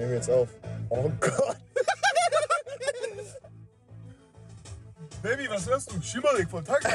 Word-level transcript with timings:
nehme 0.00 0.14
jetzt 0.14 0.30
auf. 0.30 0.48
Oh 0.88 1.10
Gott. 1.20 1.56
Baby, 5.22 5.50
was 5.50 5.68
hörst 5.68 5.92
du? 5.92 6.00
Schimmerig 6.00 6.48
von 6.48 6.64
Tagmann. 6.64 6.92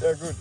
Ja, 0.00 0.12
gut. 0.14 0.34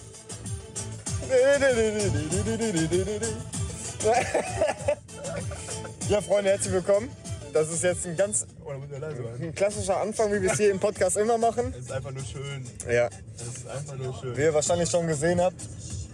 Ja, 6.09 6.21
Freunde, 6.21 6.51
herzlich 6.51 6.73
willkommen. 6.73 7.09
Das 7.51 7.69
ist 7.69 7.83
jetzt 7.83 8.05
ein 8.07 8.15
ganz 8.15 8.47
machen? 8.61 9.37
ein 9.41 9.53
klassischer 9.53 9.99
Anfang, 9.99 10.31
wie 10.31 10.41
wir 10.41 10.51
es 10.51 10.57
hier 10.57 10.71
im 10.71 10.79
Podcast 10.79 11.17
immer 11.17 11.37
machen. 11.37 11.73
Es 11.77 11.85
ist 11.85 11.91
einfach 11.91 12.11
nur 12.11 12.23
schön. 12.23 12.65
Ja, 12.89 13.09
Es 13.35 13.57
ist 13.57 13.67
einfach 13.67 13.95
nur 13.95 14.13
schön. 14.19 14.37
wie 14.37 14.41
ihr 14.41 14.53
wahrscheinlich 14.53 14.89
schon 14.89 15.05
gesehen 15.07 15.41
habt 15.41 15.61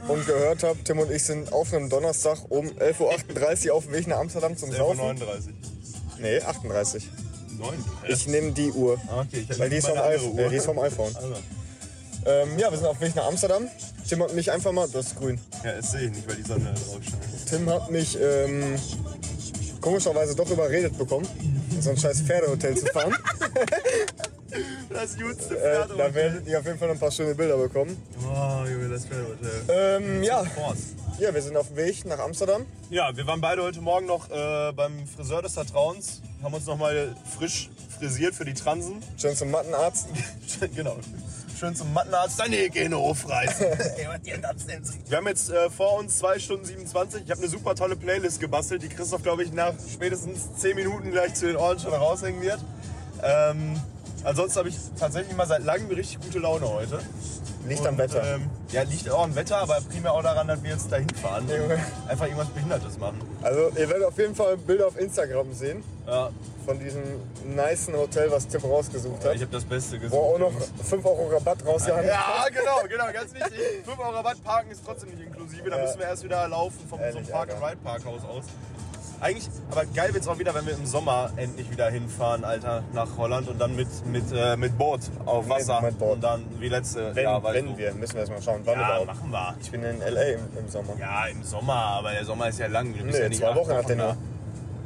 und 0.07 0.25
gehört 0.25 0.63
habt, 0.63 0.86
Tim 0.86 1.00
und 1.00 1.11
ich 1.11 1.23
sind 1.23 1.52
auf 1.54 1.73
einem 1.73 1.89
Donnerstag 1.89 2.39
um 2.49 2.68
11.38 2.68 3.68
Uhr 3.68 3.75
auf 3.75 3.86
dem 3.86 3.93
Weg 3.93 4.07
nach 4.07 4.17
Amsterdam 4.20 4.57
zum 4.57 4.70
11.39 4.70 4.77
Saufen. 4.77 4.99
Uhr. 4.99 5.38
Nee, 6.20 6.41
38. 6.41 7.09
9. 7.57 7.85
Ich 8.07 8.27
nehme 8.27 8.52
die 8.52 8.71
Uhr. 8.71 8.98
Ah, 9.09 9.21
okay, 9.21 9.45
ich 9.49 9.59
Weil 9.59 9.70
die 9.70 9.77
ist, 9.77 9.88
vom 9.88 9.98
Uhr. 9.98 10.40
äh, 10.40 10.49
die 10.49 10.55
ist 10.55 10.66
vom 10.66 10.80
iPhone. 10.80 11.16
Also. 11.16 11.35
Ähm, 12.26 12.59
ja, 12.59 12.70
wir 12.71 12.77
sind 12.77 12.88
auf 12.88 12.98
dem 12.98 13.07
Weg 13.07 13.16
nach 13.16 13.27
Amsterdam. 13.27 13.67
Tim 14.07 14.23
hat 14.23 14.34
mich 14.34 14.52
einfach 14.52 14.71
mal, 14.71 14.88
das 14.90 15.07
ist 15.07 15.17
grün. 15.17 15.40
Ja, 15.63 15.73
das 15.73 15.91
sehe 15.91 16.07
ich 16.07 16.12
nicht, 16.12 16.27
weil 16.27 16.35
die 16.35 16.43
Sonne 16.43 16.73
drauf 16.73 16.99
scheint. 17.04 17.48
Tim 17.48 17.70
hat 17.70 17.91
mich 17.91 18.18
ähm, 18.20 18.76
komischerweise 19.81 20.35
doch 20.35 20.49
überredet 20.49 20.98
bekommen, 20.98 21.27
in 21.71 21.81
so 21.81 21.91
ein 21.91 21.98
scheiß 21.98 22.21
Pferdehotel 22.21 22.77
zu 22.77 22.85
fahren. 22.88 23.16
Das 24.89 25.17
jutste 25.17 25.55
Äh, 25.55 25.59
Pferd. 25.59 25.91
da 25.98 26.13
werdet 26.13 26.48
ihr 26.48 26.59
auf 26.59 26.66
jeden 26.66 26.77
Fall 26.80 26.88
noch 26.88 26.95
ein 26.95 26.99
paar 26.99 27.12
schöne 27.12 27.35
Bilder 27.35 27.57
bekommen. 27.57 27.95
Oh, 28.23 28.66
Junge, 28.67 28.90
das 28.90 29.05
Pferdehotel. 29.05 29.52
Ähm, 29.70 30.23
ja. 30.23 30.44
Ja, 31.20 31.34
wir 31.34 31.41
sind 31.41 31.57
auf 31.57 31.67
dem 31.67 31.77
Weg 31.77 32.05
nach 32.05 32.20
Amsterdam. 32.20 32.66
Ja, 32.90 33.16
wir 33.16 33.27
waren 33.27 33.41
beide 33.41 33.62
heute 33.62 33.81
Morgen 33.81 34.05
noch 34.05 34.30
äh, 34.30 34.71
beim 34.73 35.05
Friseur 35.07 35.41
des 35.41 35.54
Vertrauens, 35.54 36.21
haben 36.41 36.54
uns 36.54 36.65
nochmal 36.65 37.15
frisch 37.37 37.70
frisiert 37.98 38.34
für 38.35 38.46
die 38.46 38.54
Transen. 38.54 39.04
Schön 39.18 39.35
zum 39.35 39.51
Mattenarzt. 39.51 40.07
genau. 40.76 40.96
Schön 41.59 41.76
zum 41.76 41.91
Mattenarzt 41.91 42.40
deine 42.40 42.70
Gene 42.70 42.96
aufreißen. 42.96 43.65
Wir 45.09 45.18
haben 45.18 45.27
jetzt 45.27 45.49
äh, 45.49 45.70
vor 45.70 45.99
uns 45.99 46.18
2 46.20 46.40
Stunden 46.40 46.63
27. 46.63 47.24
Ich 47.26 47.31
habe 47.31 47.41
eine 47.41 47.49
super 47.49 47.76
tolle 47.76 47.98
Playlist 47.98 48.40
gebastelt, 48.40 48.81
die 48.81 48.87
Christoph, 48.87 49.21
glaube 49.24 49.43
ich, 49.43 49.52
nach 49.52 49.74
spätestens 49.91 50.55
10 50.57 50.76
Minuten 50.77 51.12
gleich 51.12 51.34
zu 51.34 51.48
den 51.48 51.57
Ohren 51.57 51.77
schon 51.77 51.93
raushängen 51.93 52.41
wird. 52.41 52.59
Ähm, 53.21 53.76
ansonsten 54.23 54.59
habe 54.59 54.70
ich 54.70 54.75
tatsächlich 54.99 55.35
mal 55.35 55.48
seit 55.48 55.63
langem 55.63 55.87
richtig 55.89 56.20
gute 56.21 56.39
Laune 56.39 56.67
heute. 56.70 56.99
Liegt 57.67 57.81
am 57.85 57.93
Und, 57.95 57.98
Wetter. 57.99 58.23
Ähm, 58.35 58.49
ja, 58.71 58.84
liegt 58.84 59.09
auch 59.09 59.23
am 59.23 59.35
Wetter, 59.35 59.57
aber 59.57 59.79
primär 59.81 60.13
auch 60.13 60.23
daran, 60.23 60.48
dass 60.48 60.63
wir 60.63 60.71
jetzt 60.71 60.89
dahin 60.91 61.09
fahren 61.09 61.45
einfach 62.07 62.25
irgendwas 62.25 62.47
Behindertes 62.49 62.97
machen. 62.97 63.20
Also, 63.41 63.70
ihr 63.75 63.90
werdet 63.90 64.06
auf 64.06 64.17
jeden 64.17 64.34
Fall 64.34 64.56
Bilder 64.57 64.88
auf 64.88 64.97
Instagram 64.97 65.53
sehen 65.53 65.84
Ja, 66.07 66.29
von 66.66 66.79
diesem 66.79 67.03
nicen 67.45 67.95
Hotel, 67.97 68.31
was 68.31 68.47
Tim 68.47 68.62
rausgesucht 68.62 69.23
hat. 69.25 69.35
ich 69.35 69.41
habe 69.41 69.51
das 69.51 69.66
Beste 69.66 70.00
gesucht. 70.00 70.17
Wo 70.19 70.35
auch 70.35 70.40
noch 70.40 70.53
5 70.84 71.06
Euro 71.06 71.28
Rabatt 71.34 71.66
rausgehandelt 71.66 72.13
Ja, 72.13 72.45
genau, 72.50 72.81
genau, 72.88 73.12
ganz 73.12 73.34
wichtig. 73.34 73.59
5 73.85 74.00
Euro 74.00 74.12
Rabatt 74.12 74.41
parken 74.44 74.72
ist 74.72 74.81
trotzdem 74.85 75.09
nicht 75.09 75.22
inklusive. 75.22 75.69
Da 75.69 75.75
Ja. 75.78 75.84
müssen 75.84 76.00
wir 76.00 76.06
erst 76.07 76.23
wieder 76.23 76.47
laufen 76.47 76.79
vom 76.90 77.00
Ehrlich, 77.01 77.25
so 77.25 77.31
Park 77.31 77.51
and 77.53 77.62
Ride 77.62 77.78
Parkhaus 77.84 78.22
aus. 78.23 78.45
Eigentlich, 79.22 79.50
aber 79.69 79.85
geil 79.85 80.13
wird's 80.13 80.28
auch 80.28 80.39
wieder, 80.39 80.56
wenn 80.56 80.66
wir 80.66 80.73
im 80.73 80.85
Sommer 80.85 81.31
endlich 81.35 81.69
wieder 81.69 81.89
hinfahren, 81.89 82.44
Alter, 82.45 82.84
nach 82.94 83.17
Holland 83.17 83.50
und 83.50 83.59
dann 83.59 83.75
mit, 83.75 83.88
mit, 84.06 84.23
äh, 84.34 84.56
mit 84.56 84.78
Boot 84.78 85.01
auf 85.25 85.50
Wasser. 85.50 85.81
mit 85.81 86.00
Boot. 86.00 86.13
Und 86.13 86.23
dann 86.23 86.45
wie 86.59 86.69
letzte 86.69 87.13
Wenn, 87.16 87.23
Jahr, 87.25 87.44
weißt 87.44 87.56
wenn 87.56 87.66
du. 87.66 87.78
wir, 87.78 87.94
müssen 87.95 88.13
wir 88.13 88.22
erst 88.22 88.31
mal 88.31 88.41
schauen, 88.41 88.62
wann 88.63 88.79
Ja, 88.79 88.88
überhaupt. 89.01 89.07
machen 89.07 89.29
wir. 89.31 89.56
Ich 89.62 89.72
bin 89.72 89.84
in 89.84 90.01
L.A. 90.01 90.22
im, 90.22 90.40
im 90.57 90.69
Sommer. 90.69 90.94
Ja, 90.97 91.25
im 91.28 91.44
Sommer, 91.44 91.73
aber 91.75 92.12
der 92.12 92.23
Sommer 92.25 92.47
ist 92.50 92.59
ja 92.59 92.67
lang. 92.67 92.94
Du 92.97 93.03
bist 93.03 93.17
Nee, 93.17 93.23
ja 93.23 93.29
nicht 93.29 93.40
zwei 93.41 93.50
acht 93.50 93.56
Wochen 93.57 93.73
hat 93.73 93.90
der 93.90 93.95
da. 93.97 94.03
nur. 94.06 94.17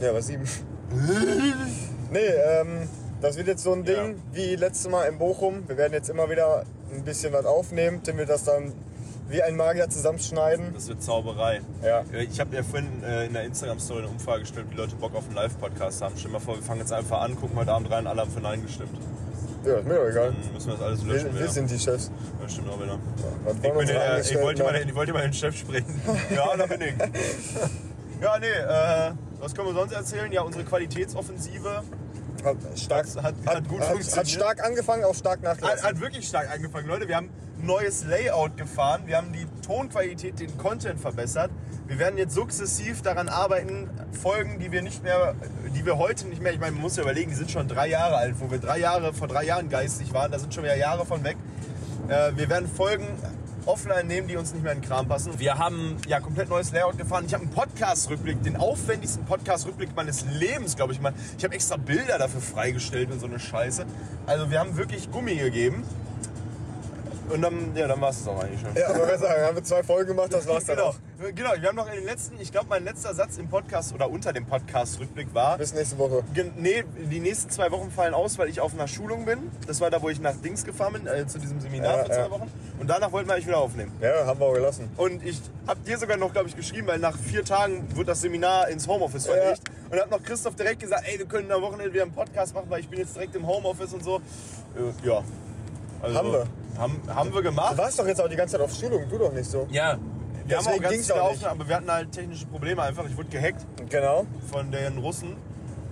Ja, 0.01 0.09
aber 0.09 0.21
sieben. 0.21 0.43
nee, 2.11 2.19
ähm, 2.19 2.89
das 3.21 3.37
wird 3.37 3.47
jetzt 3.47 3.63
so 3.63 3.73
ein 3.73 3.83
Ding 3.83 3.95
Ja. 3.95 4.13
wie 4.33 4.55
letztes 4.55 4.89
Mal 4.91 5.05
in 5.05 5.17
Bochum. 5.17 5.67
Wir 5.67 5.77
werden 5.77 5.93
jetzt 5.93 6.09
immer 6.09 6.29
wieder 6.29 6.63
ein 6.93 7.03
bisschen 7.03 7.33
was 7.33 7.45
aufnehmen. 7.45 8.01
Tim 8.03 8.17
wird 8.17 8.29
das 8.29 8.43
dann 8.43 8.73
wie 9.29 9.41
ein 9.41 9.55
Magier 9.55 9.89
zusammenschneiden. 9.89 10.73
Das 10.73 10.87
wird 10.87 11.01
Zauberei. 11.01 11.61
Ja. 11.83 12.03
Ich 12.29 12.39
habe 12.39 12.55
ja 12.55 12.63
vorhin 12.63 13.03
äh, 13.03 13.25
in 13.25 13.33
der 13.33 13.43
Instagram-Story 13.43 13.99
eine 13.99 14.09
Umfrage 14.09 14.41
gestellt, 14.41 14.67
wie 14.71 14.75
Leute 14.75 14.95
Bock 14.95 15.15
auf 15.15 15.25
einen 15.25 15.35
Live-Podcast 15.35 16.01
haben. 16.01 16.15
Stell 16.17 16.29
dir 16.31 16.33
mal 16.37 16.39
vor, 16.39 16.55
wir 16.55 16.63
fangen 16.63 16.81
jetzt 16.81 16.93
einfach 16.93 17.21
an, 17.21 17.35
gucken 17.35 17.57
heute 17.57 17.71
Abend 17.71 17.89
rein, 17.91 18.07
alle 18.07 18.21
haben 18.21 18.31
für 18.31 18.41
Nein 18.41 18.61
gestimmt. 18.63 18.97
Ja, 19.65 19.75
ist 19.75 19.87
mir 19.87 19.95
doch 19.95 20.09
egal. 20.09 20.33
Dann 20.43 20.53
müssen 20.53 20.67
wir 20.67 20.73
das 20.73 20.83
alles 20.83 21.03
löschen. 21.03 21.33
Wir, 21.33 21.41
wir 21.41 21.49
sind 21.49 21.71
die 21.71 21.79
Chefs. 21.79 22.11
Ja, 22.41 22.49
stimmt 22.49 22.69
auch 22.69 22.81
wieder. 22.81 22.99
Was 23.45 23.55
Ich, 23.55 23.61
bin 23.61 23.73
der, 23.73 23.81
ich, 23.95 24.11
Angestellten 24.11 24.43
wollte 24.43 24.63
mal, 24.63 24.75
ich 24.75 24.95
wollte 24.95 25.13
mal 25.13 25.21
den 25.21 25.33
Chef 25.33 25.57
sprechen. 25.57 26.01
ja, 26.29 26.57
da 26.57 26.65
bin 26.65 26.81
ich. 26.81 26.93
Ja, 28.21 28.39
nee, 28.39 28.47
äh, 28.47 29.11
was 29.41 29.53
können 29.53 29.67
wir 29.67 29.73
sonst 29.73 29.91
erzählen? 29.91 30.31
Ja, 30.31 30.43
unsere 30.43 30.63
Qualitätsoffensive 30.63 31.83
Hat 32.43 32.57
stark, 32.75 33.07
hat, 33.07 33.23
hat, 33.23 33.55
hat 33.55 33.67
gut 33.67 33.83
funktioniert. 33.83 34.17
hat 34.17 34.29
stark 34.29 34.63
angefangen, 34.63 35.03
auch 35.03 35.15
stark 35.15 35.41
nachgelassen. 35.41 35.83
hat 35.83 35.99
wirklich 35.99 36.27
stark 36.27 36.51
angefangen, 36.53 36.87
Leute. 36.87 37.07
Wir 37.07 37.15
haben 37.15 37.29
ein 37.59 37.65
neues 37.65 38.05
Layout 38.05 38.57
gefahren. 38.57 39.03
Wir 39.05 39.17
haben 39.17 39.31
die 39.31 39.45
Tonqualität, 39.65 40.39
den 40.39 40.57
Content 40.57 40.99
verbessert. 40.99 41.51
Wir 41.87 41.99
werden 41.99 42.17
jetzt 42.17 42.33
sukzessiv 42.33 43.01
daran 43.01 43.29
arbeiten, 43.29 43.89
Folgen, 44.21 44.59
die 44.59 44.71
wir 44.71 44.81
nicht 44.81 45.03
mehr, 45.03 45.35
die 45.75 45.85
wir 45.85 45.97
heute 45.97 46.27
nicht 46.27 46.41
mehr, 46.41 46.53
ich 46.53 46.59
meine, 46.59 46.71
man 46.71 46.81
muss 46.81 46.95
ja 46.95 47.03
überlegen, 47.03 47.29
die 47.29 47.35
sind 47.35 47.51
schon 47.51 47.67
drei 47.67 47.87
Jahre 47.87 48.15
alt, 48.15 48.35
wo 48.39 48.49
wir 48.49 48.57
drei 48.57 48.79
Jahre, 48.79 49.13
vor 49.13 49.27
drei 49.27 49.43
Jahren 49.43 49.69
geistig 49.69 50.13
waren, 50.13 50.31
da 50.31 50.39
sind 50.39 50.53
schon 50.53 50.63
wieder 50.63 50.77
Jahre 50.77 51.05
von 51.05 51.23
weg. 51.23 51.37
Äh, 52.07 52.31
wir 52.35 52.49
werden 52.49 52.67
Folgen 52.67 53.07
offline 53.65 54.07
nehmen, 54.07 54.27
die 54.27 54.35
uns 54.37 54.53
nicht 54.53 54.63
mehr 54.63 54.73
in 54.73 54.81
den 54.81 54.87
Kram 54.87 55.07
passen. 55.07 55.37
Wir 55.39 55.57
haben 55.57 55.97
ja 56.07 56.19
komplett 56.19 56.49
neues 56.49 56.71
Layout 56.71 56.97
gefahren. 56.97 57.25
Ich 57.27 57.33
habe 57.33 57.43
einen 57.43 57.53
Podcast-Rückblick, 57.53 58.43
den 58.43 58.57
aufwendigsten 58.57 59.25
Podcast-Rückblick 59.25 59.95
meines 59.95 60.25
Lebens, 60.25 60.75
glaube 60.75 60.93
ich 60.93 61.01
mal. 61.01 61.13
Ich 61.37 61.43
habe 61.43 61.53
extra 61.55 61.77
Bilder 61.77 62.17
dafür 62.17 62.41
freigestellt 62.41 63.11
und 63.11 63.19
so 63.19 63.25
eine 63.27 63.39
Scheiße. 63.39 63.85
Also 64.25 64.49
wir 64.49 64.59
haben 64.59 64.77
wirklich 64.77 65.11
Gummi 65.11 65.35
gegeben. 65.35 65.83
Und 67.29 67.41
dann, 67.41 67.75
ja, 67.75 67.87
dann 67.87 67.99
war 68.01 68.09
es 68.09 68.27
auch 68.27 68.39
eigentlich 68.43 68.59
schon. 68.61 68.75
Ja, 68.75 68.89
aber 68.89 69.17
sagen, 69.17 69.41
haben 69.43 69.55
wir 69.55 69.63
zwei 69.63 69.81
Folgen 69.81 70.09
gemacht, 70.09 70.33
das 70.33 70.45
war's 70.47 70.65
dann 70.65 70.75
Genau, 70.75 70.89
auch. 70.89 70.95
Genau, 71.33 71.51
wir 71.59 71.69
haben 71.69 71.75
noch 71.75 71.87
in 71.87 71.93
den 71.93 72.05
letzten, 72.05 72.39
ich 72.39 72.51
glaube, 72.51 72.67
mein 72.69 72.83
letzter 72.83 73.13
Satz 73.13 73.37
im 73.37 73.47
Podcast 73.47 73.93
oder 73.93 74.09
unter 74.09 74.33
dem 74.33 74.45
Podcast-Rückblick 74.45 75.33
war, 75.33 75.57
Bis 75.57 75.73
nächste 75.73 75.97
Woche. 75.97 76.23
Gen- 76.33 76.51
Nee, 76.57 76.83
die 77.09 77.19
nächsten 77.19 77.49
zwei 77.49 77.71
Wochen 77.71 77.91
fallen 77.91 78.13
aus, 78.13 78.37
weil 78.37 78.49
ich 78.49 78.59
auf 78.59 78.73
einer 78.73 78.87
Schulung 78.87 79.25
bin. 79.25 79.51
Das 79.67 79.79
war 79.81 79.89
da, 79.89 80.01
wo 80.01 80.09
ich 80.09 80.19
nach 80.19 80.35
Dings 80.35 80.65
gefahren 80.65 80.93
bin, 80.93 81.07
äh, 81.07 81.25
zu 81.27 81.39
diesem 81.39 81.59
Seminar 81.61 81.97
Ja, 81.97 82.03
für 82.03 82.09
zwei 82.11 82.17
ja. 82.19 82.31
Wochen. 82.31 82.51
Und 82.79 82.89
danach 82.89 83.11
wollten 83.11 83.29
wir 83.29 83.35
eigentlich 83.35 83.47
wieder 83.47 83.59
aufnehmen. 83.59 83.91
Ja, 84.01 84.25
haben 84.25 84.39
wir 84.39 84.45
auch 84.47 84.53
gelassen. 84.53 84.89
Und 84.97 85.23
ich 85.25 85.39
hab 85.67 85.83
dir 85.85 85.97
sogar 85.97 86.17
noch, 86.17 86.33
glaube 86.33 86.49
ich, 86.49 86.55
geschrieben, 86.55 86.87
weil 86.87 86.99
nach 86.99 87.17
vier 87.17 87.45
Tagen 87.45 87.87
wird 87.95 88.07
das 88.07 88.21
Seminar 88.21 88.67
ins 88.69 88.87
Homeoffice 88.87 89.27
verlegt. 89.27 89.61
Und 89.91 89.99
hab 89.99 90.09
noch 90.11 90.23
Christoph 90.23 90.55
direkt 90.55 90.79
gesagt, 90.81 91.03
ey, 91.05 91.19
wir 91.19 91.25
können 91.27 91.51
am 91.51 91.61
Wochenende 91.61 91.93
wieder 91.93 92.03
einen 92.03 92.13
Podcast 92.13 92.53
machen, 92.55 92.65
weil 92.69 92.79
ich 92.81 92.89
bin 92.89 92.99
jetzt 92.99 93.15
direkt 93.15 93.35
im 93.35 93.45
Homeoffice 93.47 93.93
und 93.93 94.03
so. 94.03 94.17
Äh, 94.75 95.07
ja. 95.07 95.23
Also, 96.01 96.17
Haben 96.17 96.31
wir. 96.31 96.47
Haben, 96.77 97.01
haben 97.07 97.33
wir 97.33 97.41
gemacht. 97.43 97.73
Du 97.73 97.77
warst 97.77 97.99
doch 97.99 98.07
jetzt 98.07 98.19
auch 98.19 98.27
die 98.27 98.35
ganze 98.35 98.53
Zeit 98.53 98.61
auf 98.61 98.73
Schulung, 98.73 99.07
du 99.07 99.17
doch 99.19 99.31
nicht 99.31 99.49
so. 99.49 99.67
Ja. 99.69 99.97
Wir 100.45 100.57
haben 100.57 100.67
auch 100.67 100.79
ganz 100.79 100.93
ging's 100.93 101.07
viele. 101.07 101.21
Aufnahmen, 101.21 101.61
aber 101.61 101.69
wir 101.69 101.75
hatten 101.77 101.91
halt 101.91 102.11
technische 102.11 102.45
Probleme 102.45 102.81
einfach. 102.81 103.05
Ich 103.05 103.15
wurde 103.17 103.29
gehackt 103.29 103.65
Genau. 103.89 104.25
von 104.51 104.71
den 104.71 104.97
Russen. 104.97 105.35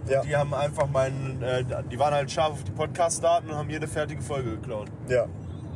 Ja. 0.07 0.22
Die 0.23 0.35
haben 0.35 0.53
einfach 0.53 0.88
meinen, 0.88 1.41
äh, 1.44 1.63
die 1.91 1.97
waren 2.00 2.13
halt 2.13 2.31
scharf 2.31 2.53
auf 2.53 2.63
die 2.63 2.72
Podcast-Daten 2.72 3.50
und 3.50 3.56
haben 3.56 3.69
jede 3.69 3.88
fertige 3.88 4.22
Folge 4.22 4.51
geklaut. 4.51 4.88
Ja. 5.07 5.25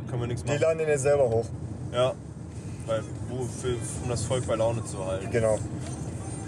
Können 0.09 0.21
wir 0.21 0.27
nichts 0.27 0.43
Die 0.43 0.49
machen. 0.49 0.61
laden 0.61 0.77
den 0.79 0.87
jetzt 0.89 1.03
selber 1.03 1.29
hoch. 1.29 1.45
Ja. 1.93 2.13
Weil, 2.87 3.01
für, 3.61 3.75
um 4.03 4.09
das 4.09 4.23
Volk 4.23 4.45
bei 4.47 4.55
Laune 4.55 4.83
zu 4.85 5.05
halten. 5.05 5.29
Genau. 5.31 5.57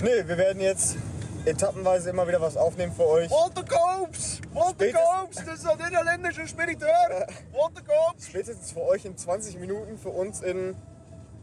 Nee, 0.01 0.27
wir 0.27 0.37
werden 0.37 0.61
jetzt 0.61 0.97
etappenweise 1.45 2.09
immer 2.09 2.27
wieder 2.27 2.41
was 2.41 2.57
aufnehmen 2.57 2.91
für 2.93 3.07
euch. 3.07 3.31
Walter 3.31 3.63
Combs! 3.63 4.41
Walter 4.53 4.85
Combs! 4.91 5.35
Das 5.45 5.59
ist 5.59 5.67
ein 5.67 5.77
niederländischer 5.77 6.45
Spediteur! 6.47 6.87
Walter 7.53 7.81
Combs! 7.87 8.27
Spätestens 8.27 8.71
für 8.71 8.81
euch 8.83 9.05
in 9.05 9.15
20 9.17 9.57
Minuten, 9.59 9.97
für 9.97 10.09
uns 10.09 10.41
in 10.41 10.75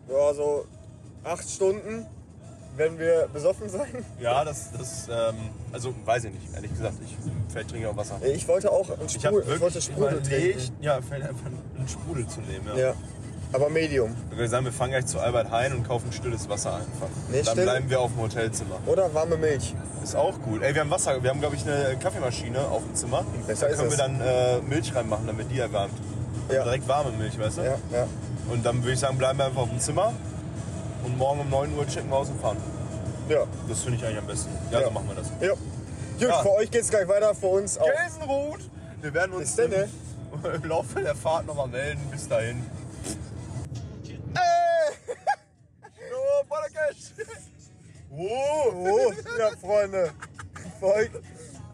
ja, 0.08 0.34
so 0.34 0.66
8 1.24 1.48
Stunden 1.50 2.06
werden 2.76 2.98
wir 2.98 3.28
besoffen 3.32 3.68
sein. 3.68 4.04
Ja, 4.20 4.44
das, 4.44 4.70
das, 4.76 5.08
ähm, 5.08 5.36
also 5.72 5.94
weiß 6.04 6.24
ich 6.24 6.32
nicht, 6.32 6.54
ehrlich 6.54 6.70
gesagt. 6.72 6.94
Ich 7.04 7.14
vielleicht 7.48 7.70
trinke 7.70 7.88
auch 7.88 7.96
Wasser. 7.96 8.16
Ich 8.24 8.46
wollte 8.48 8.70
auch 8.70 8.90
einen 8.90 9.06
Ich 9.06 9.24
habe 9.24 9.36
Sprudel, 9.40 9.54
ich 9.54 9.60
wollte 9.60 9.74
wirklich 9.74 9.84
Sprudel 9.84 10.18
überlegt, 10.18 10.58
trinken. 10.58 10.82
ja, 10.84 10.98
vielleicht 11.00 11.28
einfach 11.28 11.46
einen 11.46 11.88
Sprudel 11.88 12.26
zu 12.26 12.40
nehmen. 12.40 12.66
Ja. 12.76 12.76
Ja, 12.88 12.94
aber 13.52 13.70
Medium. 13.70 14.16
Wir 14.34 14.48
sagen, 14.48 14.64
wir 14.64 14.72
fahren 14.72 14.90
gleich 14.90 15.06
zu 15.06 15.20
Albert 15.20 15.52
Heijn 15.52 15.72
und 15.74 15.86
kaufen 15.86 16.10
stilles 16.12 16.48
Wasser 16.48 16.74
einfach. 16.74 17.08
Nee, 17.30 17.42
Dann 17.42 17.52
still- 17.52 17.62
bleiben 17.64 17.88
wir 17.90 18.00
auf 18.00 18.10
dem 18.10 18.22
Hotelzimmer. 18.22 18.80
Oder 18.86 19.14
warme 19.14 19.36
Milch. 19.36 19.72
Ist 20.02 20.16
auch 20.16 20.40
gut. 20.42 20.60
Ey, 20.62 20.74
wir 20.74 20.80
haben 20.80 20.90
Wasser, 20.90 21.22
wir 21.22 21.30
haben 21.30 21.38
glaube 21.40 21.54
ich 21.54 21.62
eine 21.64 21.96
Kaffeemaschine 21.98 22.58
auf 22.58 22.82
dem 22.82 22.94
Zimmer. 22.96 23.24
Besser 23.46 23.68
da 23.68 23.76
können 23.76 23.90
wir 23.90 23.96
dann 23.96 24.20
äh, 24.20 24.58
Milch 24.62 24.92
reinmachen, 24.94 25.28
damit 25.28 25.48
die 25.52 25.60
erwärmt. 25.60 25.94
Ja. 26.52 26.64
Direkt 26.64 26.88
warme 26.88 27.12
Milch, 27.12 27.38
weißt 27.38 27.58
du? 27.58 27.62
Ja, 27.62 27.76
ja. 27.92 28.06
Und 28.50 28.64
dann 28.64 28.82
würde 28.82 28.92
ich 28.92 28.98
sagen, 29.00 29.16
bleiben 29.18 29.38
wir 29.38 29.46
einfach 29.46 29.62
auf 29.62 29.70
dem 29.70 29.80
Zimmer 29.80 30.12
und 31.04 31.16
morgen 31.18 31.40
um 31.40 31.50
9 31.50 31.76
Uhr 31.76 31.86
checken 31.86 32.10
wir 32.10 32.16
aus 32.16 32.28
und 32.28 32.40
fahren. 32.40 32.56
Ja. 33.28 33.44
Das 33.68 33.80
finde 33.80 33.98
ich 33.98 34.04
eigentlich 34.04 34.18
am 34.18 34.26
besten. 34.26 34.50
Ja, 34.70 34.80
Ja. 34.80 34.86
so 34.86 34.90
machen 34.92 35.08
wir 35.08 35.14
das. 35.16 35.30
ja. 35.40 35.48
Gut, 35.54 35.60
Ja. 36.20 36.42
für 36.42 36.52
euch 36.52 36.70
geht's 36.70 36.90
gleich 36.90 37.08
weiter, 37.08 37.34
für 37.34 37.46
uns 37.46 37.78
auch. 37.78 37.86
Gelsenroth! 37.86 38.60
Wir 39.00 39.12
werden 39.14 39.32
uns 39.32 39.56
denn, 39.56 39.70
ne? 39.70 39.88
im, 40.44 40.50
im 40.62 40.64
Laufe 40.68 41.00
der 41.00 41.14
Fahrt 41.14 41.46
nochmal 41.46 41.68
melden. 41.68 42.00
Bis 42.10 42.28
dahin. 42.28 42.64
Äh! 44.34 44.38
Oh, 46.16 46.44
Badakesh! 46.48 47.12
Oh. 48.10 48.72
Oh, 48.72 49.12
ja, 49.38 49.50
Freunde. 49.60 50.10
Folgt. 50.78 51.16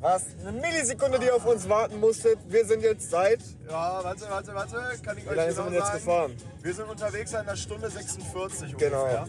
Was? 0.00 0.22
Eine 0.40 0.52
Millisekunde, 0.58 1.18
die 1.18 1.26
ihr 1.26 1.34
auf 1.36 1.44
uns 1.44 1.68
warten 1.68 2.00
musstet. 2.00 2.38
Wir 2.48 2.64
sind 2.64 2.82
jetzt 2.82 3.10
seit. 3.10 3.40
Ja, 3.68 4.02
warte, 4.02 4.22
warte, 4.30 4.54
warte. 4.54 4.76
Kann 5.02 5.18
ich 5.18 5.24
euch 5.28 5.30
genau 5.36 5.52
sind 5.52 5.66
wir 5.66 5.72
jetzt 5.78 5.86
sagen? 5.88 5.98
gefahren? 5.98 6.36
Wir 6.62 6.74
sind 6.74 6.88
unterwegs 6.88 7.30
seit 7.30 7.40
einer 7.46 7.56
Stunde 7.56 7.90
46 7.90 8.76
Genau. 8.78 9.02
ungefähr. 9.02 9.26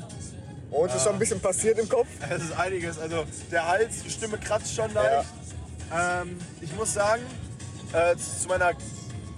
Uns 0.71 0.95
ist 0.95 1.03
schon 1.03 1.13
ein 1.13 1.19
bisschen 1.19 1.41
passiert 1.41 1.77
im 1.77 1.89
Kopf. 1.89 2.07
Es 2.29 2.43
ist 2.43 2.57
einiges. 2.57 2.97
Also 2.99 3.25
der 3.51 3.67
Hals, 3.67 4.03
die 4.03 4.09
Stimme 4.09 4.37
kratzt 4.37 4.73
schon 4.73 4.93
leicht. 4.93 5.27
Ähm, 5.93 6.39
ich 6.61 6.73
muss 6.77 6.93
sagen, 6.93 7.23
äh, 7.91 8.15
zu 8.15 8.47
meiner, 8.47 8.71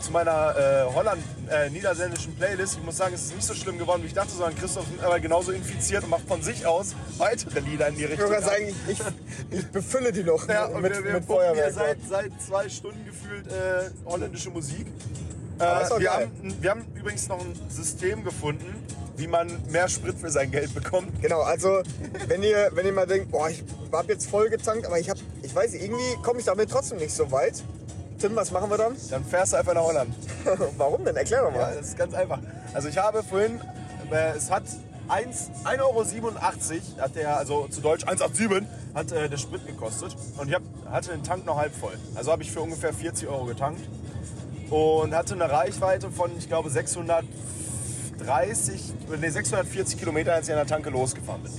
zu 0.04 0.12
meiner 0.12 0.56
äh, 0.56 0.94
Holland, 0.94 1.24
äh, 1.50 1.70
niederländischen 1.70 2.36
Playlist, 2.36 2.76
ich 2.78 2.84
muss 2.84 2.98
sagen, 2.98 3.14
es 3.16 3.24
ist 3.24 3.36
nicht 3.36 3.48
so 3.48 3.54
schlimm 3.54 3.78
geworden, 3.78 4.04
wie 4.04 4.08
ich 4.08 4.14
dachte, 4.14 4.32
sondern 4.32 4.56
Christoph 4.56 4.86
ist 4.94 5.04
aber 5.04 5.20
genauso 5.20 5.52
infiziert 5.54 6.04
und 6.04 6.10
macht 6.10 6.28
von 6.28 6.42
sich 6.42 6.66
aus 6.66 6.94
weitere 7.18 7.62
Lieder 7.62 7.88
in 7.88 7.96
die 7.96 8.04
Ich 8.04 8.12
Richtung. 8.12 8.30
würde 8.30 8.44
sagen, 8.44 8.76
ich, 8.88 9.00
ich 9.50 9.66
befülle 9.68 10.12
die 10.12 10.24
noch 10.24 10.48
ja, 10.48 10.68
mit, 10.68 10.92
wir, 10.94 11.04
wir 11.06 11.14
mit 11.14 11.26
Feuerwerk. 11.26 11.74
seit, 11.74 11.98
seit 12.08 12.32
zwei 12.42 12.68
Stunden 12.68 13.06
gefühlt 13.06 13.48
äh, 13.48 13.90
holländische 14.06 14.50
Musik. 14.50 14.88
Äh, 15.60 15.64
wir, 16.00 16.14
haben, 16.14 16.32
wir 16.62 16.70
haben 16.70 16.86
übrigens 16.96 17.30
noch 17.30 17.40
ein 17.40 17.54
System 17.70 18.24
gefunden, 18.26 18.76
wie 19.16 19.28
man 19.28 19.48
mehr 19.70 19.88
Sprit 19.88 20.18
für 20.20 20.30
sein 20.30 20.52
Geld 20.52 20.74
bekommt. 20.74 21.22
Genau, 21.22 21.42
also 21.42 21.82
wenn 22.28 22.44
ihr, 22.44 22.72
wenn 22.74 22.86
ihr 22.86 22.92
mal 22.92 23.08
denkt, 23.08 23.32
boah, 23.32 23.50
ich 23.50 23.64
hab 23.92 24.10
jetzt 24.10 24.30
voll 24.30 24.50
getankt, 24.50 24.86
aber 24.86 25.00
ich 25.00 25.10
hab, 25.10 25.18
ich 25.44 25.56
weiß 25.56 25.76
irgendwie 25.76 26.22
komme 26.24 26.40
ich 26.40 26.46
damit 26.46 26.72
trotzdem 26.72 26.98
nicht 26.98 27.16
so 27.16 27.32
weit. 27.32 27.64
Tim, 28.24 28.36
was 28.38 28.52
machen 28.52 28.70
wir 28.70 28.78
dann? 28.78 28.96
Dann 29.10 29.25
fährst 29.25 29.52
du 29.52 29.58
einfach 29.58 29.74
nach 29.74 29.84
Holland. 29.84 30.16
Warum 30.78 31.04
denn? 31.04 31.18
Erklär 31.18 31.42
doch 31.42 31.52
Ja, 31.52 31.58
mal. 31.58 31.75
das 31.75 31.90
ist 31.90 31.98
ganz 31.98 32.14
einfach. 32.14 32.40
Also 32.74 32.88
ich 32.88 32.98
habe 32.98 33.22
vorhin, 33.22 33.60
äh, 34.10 34.38
es 34.38 34.50
hat 34.50 34.64
1 35.10 35.52
1,87 35.66 35.81
Euro 35.81 36.06
hat 37.02 37.16
der, 37.18 37.36
also 37.36 37.68
zu 37.68 37.81
Deutsch 37.81 38.06
1,87 38.06 38.64
hat 38.96 39.12
äh, 39.12 39.28
der 39.28 39.36
Sprit 39.36 39.68
gekostet. 39.68 40.16
Und 40.38 40.48
ich 40.48 40.56
hab, 40.56 40.62
hatte 40.90 41.12
den 41.12 41.25
Tank 41.25 41.46
noch 41.46 41.58
halb 41.58 41.75
voll. 41.75 41.98
Also 42.16 42.31
habe 42.31 42.44
ich 42.44 42.52
für 42.54 42.62
ungefähr 42.62 42.94
40 42.94 43.28
Euro 43.28 43.44
getankt. 43.44 43.81
Und 44.70 45.14
hatte 45.14 45.34
eine 45.34 45.52
Reichweite 45.52 46.10
von, 46.10 46.31
ich 46.38 46.48
glaube, 46.48 46.70
630, 46.70 48.94
nee, 49.20 49.30
640 49.30 50.00
Kilometer, 50.00 50.34
als 50.34 50.48
ich 50.48 50.54
an 50.54 50.60
der 50.60 50.68
Tanke 50.68 50.92
losgefahren 50.92 51.44
bin. 51.44 51.52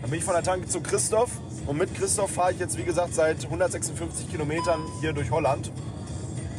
Dann 0.00 0.10
bin 0.10 0.20
ich 0.20 0.24
von 0.24 0.34
der 0.34 0.44
Tanke 0.44 0.68
zu 0.68 0.80
Christoph. 0.80 1.30
Und 1.66 1.76
mit 1.76 1.92
Christoph 1.96 2.30
fahre 2.30 2.52
ich 2.52 2.60
jetzt, 2.60 2.78
wie 2.78 2.84
gesagt, 2.84 3.16
seit 3.16 3.44
156 3.44 4.30
Kilometern 4.30 4.80
hier 5.00 5.12
durch 5.12 5.32
Holland. 5.32 5.72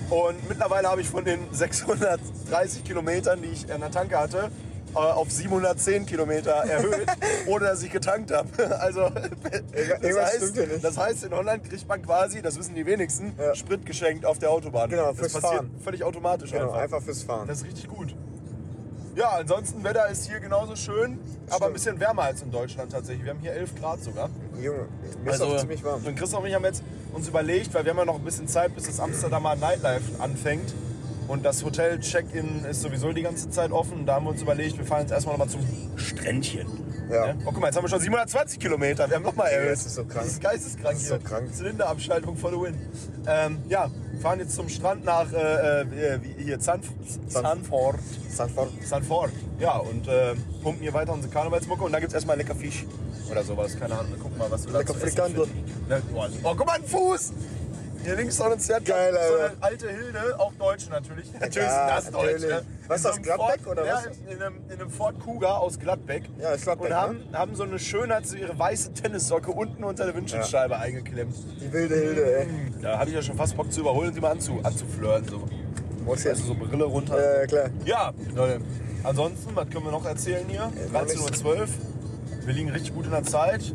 Und 0.09 0.47
mittlerweile 0.47 0.89
habe 0.89 1.01
ich 1.01 1.09
von 1.09 1.25
den 1.25 1.39
630 1.51 2.83
Kilometern, 2.83 3.41
die 3.41 3.49
ich 3.49 3.71
an 3.71 3.81
der 3.81 3.91
Tanke 3.91 4.17
hatte, 4.19 4.51
äh, 4.93 4.97
auf 4.97 5.31
710 5.31 6.05
Kilometer 6.05 6.51
erhöht, 6.51 7.07
ohne 7.47 7.65
dass 7.65 7.81
ich 7.83 7.91
getankt 7.91 8.31
habe. 8.31 8.47
Also, 8.79 9.09
das 9.09 10.17
heißt, 10.17 10.55
nicht. 10.55 10.83
das 10.83 10.97
heißt, 10.97 11.23
in 11.25 11.33
Holland 11.33 11.67
kriegt 11.67 11.87
man 11.87 12.01
quasi, 12.01 12.41
das 12.41 12.57
wissen 12.57 12.75
die 12.75 12.85
wenigsten, 12.85 13.33
Ja. 13.37 13.55
Sprit 13.55 13.85
geschenkt 13.85 14.25
auf 14.25 14.37
der 14.39 14.51
Autobahn. 14.51 14.89
Genau, 14.89 15.07
das 15.07 15.17
fürs 15.17 15.33
passiert 15.33 15.53
Fahren. 15.53 15.71
völlig 15.83 16.03
automatisch 16.03 16.51
Genau, 16.51 16.65
einfach. 16.65 16.77
einfach 16.81 17.01
fürs 17.01 17.23
Fahren. 17.23 17.47
Das 17.47 17.59
ist 17.59 17.65
richtig 17.65 17.87
gut. 17.87 18.15
Ja, 19.15 19.29
ansonsten 19.29 19.81
Wetter 19.81 20.09
ist 20.09 20.27
hier 20.27 20.41
genauso 20.41 20.75
schön, 20.75 21.17
aber 21.49 21.67
ein 21.67 21.73
bisschen 21.73 21.97
wärmer 22.01 22.23
als 22.23 22.41
in 22.41 22.51
Deutschland 22.51 22.91
tatsächlich. 22.91 23.23
Wir 23.23 23.31
haben 23.31 23.39
hier 23.39 23.53
11 23.53 23.75
Grad 23.79 24.03
sogar. 24.03 24.29
Junge, 24.61 24.87
mir 25.23 25.31
ist 25.31 25.41
auch 25.41 25.55
ziemlich 25.55 25.81
warm. 25.85 25.95
Also, 25.95 26.09
Und 26.09 26.15
Christoph 26.17 26.41
und 26.41 26.49
ich 26.49 26.53
haben 26.53 26.65
jetzt 26.65 26.83
uns 27.13 27.29
überlegt, 27.29 27.73
weil 27.73 27.85
wir 27.85 27.91
haben 27.91 27.97
ja 27.99 28.05
noch 28.05 28.15
ein 28.15 28.25
bisschen 28.25 28.49
Zeit, 28.49 28.75
bis 28.75 28.87
das 28.87 28.99
Amsterdamer 28.99 29.55
Nightlife 29.55 30.21
anfängt. 30.21 30.73
Und 31.29 31.45
das 31.45 31.63
Hotel 31.63 31.99
Check-In 32.01 32.65
ist 32.65 32.81
sowieso 32.81 33.13
die 33.13 33.21
ganze 33.21 33.49
Zeit 33.49 33.71
offen. 33.71 33.99
Und 33.99 34.05
da 34.05 34.15
haben 34.15 34.25
wir 34.25 34.31
uns 34.31 34.41
überlegt, 34.41 34.77
wir 34.77 34.85
fahren 34.85 35.01
jetzt 35.01 35.11
erstmal 35.11 35.37
nochmal 35.37 35.49
zum 35.49 35.61
Strändchen. 35.95 36.67
Ja. 37.09 37.33
Oh, 37.45 37.51
guck 37.51 37.59
mal, 37.59 37.67
jetzt 37.67 37.75
haben 37.77 37.83
wir 37.83 37.89
schon 37.89 37.99
720 37.99 38.59
Kilometer. 38.59 39.07
Wir 39.09 39.15
haben 39.17 39.23
nochmal 39.23 39.49
erhöht. 39.51 39.71
das 39.73 39.85
ist 39.85 39.95
so 39.95 40.03
krank. 40.05 40.25
Das 40.25 40.33
ist 40.33 40.41
geisteskrank 40.41 40.93
Das 40.95 41.01
ist 41.03 41.07
hier. 41.09 41.19
so 41.19 41.23
krank. 41.23 41.53
Zylinderabschaltung 41.55 42.35
for 42.37 42.51
the 42.51 42.57
win. 42.59 42.75
Ähm, 43.27 43.59
ja, 43.69 43.89
wir 44.11 44.19
fahren 44.21 44.39
jetzt 44.39 44.55
zum 44.55 44.69
Strand 44.69 45.05
nach 45.05 45.31
äh, 45.31 45.81
äh, 45.81 46.19
hier 46.37 46.59
Zanf 46.59 46.87
Zanford. 47.27 47.97
Sanford. 48.29 48.69
Sanford. 48.83 49.31
Ja, 49.59 49.77
und 49.77 50.07
äh, 50.07 50.35
pumpen 50.63 50.81
hier 50.81 50.93
weiter 50.93 51.13
unsere 51.13 51.31
Karnevalsmucke 51.31 51.83
und 51.83 51.91
dann 51.91 52.01
gibt 52.01 52.09
es 52.11 52.15
erstmal 52.15 52.37
lecker 52.37 52.55
Fisch 52.55 52.85
oder 53.31 53.43
sowas. 53.43 53.77
Keine 53.79 53.93
Ahnung, 53.97 54.11
wir 54.11 54.19
gucken 54.19 54.37
mal, 54.37 54.49
was 54.51 54.65
wir 54.65 54.73
da 54.73 54.79
Lecker 54.79 54.93
Frikandel. 54.95 55.47
Ne, 55.89 56.01
Oh, 56.13 56.25
oh, 56.43 56.53
guck 56.55 56.65
mal, 56.65 56.73
ein 56.73 56.83
Fuß! 56.83 57.33
Hier 58.05 58.15
links 58.15 58.37
noch 58.37 58.51
ein 58.51 58.59
Zert. 58.59 58.85
Geil, 58.85 59.13
so 59.13 59.35
eine 59.37 59.53
alte 59.61 59.89
Hilde, 59.89 60.39
auch 60.39 60.53
Deutsch 60.53 60.87
natürlich. 60.89 61.33
Natürlich 61.39 61.55
Ja, 61.67 62.01
sind 62.01 62.13
das 62.13 62.21
Deutsch. 62.21 62.31
natürlich. 62.33 62.49
Ne? 62.51 62.61
Was 62.87 62.97
ist 62.97 63.05
das, 63.05 63.15
so 63.15 63.21
Gladbeck 63.21 63.61
Ford, 63.63 63.77
oder 63.77 63.85
ja, 63.87 63.95
was? 63.95 64.05
In 64.31 64.41
einem, 64.41 64.55
in 64.69 64.79
einem 64.79 64.89
Ford 64.91 65.19
Kuga 65.19 65.55
aus 65.57 65.79
Gladbeck. 65.79 66.23
Ja, 66.39 66.51
ist 66.51 66.63
Gladbeck, 66.63 66.89
Und 66.91 66.95
haben, 66.95 67.17
ne? 67.31 67.37
haben 67.37 67.55
so 67.55 67.63
eine 67.63 67.79
Schönheit, 67.79 68.27
so 68.27 68.35
ihre 68.35 68.57
weiße 68.57 68.93
Tennissocke 68.93 69.51
unten 69.51 69.83
unter 69.83 70.05
der 70.05 70.13
Windschutzscheibe 70.13 70.77
eingeklemmt. 70.77 71.35
Die 71.59 71.73
wilde 71.73 71.95
Hilde, 71.95 72.37
ey. 72.41 72.47
Da 72.81 72.99
habe 72.99 73.09
ich 73.09 73.15
ja 73.15 73.23
schon 73.23 73.37
fast 73.37 73.57
Bock 73.57 73.71
zu 73.71 73.79
überholen 73.81 74.09
und 74.09 74.13
sie 74.13 74.21
mal 74.21 74.31
anzu, 74.31 74.59
anzuflirten. 74.61 75.27
So. 75.27 75.37
Muss 76.05 76.17
Weißt 76.17 76.25
jetzt. 76.25 76.41
du, 76.41 76.47
so 76.47 76.53
Brille 76.55 76.83
runter. 76.83 77.19
Ja, 77.19 77.39
ja, 77.41 77.47
klar. 77.47 77.69
Ja, 77.85 78.13
Leute. 78.35 78.61
Ansonsten, 79.03 79.55
was 79.55 79.67
können 79.69 79.85
wir 79.85 79.91
noch 79.91 80.05
erzählen 80.05 80.45
hier? 80.47 80.71
noch 80.91 81.01
13.12 81.01 81.43
Uhr. 81.45 81.67
Wir 82.45 82.53
liegen 82.53 82.69
richtig 82.69 82.93
gut 82.93 83.05
in 83.05 83.11
der 83.11 83.23
Zeit. 83.23 83.73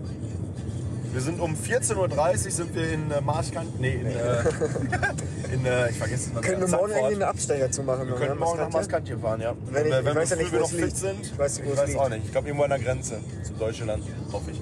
Wir 1.13 1.21
sind 1.21 1.41
um 1.41 1.55
14.30 1.55 1.97
Uhr 1.97 2.51
sind 2.53 2.75
wir 2.75 2.93
in 2.93 3.11
äh, 3.11 3.21
Marschkant. 3.21 3.81
Nee, 3.81 3.95
in, 3.95 4.07
äh, 4.07 4.13
in 5.53 5.65
äh, 5.65 5.91
ich 5.91 5.99
vergesse 5.99 6.29
es 6.29 6.33
mal. 6.33 6.41
Können 6.41 6.61
wir 6.61 6.69
morgen 6.69 6.93
irgendwie 6.93 7.15
einen 7.15 7.23
Abstecher 7.25 7.71
zu 7.71 7.83
machen? 7.83 8.07
wir 8.09 8.15
können 8.15 8.39
morgen 8.39 8.59
nach 8.59 8.71
Maskantje 8.71 9.19
fahren, 9.19 9.41
ja. 9.41 9.55
Wenn 9.71 9.87
ich- 9.87 9.93
ich 9.93 10.05
wenn 10.05 10.15
weiß 10.15 10.31
ja 10.31 10.37
wir 10.39 10.45
nicht, 10.45 10.55
wo 10.55 10.59
noch 10.61 10.71
fit 10.71 10.97
sind. 10.97 11.21
Ich 11.27 11.37
weiß 11.39 11.59
nicht, 11.59 11.71
ich 11.73 11.77
weiß 11.77 11.97
auch 11.97 12.09
nicht. 12.09 12.25
Ich 12.27 12.31
glaube 12.33 12.47
irgendwo 12.47 12.65
an 12.65 12.71
der 12.71 12.79
Grenze 12.79 13.19
zu 13.43 13.53
Deutschland, 13.55 14.05
hoffe 14.33 14.53
ich. 14.53 14.61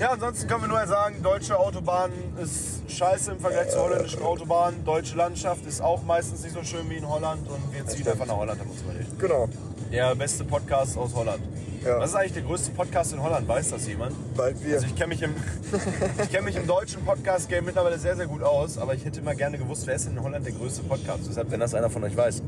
Ja, 0.00 0.10
ansonsten 0.10 0.46
können 0.48 0.62
wir 0.62 0.68
nur 0.68 0.86
sagen, 0.86 1.22
deutsche 1.22 1.58
Autobahn 1.58 2.10
ist 2.40 2.88
scheiße 2.90 3.32
im 3.32 3.40
Vergleich 3.40 3.70
zur 3.70 3.82
holländischen 3.82 4.22
Autobahn. 4.22 4.84
Deutsche 4.84 5.16
Landschaft 5.16 5.66
ist 5.66 5.80
auch 5.80 6.02
meistens 6.04 6.42
nicht 6.42 6.54
so 6.54 6.62
schön 6.64 6.88
wie 6.90 6.96
in 6.96 7.08
Holland 7.08 7.48
und 7.48 7.74
wir 7.74 7.84
ziehen 7.86 8.06
einfach 8.08 8.26
nach 8.26 8.36
Holland, 8.36 8.60
haben 8.60 8.68
wir 8.68 8.72
uns 8.74 8.82
überlegt. 8.82 9.18
Genau. 9.18 9.48
Der 9.92 10.14
beste 10.14 10.44
Podcast 10.44 10.96
aus 10.96 11.14
Holland. 11.14 11.42
Ja. 11.84 11.98
Was 12.00 12.10
ist 12.10 12.16
eigentlich 12.16 12.32
der 12.32 12.42
größte 12.42 12.70
Podcast 12.72 13.12
in 13.12 13.22
Holland? 13.22 13.46
Weiß 13.48 13.70
das 13.70 13.86
jemand? 13.86 14.12
Bald 14.36 14.62
wir. 14.64 14.74
Also 14.74 14.86
ich 14.86 14.94
kenne 14.96 15.08
mich, 15.08 15.22
im- 15.22 15.34
ich 16.22 16.30
kenn 16.30 16.44
mich 16.44 16.56
im 16.56 16.66
deutschen 16.66 17.04
Podcast-Game 17.04 17.64
mittlerweile 17.64 17.98
sehr, 17.98 18.16
sehr 18.16 18.26
gut 18.26 18.42
aus, 18.42 18.78
aber 18.78 18.94
ich 18.94 19.04
hätte 19.04 19.20
immer 19.20 19.34
gerne 19.34 19.58
gewusst, 19.58 19.86
wer 19.86 19.94
ist 19.94 20.06
denn 20.06 20.16
in 20.16 20.22
Holland 20.22 20.44
der 20.44 20.52
größte 20.52 20.82
Podcast? 20.82 21.20
Deshalb, 21.28 21.50
wenn 21.50 21.60
das 21.60 21.74
einer 21.74 21.88
von 21.90 22.04
euch 22.04 22.16
weiß, 22.16 22.42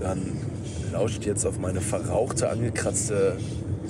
dann 0.00 0.38
lauscht 0.92 1.24
jetzt 1.24 1.44
auf 1.46 1.58
meine 1.58 1.80
verrauchte, 1.80 2.48
angekratzte 2.48 3.36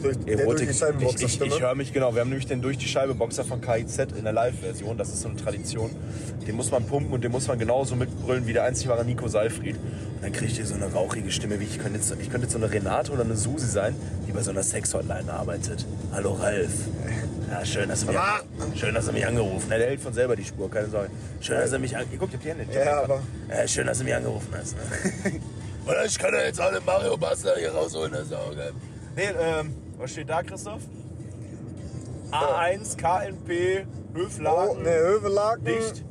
durch, 0.02 0.16
der 0.18 0.36
durch 0.36 0.56
die 0.60 1.24
Ich, 1.24 1.40
ich, 1.40 1.40
ich 1.40 1.60
höre 1.60 1.74
mich 1.74 1.92
genau. 1.92 2.14
Wir 2.14 2.20
haben 2.22 2.28
nämlich 2.28 2.46
den 2.46 2.62
durch 2.62 2.78
die 2.78 2.86
Scheibe 2.88 3.14
Boxer 3.14 3.44
von 3.44 3.60
KIZ 3.60 3.98
in 4.16 4.24
der 4.24 4.32
Live-Version. 4.32 4.96
Das 4.98 5.08
ist 5.08 5.22
so 5.22 5.28
eine 5.28 5.36
Tradition. 5.36 5.90
Den 6.46 6.56
muss 6.56 6.70
man 6.70 6.84
pumpen 6.84 7.12
und 7.12 7.24
den 7.24 7.32
muss 7.32 7.48
man 7.48 7.58
genauso 7.58 7.96
mitbrüllen 7.96 8.46
wie 8.46 8.52
der 8.52 8.64
einzig 8.64 8.88
wahre 8.88 9.04
Nico 9.04 9.26
Seifried. 9.28 9.76
Und 9.76 10.22
dann 10.22 10.32
kriegt 10.32 10.56
ihr 10.58 10.66
so 10.66 10.74
eine 10.74 10.92
rauchige 10.92 11.30
Stimme, 11.30 11.58
wie 11.60 11.64
ich 11.64 11.78
könnte 11.78 11.98
jetzt, 11.98 12.10
ich 12.12 12.30
könnte 12.30 12.46
jetzt 12.46 12.52
so 12.52 12.58
eine 12.58 12.70
Renate 12.70 13.12
oder 13.12 13.22
eine 13.22 13.36
Susi 13.36 13.66
sein, 13.66 13.94
die 14.26 14.32
bei 14.32 14.42
so 14.42 14.50
einer 14.50 14.62
Sex-Hotline 14.62 15.32
arbeitet. 15.32 15.84
Hallo 16.12 16.32
Ralf. 16.34 16.70
Ja, 17.50 17.64
schön, 17.64 17.88
dass 17.88 18.00
du 18.04 18.12
mich, 18.12 18.18
schön, 18.80 18.94
dass 18.94 19.06
du 19.06 19.12
mich 19.12 19.26
angerufen 19.26 19.62
hast. 19.70 19.70
Der 19.70 19.86
hält 19.86 20.00
von 20.00 20.12
selber 20.12 20.34
die 20.36 20.44
Spur, 20.44 20.70
keine 20.70 20.88
Sorge. 20.88 21.10
Schön, 21.40 21.58
dass 21.58 21.70
du 21.70 21.78
mich 21.78 21.96
angerufen 21.96 22.18
Guck, 22.32 22.40
die 22.40 22.48
Hände. 22.48 22.66
Ja, 22.72 23.02
aber- 23.02 23.22
Äh, 23.48 23.68
schön, 23.68 23.86
dass 23.86 23.98
du 23.98 24.04
mich 24.04 24.14
angerufen 24.14 24.48
hast. 24.58 24.74
Ne? 24.76 25.40
Oder 25.86 26.04
ich 26.04 26.18
kann 26.18 26.34
ja 26.34 26.40
jetzt 26.44 26.60
alle 26.60 26.80
Mario 26.80 27.16
Basler 27.16 27.54
hier 27.56 27.70
rausholen, 27.70 28.10
das 28.12 28.22
ist 28.24 28.32
auch 28.34 28.54
geil. 28.56 28.72
Nee, 29.14 29.22
ähm, 29.40 29.72
was 29.98 30.10
steht 30.10 30.28
da, 30.30 30.42
Christoph? 30.42 30.82
A1, 32.32 32.96
KNP, 32.96 33.86
Oh, 34.14 34.18
Höflagen, 34.18 34.82
ne, 34.82 34.90
Hövelaken. 34.98 35.64
dicht. 35.64 36.04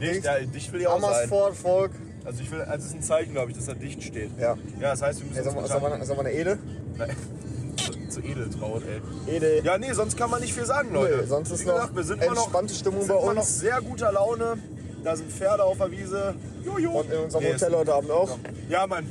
Dicht, 0.00 0.14
dicht. 0.16 0.24
ja, 0.24 0.38
dicht 0.40 0.72
will 0.72 0.80
ich 0.80 0.86
auch 0.88 1.00
sein. 1.00 1.10
Amersfoort, 1.10 1.54
Volk. 1.54 1.92
Also 2.24 2.42
ich 2.42 2.50
will, 2.50 2.62
also 2.62 2.78
es 2.84 2.86
ist 2.86 2.94
ein 2.94 3.02
Zeichen, 3.02 3.32
glaube 3.32 3.50
ich, 3.50 3.56
dass 3.56 3.66
da 3.66 3.74
dicht 3.74 4.02
steht. 4.02 4.30
Ja. 4.38 4.56
Ja, 4.80 4.90
das 4.90 5.02
heißt, 5.02 5.20
wir 5.20 5.26
müssen 5.28 5.38
Ey, 5.38 5.44
wir, 5.44 5.56
uns 5.60 5.68
sollen 5.70 5.82
wir, 5.82 6.04
sollen 6.06 6.18
wir 6.18 6.24
eine 6.26 6.32
Ede? 6.32 6.58
Nein, 6.96 7.10
zu, 7.76 7.92
zu 8.08 8.20
edeltraut, 8.26 8.82
ey. 9.26 9.34
Ede. 9.36 9.62
Ja, 9.62 9.78
nee, 9.78 9.92
sonst 9.92 10.16
kann 10.16 10.30
man 10.30 10.40
nicht 10.40 10.52
viel 10.54 10.64
sagen, 10.66 10.92
Leute. 10.92 11.18
Nee, 11.20 11.26
sonst 11.26 11.50
ist 11.50 11.60
Wie 11.60 11.64
gesagt, 11.66 11.90
noch 11.90 11.96
wir 11.96 12.02
sind 12.02 12.22
immer 12.22 12.34
noch, 12.34 12.42
entspannte 12.44 12.74
Stimmung 12.74 13.00
sind 13.02 13.08
bei 13.08 13.14
uns. 13.16 13.34
noch 13.36 13.44
sehr 13.44 13.80
guter 13.82 14.12
Laune. 14.12 14.58
Da 15.04 15.14
sind 15.16 15.30
Pferde 15.30 15.62
auf 15.64 15.76
der 15.78 15.90
Wiese. 15.90 16.34
Jojo. 16.64 16.90
Und 17.00 17.12
in 17.12 17.18
unserem 17.20 17.44
Nee, 17.44 17.52
Hotel 17.52 17.72
heute 17.74 17.94
Abend 17.94 18.10
auch. 18.10 18.38
Ja, 18.68 18.86
Mann. 18.86 19.04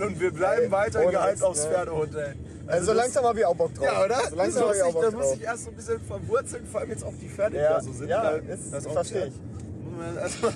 Und 0.00 0.20
wir 0.20 0.32
bleiben 0.32 0.64
Ey, 0.64 0.70
weiter 0.70 1.04
gehypt 1.06 1.42
aufs 1.42 1.64
ja. 1.64 1.70
Pferdehotel. 1.70 2.34
Also 2.66 2.86
so 2.86 2.92
das- 2.94 3.02
langsam 3.04 3.24
habe 3.24 3.38
ich 3.38 3.44
auch 3.46 3.54
Bock 3.54 3.72
drauf. 3.74 3.84
Ja, 3.84 4.04
oder? 4.04 4.20
So 4.28 4.34
langsam 4.36 4.64
habe 4.64 4.76
ich 4.76 4.82
auch 4.82 4.86
das, 4.86 4.92
Bock 4.94 5.02
das 5.04 5.14
muss 5.14 5.22
drauf. 5.26 5.36
ich 5.38 5.42
erst 5.44 5.64
so 5.64 5.70
ein 5.70 5.76
bisschen 5.76 6.00
verwurzeln, 6.00 6.66
vor 6.66 6.80
allem 6.80 6.90
jetzt 6.90 7.04
auch 7.04 7.12
die 7.20 7.28
Pferde, 7.28 7.52
die 7.52 7.56
Ja, 7.62 7.74
da 7.74 7.80
so 7.80 7.92
sind. 7.92 8.08
ja, 8.08 8.22
Da- 8.22 8.36
ist- 8.52 8.72
das 8.72 8.86
verstehe 8.88 9.26
ich. 9.26 9.34
Muss 9.34 9.96
man, 10.04 10.16
erstmal, 10.18 10.52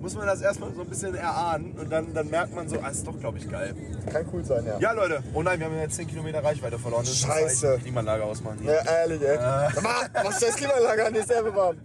muss 0.00 0.14
man 0.16 0.26
das 0.26 0.40
erstmal 0.42 0.74
so 0.74 0.80
ein 0.80 0.88
bisschen 0.88 1.14
erahnen 1.14 1.76
und 1.78 1.92
dann, 1.92 2.12
dann 2.12 2.28
merkt 2.28 2.52
man 2.52 2.68
so, 2.68 2.80
ah, 2.82 2.88
ist 2.88 3.06
doch, 3.06 3.18
glaube 3.20 3.38
ich, 3.38 3.48
geil. 3.48 3.76
Kann 4.12 4.26
cool 4.32 4.44
sein, 4.44 4.66
ja. 4.66 4.76
Ja, 4.80 4.90
Leute. 4.92 5.22
Oh 5.34 5.42
nein, 5.44 5.60
wir 5.60 5.66
haben 5.66 5.78
jetzt 5.78 5.94
10 5.94 6.08
Kilometer 6.08 6.42
Reichweite 6.42 6.80
verloren. 6.80 7.04
Das 7.04 7.16
Scheiße. 7.16 7.76
die 7.78 7.82
Klimaanlage 7.84 8.24
ausmachen. 8.24 8.58
hier. 8.60 8.72
Ja, 8.74 8.82
ehrlich, 9.02 9.22
ey. 9.22 9.36
Mal, 9.80 10.08
Was 10.24 10.34
ist 10.34 10.48
das 10.48 10.56
Klimaanlage 10.56 11.06
an? 11.06 11.12
Die 11.14 11.20
ist 11.20 11.28
selber 11.28 11.54
warm. 11.54 11.76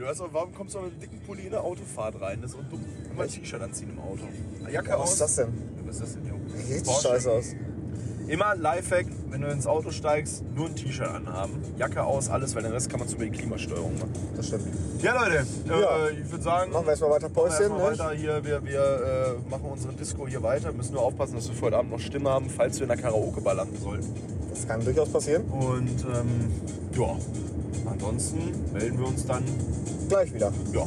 Du 0.00 0.06
weißt 0.06 0.20
doch, 0.20 0.32
warum 0.32 0.54
kommst 0.54 0.74
du 0.74 0.78
mit 0.80 0.92
einem 0.92 1.00
dicken 1.00 1.20
Pulli 1.20 1.42
in 1.42 1.48
eine 1.48 1.60
Autofahrt 1.62 2.18
rein? 2.22 2.38
Das 2.40 2.52
ist 2.52 2.56
auch 2.56 2.64
dumm. 2.70 2.82
Immer 3.12 3.24
ein 3.24 3.28
T-Shirt 3.28 3.60
anziehen 3.60 3.90
im 3.90 3.98
Auto. 4.00 4.22
Jacke 4.72 4.92
Was 4.92 4.98
aus. 5.00 5.12
ist 5.12 5.20
das 5.20 5.36
denn? 5.36 5.48
Ja, 5.48 5.82
Was 5.86 5.94
ist 5.96 6.02
das 6.02 6.12
denn, 6.14 6.26
Junge? 6.26 6.56
Sieht 6.56 6.86
scheiße 6.90 7.30
aus. 7.30 7.44
Immer 8.26 8.56
Lifehack, 8.56 9.04
wenn 9.28 9.42
du 9.42 9.48
ins 9.48 9.66
Auto 9.66 9.90
steigst, 9.90 10.42
nur 10.54 10.68
ein 10.68 10.74
T-Shirt 10.74 11.06
anhaben. 11.06 11.60
Jacke 11.76 12.02
aus, 12.02 12.30
alles, 12.30 12.54
weil 12.54 12.62
den 12.62 12.72
Rest 12.72 12.88
kann 12.88 13.00
man 13.00 13.10
über 13.10 13.24
die 13.26 13.30
Klimasteuerung 13.30 13.92
machen. 13.98 14.12
Das 14.36 14.46
stimmt. 14.46 14.68
Ja, 15.02 15.22
Leute, 15.22 15.46
Ja. 15.68 16.06
Äh, 16.06 16.12
ich 16.12 16.30
würde 16.30 16.44
sagen, 16.44 16.72
Machen 16.72 16.86
wir 16.86 16.90
erstmal 16.92 17.10
weiter 17.10 17.28
machen 17.28 17.36
wir 17.36 17.42
Päuschen. 17.42 17.62
erstmal 17.62 17.92
Ne? 17.92 17.98
weiter 17.98 18.10
hier. 18.12 18.44
Wir, 18.44 18.64
wir 18.64 19.36
äh, 19.46 19.50
machen 19.50 19.64
unsere 19.70 19.92
Disco 19.92 20.26
hier 20.26 20.42
weiter. 20.42 20.72
Müssen 20.72 20.94
nur 20.94 21.02
aufpassen, 21.02 21.34
dass 21.34 21.46
wir 21.46 21.54
für 21.54 21.66
heute 21.66 21.76
Abend 21.76 21.90
noch 21.90 22.00
Stimme 22.00 22.30
haben, 22.30 22.48
falls 22.48 22.76
wir 22.78 22.84
in 22.84 22.88
der 22.88 22.96
Karaoke-Bar 22.96 23.52
landen 23.54 23.76
sollten. 23.78 24.14
Das 24.48 24.66
kann 24.66 24.82
durchaus 24.82 25.10
passieren. 25.10 25.44
Und 25.44 25.90
ähm, 26.04 26.50
ja, 26.98 27.16
ansonsten 27.86 28.72
melden 28.72 28.98
wir 28.98 29.06
uns 29.06 29.26
dann. 29.26 29.44
Gleich 30.08 30.34
wieder. 30.34 30.52
Ja. 30.72 30.86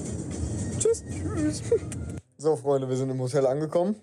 Tschüss. 0.79 1.03
Tschüss. 1.05 1.61
So, 2.37 2.55
Freunde, 2.55 2.89
wir 2.89 2.97
sind 2.97 3.09
im 3.09 3.19
Hotel 3.19 3.45
angekommen. 3.45 3.95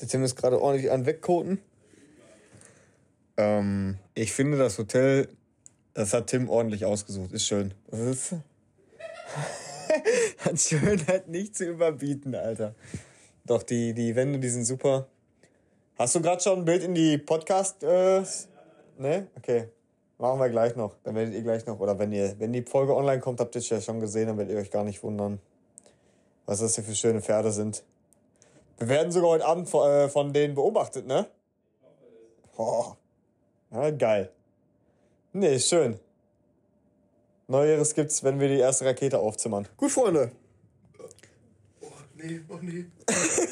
Der 0.00 0.08
Tim 0.08 0.22
ist 0.22 0.36
gerade 0.36 0.60
ordentlich 0.60 0.90
an 0.90 1.06
Wegkoten. 1.06 1.58
Ähm, 3.36 3.98
ich 4.14 4.32
finde 4.32 4.58
das 4.58 4.78
Hotel, 4.78 5.28
das 5.94 6.12
hat 6.12 6.28
Tim 6.28 6.48
ordentlich 6.48 6.84
ausgesucht. 6.84 7.32
Ist 7.32 7.46
schön. 7.46 7.74
Das 7.90 8.00
ist 8.00 8.34
hat 10.38 10.60
Schönheit 10.60 11.28
nicht 11.28 11.56
zu 11.56 11.64
überbieten, 11.64 12.34
Alter. 12.34 12.74
Doch, 13.44 13.62
die, 13.62 13.94
die 13.94 14.14
Wände, 14.14 14.38
die 14.38 14.48
sind 14.48 14.64
super. 14.64 15.08
Hast 15.98 16.14
du 16.14 16.20
gerade 16.20 16.42
schon 16.42 16.60
ein 16.60 16.64
Bild 16.64 16.82
in 16.82 16.94
die 16.94 17.18
Podcast? 17.18 17.82
Äh, 17.82 18.22
ne? 18.98 19.28
Okay. 19.36 19.68
Machen 20.18 20.40
wir 20.40 20.48
gleich 20.48 20.76
noch. 20.76 20.94
Dann 21.02 21.14
werdet 21.14 21.34
ihr 21.34 21.42
gleich 21.42 21.66
noch, 21.66 21.78
oder 21.78 21.98
wenn 21.98 22.12
ihr, 22.12 22.38
wenn 22.38 22.52
die 22.52 22.62
Folge 22.62 22.94
online 22.94 23.20
kommt, 23.20 23.40
habt 23.40 23.54
ihr 23.54 23.60
es 23.60 23.68
ja 23.68 23.80
schon 23.80 24.00
gesehen, 24.00 24.28
dann 24.28 24.38
werdet 24.38 24.54
ihr 24.54 24.60
euch 24.60 24.70
gar 24.70 24.84
nicht 24.84 25.02
wundern, 25.02 25.38
was 26.46 26.60
das 26.60 26.74
hier 26.74 26.84
für 26.84 26.94
schöne 26.94 27.20
Pferde 27.20 27.52
sind. 27.52 27.84
Wir 28.78 28.88
werden 28.88 29.12
sogar 29.12 29.30
heute 29.30 29.44
Abend 29.46 29.68
von, 29.68 29.90
äh, 29.90 30.08
von 30.08 30.32
denen 30.32 30.54
beobachtet, 30.54 31.06
ne? 31.06 31.26
Boah. 32.56 32.96
Ja, 33.70 33.90
geil. 33.90 34.30
Nee, 35.32 35.58
schön. 35.58 35.98
Neueres 37.48 37.94
gibt's, 37.94 38.24
wenn 38.24 38.40
wir 38.40 38.48
die 38.48 38.58
erste 38.58 38.86
Rakete 38.86 39.18
aufzimmern. 39.18 39.68
Gut, 39.76 39.90
Freunde. 39.90 40.32
Nee, 42.14 42.40
oh 42.48 42.56
nee. 42.56 42.58
oh 42.58 42.58
nee, 42.62 42.86
oh 42.86 43.06
nee. 43.06 43.46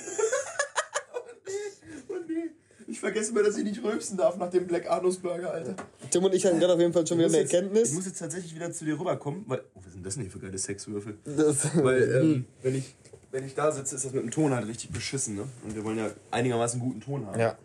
Ich 2.86 3.00
vergesse 3.00 3.32
mal, 3.32 3.42
dass 3.42 3.56
ich 3.56 3.64
nicht 3.64 3.82
rülpsen 3.82 4.16
darf 4.16 4.36
nach 4.36 4.50
dem 4.50 4.66
Black 4.66 4.90
Anus 4.90 5.18
Burger, 5.18 5.52
Alter. 5.52 5.74
Tim 6.10 6.24
und 6.24 6.34
ich 6.34 6.44
hatten 6.44 6.58
gerade 6.60 6.74
auf 6.74 6.80
jeden 6.80 6.92
Fall 6.92 7.06
schon 7.06 7.18
wieder 7.18 7.28
eine 7.28 7.38
jetzt, 7.38 7.52
Erkenntnis. 7.52 7.88
ich 7.90 7.94
muss 7.94 8.06
jetzt 8.06 8.18
tatsächlich 8.18 8.54
wieder 8.54 8.70
zu 8.72 8.84
dir 8.84 8.98
rüberkommen, 8.98 9.44
weil. 9.46 9.62
Oh, 9.74 9.80
was 9.84 9.92
sind 9.92 10.04
das 10.04 10.14
denn 10.14 10.24
hier 10.24 10.32
für 10.32 10.38
geile 10.38 10.58
Sexwürfel? 10.58 11.16
Das, 11.24 11.74
Weil, 11.82 12.02
ähm, 12.14 12.46
wenn, 12.62 12.74
ich, 12.74 12.94
wenn 13.30 13.46
ich 13.46 13.54
da 13.54 13.72
sitze, 13.72 13.96
ist 13.96 14.04
das 14.04 14.12
mit 14.12 14.22
dem 14.22 14.30
Ton 14.30 14.54
halt 14.54 14.66
richtig 14.66 14.90
beschissen, 14.90 15.34
ne? 15.36 15.44
Und 15.64 15.74
wir 15.74 15.84
wollen 15.84 15.98
ja 15.98 16.10
einigermaßen 16.30 16.78
guten 16.80 17.00
Ton 17.00 17.26
haben. 17.26 17.38
ja. 17.40 17.56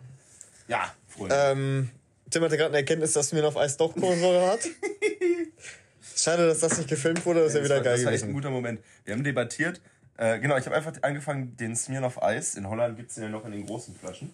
Ja, 0.68 0.94
Freunde. 1.08 1.34
Ähm, 1.36 1.90
Tim 2.30 2.44
hatte 2.44 2.56
gerade 2.56 2.68
eine 2.70 2.76
Erkenntnis, 2.76 3.12
dass 3.12 3.32
mir 3.32 3.44
auf 3.44 3.56
Eis 3.56 3.76
doch 3.76 3.92
Kohlensäure 3.92 4.46
hat. 4.52 4.60
Schade, 6.16 6.46
dass 6.46 6.60
das 6.60 6.78
nicht 6.78 6.88
gefilmt 6.88 7.24
wurde, 7.26 7.40
das 7.40 7.54
ist 7.54 7.58
ja 7.58 7.64
wieder 7.64 7.76
war, 7.76 7.82
geil 7.82 7.96
das 7.96 8.04
war 8.04 8.12
echt 8.12 8.22
ein 8.22 8.28
gewesen. 8.28 8.34
guter 8.42 8.50
Moment. 8.50 8.80
Wir 9.04 9.14
haben 9.14 9.24
debattiert. 9.24 9.80
Äh, 10.16 10.38
genau, 10.38 10.56
ich 10.58 10.66
habe 10.66 10.76
einfach 10.76 10.92
angefangen, 11.02 11.56
den 11.56 11.74
Smirnoff 11.74 12.22
Eis, 12.22 12.54
in 12.54 12.68
Holland 12.68 12.96
gibt 12.96 13.08
es 13.08 13.14
den 13.16 13.24
ja 13.24 13.30
noch 13.30 13.44
in 13.46 13.52
den 13.52 13.66
großen 13.66 13.94
Flaschen, 13.96 14.32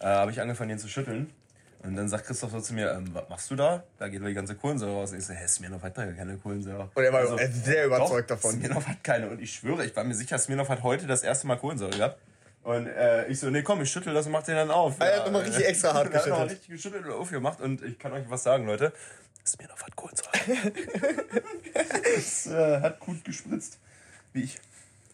äh, 0.00 0.04
habe 0.06 0.30
ich 0.30 0.40
angefangen, 0.40 0.70
den 0.70 0.78
zu 0.78 0.88
schütteln. 0.88 1.30
Und 1.82 1.94
dann 1.94 2.08
sagt 2.08 2.26
Christoph 2.26 2.50
so 2.50 2.60
zu 2.60 2.74
mir, 2.74 2.90
ähm, 2.92 3.08
was 3.12 3.28
machst 3.28 3.50
du 3.50 3.54
da? 3.54 3.84
Da 3.98 4.08
geht 4.08 4.20
die 4.24 4.34
ganze 4.34 4.56
Kohlensäure 4.56 4.92
raus. 4.92 5.12
Und 5.12 5.18
ich 5.18 5.26
so, 5.26 5.34
hä, 5.34 5.46
Smirnoff 5.46 5.82
hat 5.82 5.96
da 5.96 6.04
gar 6.04 6.14
keine 6.14 6.36
Kohlensäure. 6.36 6.90
Und 6.92 7.04
er 7.04 7.12
war 7.12 7.20
Also, 7.20 7.38
sehr 7.64 7.86
überzeugt 7.86 8.30
doch, 8.30 8.36
davon. 8.36 8.52
Smirnoff 8.52 8.88
hat 8.88 9.04
keine. 9.04 9.28
Und 9.28 9.40
ich 9.40 9.52
schwöre, 9.52 9.84
ich 9.84 9.94
war 9.94 10.02
mir 10.02 10.14
sicher, 10.14 10.38
Smirnoff 10.38 10.68
hat 10.68 10.82
heute 10.82 11.06
das 11.06 11.22
erste 11.22 11.46
Mal 11.46 11.56
Kohlensäure 11.56 11.96
gehabt. 11.96 12.18
Und 12.64 12.88
äh, 12.88 13.28
ich 13.28 13.38
so, 13.38 13.48
nee, 13.50 13.62
komm, 13.62 13.80
ich 13.82 13.90
schüttel 13.92 14.12
das 14.12 14.26
und 14.26 14.32
mach 14.32 14.42
den 14.42 14.56
dann 14.56 14.72
auf. 14.72 14.98
Er 14.98 15.18
hat 15.18 15.26
nochmal 15.26 15.42
richtig 15.42 15.64
extra 15.66 15.94
hart 15.94 16.08
Er 16.12 16.20
hat 16.20 16.26
nochmal 16.26 16.48
geschüttelt. 16.48 16.50
richtig 16.50 16.68
geschüttelt 16.70 17.06
und 17.06 17.12
aufgemacht. 17.12 17.60
Und 17.60 17.82
ich 17.82 17.96
kann 17.98 18.12
euch 18.12 18.28
was 18.28 18.42
sagen, 18.42 18.66
Leute. 18.66 18.92
Smirnoff 19.46 19.84
hat 19.84 19.94
Kohlensäure. 19.94 20.32
das 22.16 22.46
äh, 22.48 22.80
hat 22.80 22.98
gut 22.98 23.24
gespritzt. 23.24 23.78
Wie 24.32 24.42
ich. 24.42 24.58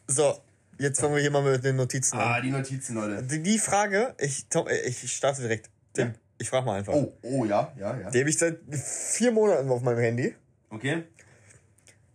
So, 0.06 0.38
jetzt 0.82 1.00
fangen 1.00 1.14
wir 1.14 1.22
hier 1.22 1.30
mal 1.30 1.42
mit 1.42 1.64
den 1.64 1.76
Notizen 1.76 2.18
an. 2.18 2.28
Ah, 2.28 2.40
die 2.40 2.50
Notizen, 2.50 2.94
Leute. 2.94 3.22
Die, 3.22 3.42
die 3.42 3.58
Frage, 3.58 4.14
ich, 4.18 4.48
Tom, 4.48 4.66
äh, 4.68 4.80
ich 4.82 5.10
starte 5.12 5.40
direkt. 5.42 5.70
Tim, 5.94 6.08
Ja. 6.08 6.14
ich 6.38 6.50
frage 6.50 6.66
mal 6.66 6.78
einfach. 6.78 6.92
Oh, 6.92 7.12
oh, 7.22 7.44
ja, 7.44 7.72
ja, 7.78 7.98
ja. 7.98 8.10
Die 8.10 8.20
habe 8.20 8.28
ich 8.30 8.38
seit 8.38 8.58
vier 8.70 9.32
Monaten 9.32 9.70
auf 9.70 9.82
meinem 9.82 9.98
Handy. 9.98 10.34
Okay. 10.70 11.04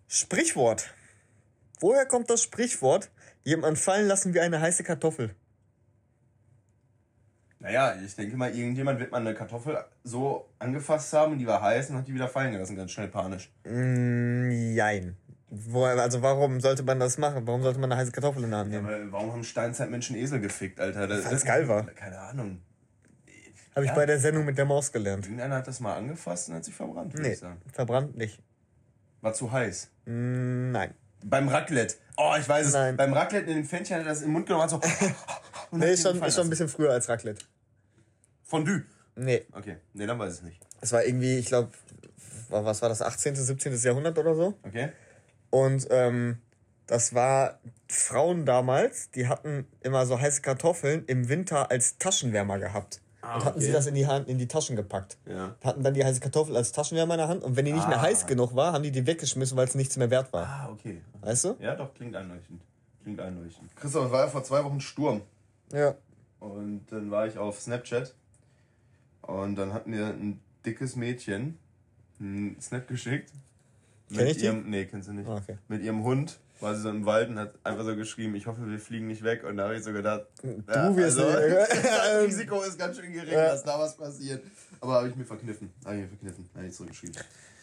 Sprichwort. 0.07 0.93
Woher 1.79 2.05
kommt 2.05 2.29
das 2.29 2.41
Sprichwort, 2.43 3.09
jemanden 3.43 3.75
fallen 3.75 4.07
lassen 4.07 4.33
wie 4.33 4.39
eine 4.39 4.59
heiße 4.59 4.83
Kartoffel? 4.83 5.35
Naja, 7.59 7.95
ich 8.03 8.15
denke 8.15 8.37
mal, 8.37 8.55
irgendjemand 8.55 8.99
wird 8.99 9.11
mal 9.11 9.19
eine 9.21 9.33
Kartoffel 9.33 9.83
so 10.03 10.47
angefasst 10.59 11.11
haben, 11.13 11.37
die 11.39 11.47
war 11.47 11.61
heiß 11.61 11.89
und 11.89 11.97
hat 11.97 12.07
die 12.07 12.13
wieder 12.13 12.27
fallen 12.27 12.51
gelassen, 12.51 12.75
ganz 12.75 12.91
schnell 12.91 13.07
panisch. 13.07 13.51
Mm, 13.65 14.51
jein. 14.75 15.17
Woher, 15.49 15.97
also 16.01 16.21
warum 16.21 16.59
sollte 16.59 16.83
man 16.83 16.99
das 16.99 17.17
machen? 17.17 17.47
Warum 17.47 17.63
sollte 17.63 17.79
man 17.79 17.91
eine 17.91 18.01
heiße 18.01 18.11
Kartoffel 18.11 18.43
in 18.43 18.49
der 18.49 18.59
Hand 18.59 18.69
nehmen? 18.71 18.85
Aber 18.85 19.11
warum 19.13 19.31
haben 19.31 19.43
Steinzeitmenschen 19.45 20.15
Esel 20.17 20.41
gefickt, 20.41 20.79
Alter? 20.79 21.07
Das, 21.07 21.25
Weil 21.25 21.35
es 21.35 21.45
geil 21.45 21.67
war. 21.69 21.85
Keine 21.85 22.19
Ahnung. 22.19 22.61
Habe 23.73 23.85
ich 23.85 23.89
Ja. 23.91 23.95
bei 23.95 24.05
der 24.05 24.19
Sendung 24.19 24.43
mit 24.43 24.57
der 24.57 24.65
Maus 24.65 24.91
gelernt. 24.91 25.25
Irgendeiner 25.25 25.55
hat 25.57 25.67
das 25.67 25.79
mal 25.79 25.95
angefasst 25.95 26.49
und 26.49 26.55
hat 26.55 26.65
sich 26.65 26.73
verbrannt, 26.75 27.13
würde 27.13 27.21
Nee, 27.27 27.33
ich 27.33 27.39
sagen. 27.39 27.61
verbrannt 27.71 28.17
nicht. 28.17 28.41
War 29.21 29.33
zu 29.33 29.51
heiß. 29.51 29.89
Mm, 30.05 30.71
nein. 30.71 30.93
Beim 31.23 31.47
Raclette. 31.47 31.95
Oh, 32.17 32.33
ich 32.37 32.47
weiß 32.47 32.67
es. 32.67 32.73
Nein. 32.73 32.97
Beim 32.97 33.13
Raclette 33.13 33.49
in 33.49 33.55
den 33.57 33.65
Pfännchen 33.65 33.95
hat 33.97 34.03
er 34.03 34.09
das 34.09 34.23
im 34.23 34.31
Mund 34.31 34.47
genommen 34.47 34.63
und 34.63 34.69
so. 34.69 34.77
und 35.71 35.79
Nee, 35.79 35.93
ist 35.93 36.03
schon, 36.03 36.21
ist 36.21 36.35
schon 36.35 36.47
ein 36.47 36.49
bisschen 36.49 36.67
früher 36.69 36.91
als 36.91 37.07
Raclette. 37.07 37.45
Fondue. 38.43 38.83
Nee, 39.15 39.45
Okay, 39.51 39.77
nee, 39.93 40.05
dann 40.05 40.19
weiß 40.19 40.33
ich 40.33 40.39
es 40.39 40.43
nicht. 40.45 40.61
es 40.81 40.91
war 40.91 41.03
irgendwie, 41.05 41.37
ich 41.37 41.45
glaube, 41.47 41.71
was 42.49 42.81
war 42.81 42.89
das, 42.89 43.01
18., 43.01 43.35
17. 43.35 43.73
Jahrhundert 43.77 44.17
oder 44.17 44.35
so? 44.35 44.53
Okay? 44.63 44.89
Und 45.65 45.87
ähm, 45.89 46.37
das 46.85 47.13
war 47.13 47.59
Frauen 47.87 48.45
damals, 48.45 49.09
die 49.11 49.27
hatten 49.27 49.65
immer 49.81 50.05
so 50.05 50.19
heiße 50.19 50.41
Kartoffeln 50.41 51.03
im 51.07 51.29
Winter 51.29 51.71
als 51.71 51.97
Taschenwärmer 51.97 52.59
gehabt. 52.59 53.01
und 53.21 53.29
hatten 53.45 53.57
okay. 53.57 53.65
sie 53.65 53.71
das 53.71 53.87
in 53.87 53.95
die, 53.95 54.07
Hand, 54.07 54.27
in 54.29 54.37
die 54.37 54.47
Taschen 54.47 54.75
gepackt. 54.75 55.17
Ja. 55.25 55.55
Hatten 55.63 55.83
dann 55.83 55.93
die 55.93 56.03
heiße 56.05 56.19
Kartoffel 56.19 56.55
als 56.55 56.71
Taschenwärmer 56.71 57.15
in 57.15 57.17
der 57.19 57.27
Hand 57.27 57.43
und 57.43 57.55
wenn 57.55 57.65
die 57.65 57.73
nicht 57.73 57.87
mehr 57.87 57.97
Ah. 57.97 58.03
heiß 58.03 58.25
genug 58.27 58.55
war, 58.55 58.71
haben 58.73 58.83
die 58.83 58.91
die 58.91 59.05
weggeschmissen, 59.07 59.57
weil 59.57 59.67
es 59.67 59.75
nichts 59.75 59.97
mehr 59.97 60.09
wert 60.09 60.31
war. 60.31 60.45
Ah, 60.47 60.69
okay. 60.71 61.01
Weißt 61.21 61.43
du? 61.45 61.55
Ja, 61.59 61.75
doch, 61.75 61.93
klingt 61.93 62.15
einleuchtend. 62.15 62.61
Klingt 63.03 63.19
einleuchtend. 63.19 63.75
Christoph, 63.75 64.05
es 64.05 64.11
war 64.11 64.21
ja 64.25 64.27
vor 64.29 64.43
zwei 64.43 64.63
Wochen 64.63 64.79
Sturm. 64.79 65.21
Ja. 65.73 65.95
Und 66.39 66.85
dann 66.89 67.09
war 67.11 67.25
ich 67.27 67.37
auf 67.37 67.59
Snapchat. 67.59 68.13
Und 69.21 69.55
dann 69.55 69.73
hat 69.73 69.87
mir 69.87 70.05
ein 70.07 70.39
dickes 70.65 70.95
Mädchen 70.95 71.57
einen 72.19 72.59
Snap 72.61 72.87
geschickt. 72.87 73.31
Kenn 74.15 74.27
ich 74.27 74.37
die? 74.37 74.45
ihrem, 74.45 74.69
Nee, 74.69 74.85
kennst 74.85 75.07
du 75.09 75.13
nicht. 75.13 75.27
Ah, 75.27 75.35
okay. 75.37 75.57
Mit 75.67 75.81
ihrem 75.83 76.03
Hund 76.03 76.39
war 76.59 76.73
sie 76.75 76.81
so 76.81 76.89
im 76.89 77.05
Wald 77.05 77.29
und 77.29 77.37
hat 77.39 77.53
einfach 77.63 77.83
so 77.85 77.95
geschrieben, 77.95 78.33
ich 78.35 78.47
hoffe, 78.47 78.61
wir 78.69 78.79
fliegen 78.79 79.07
nicht 79.07 79.23
weg. 79.23 79.43
Und 79.43 79.57
da 79.57 79.65
habe 79.65 79.75
ich 79.77 79.83
so 79.83 79.91
gedacht, 79.93 80.23
du 80.41 80.95
wirst 80.95 81.19
also, 81.19 81.39
nicht- 81.39 81.85
das 81.85 82.23
Risiko 82.25 82.61
ist 82.63 82.79
ganz 82.79 82.97
schön 82.97 83.11
gering, 83.13 83.31
Ja. 83.33 83.47
dass 83.49 83.63
da 83.63 83.77
was 83.79 83.95
passiert. 83.97 84.41
Aber 84.81 84.93
habe 84.95 85.09
ich 85.09 85.15
mir 85.15 85.25
verkniffen. 85.25 85.71
Habe 85.85 85.95
ich 85.95 86.01
mir 86.03 86.07
verkniffen. 86.07 86.49
Habe 86.55 86.65
ich 86.67 86.73
zurückgeschrieben. 86.73 87.15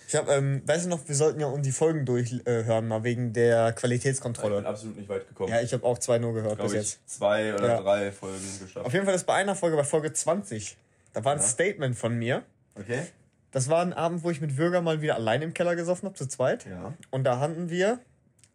Ich 0.07 0.15
hab, 0.15 0.29
ähm, 0.29 0.61
weißt 0.67 0.85
du 0.85 0.91
noch, 0.91 1.09
wir 1.09 1.15
sollten 1.15 1.41
ja 1.41 1.47
um 1.47 1.63
die 1.63 1.73
Folgen 1.73 2.05
durchhören, 2.05 2.45
äh, 2.47 2.81
mal 2.83 3.03
wegen 3.05 3.33
der 3.33 3.69
Ich 3.71 3.75
bin 3.75 3.81
Qualitätskontrolle. 3.81 4.65
absolut 4.67 4.97
nicht 4.99 5.09
weit 5.09 5.27
gekommen. 5.27 5.49
Ja, 5.49 5.63
ich 5.63 5.73
habe 5.73 5.83
auch 5.85 5.99
zwei 5.99 6.19
nur 6.19 6.35
gehört 6.35 6.61
bis 6.61 6.73
jetzt. 6.75 7.01
ich, 7.07 7.13
zwei 7.15 7.55
oder 7.55 7.67
Ja. 7.69 7.81
drei 7.81 8.13
Folgen 8.13 8.37
geschafft. 8.61 8.85
Auf 8.85 8.93
jeden 8.93 9.07
Fall 9.07 9.15
ist 9.15 9.25
bei 9.25 9.35
einer 9.35 9.55
Folge, 9.57 9.77
bei 9.79 9.85
Folge 9.85 10.13
20, 10.13 10.77
da 11.15 11.25
war 11.25 11.33
ein 11.33 11.39
Ja. 11.39 11.45
Statement 11.45 11.97
von 11.97 12.15
mir. 12.19 12.43
Okay? 12.79 13.07
Das 13.55 13.69
war 13.69 13.83
ein 13.83 13.93
Abend, 13.93 14.25
wo 14.25 14.31
ich 14.31 14.41
mit 14.41 14.57
Würger 14.57 14.81
mal 14.83 15.01
wieder 15.01 15.15
allein 15.15 15.41
im 15.41 15.55
Keller 15.55 15.77
gesoffen 15.77 16.07
habe, 16.07 16.17
zu 16.19 16.27
zweit. 16.27 16.67
Ja. 16.67 16.93
Und 17.13 17.23
da 17.23 17.39
hatten 17.39 17.71
wir, 17.71 18.01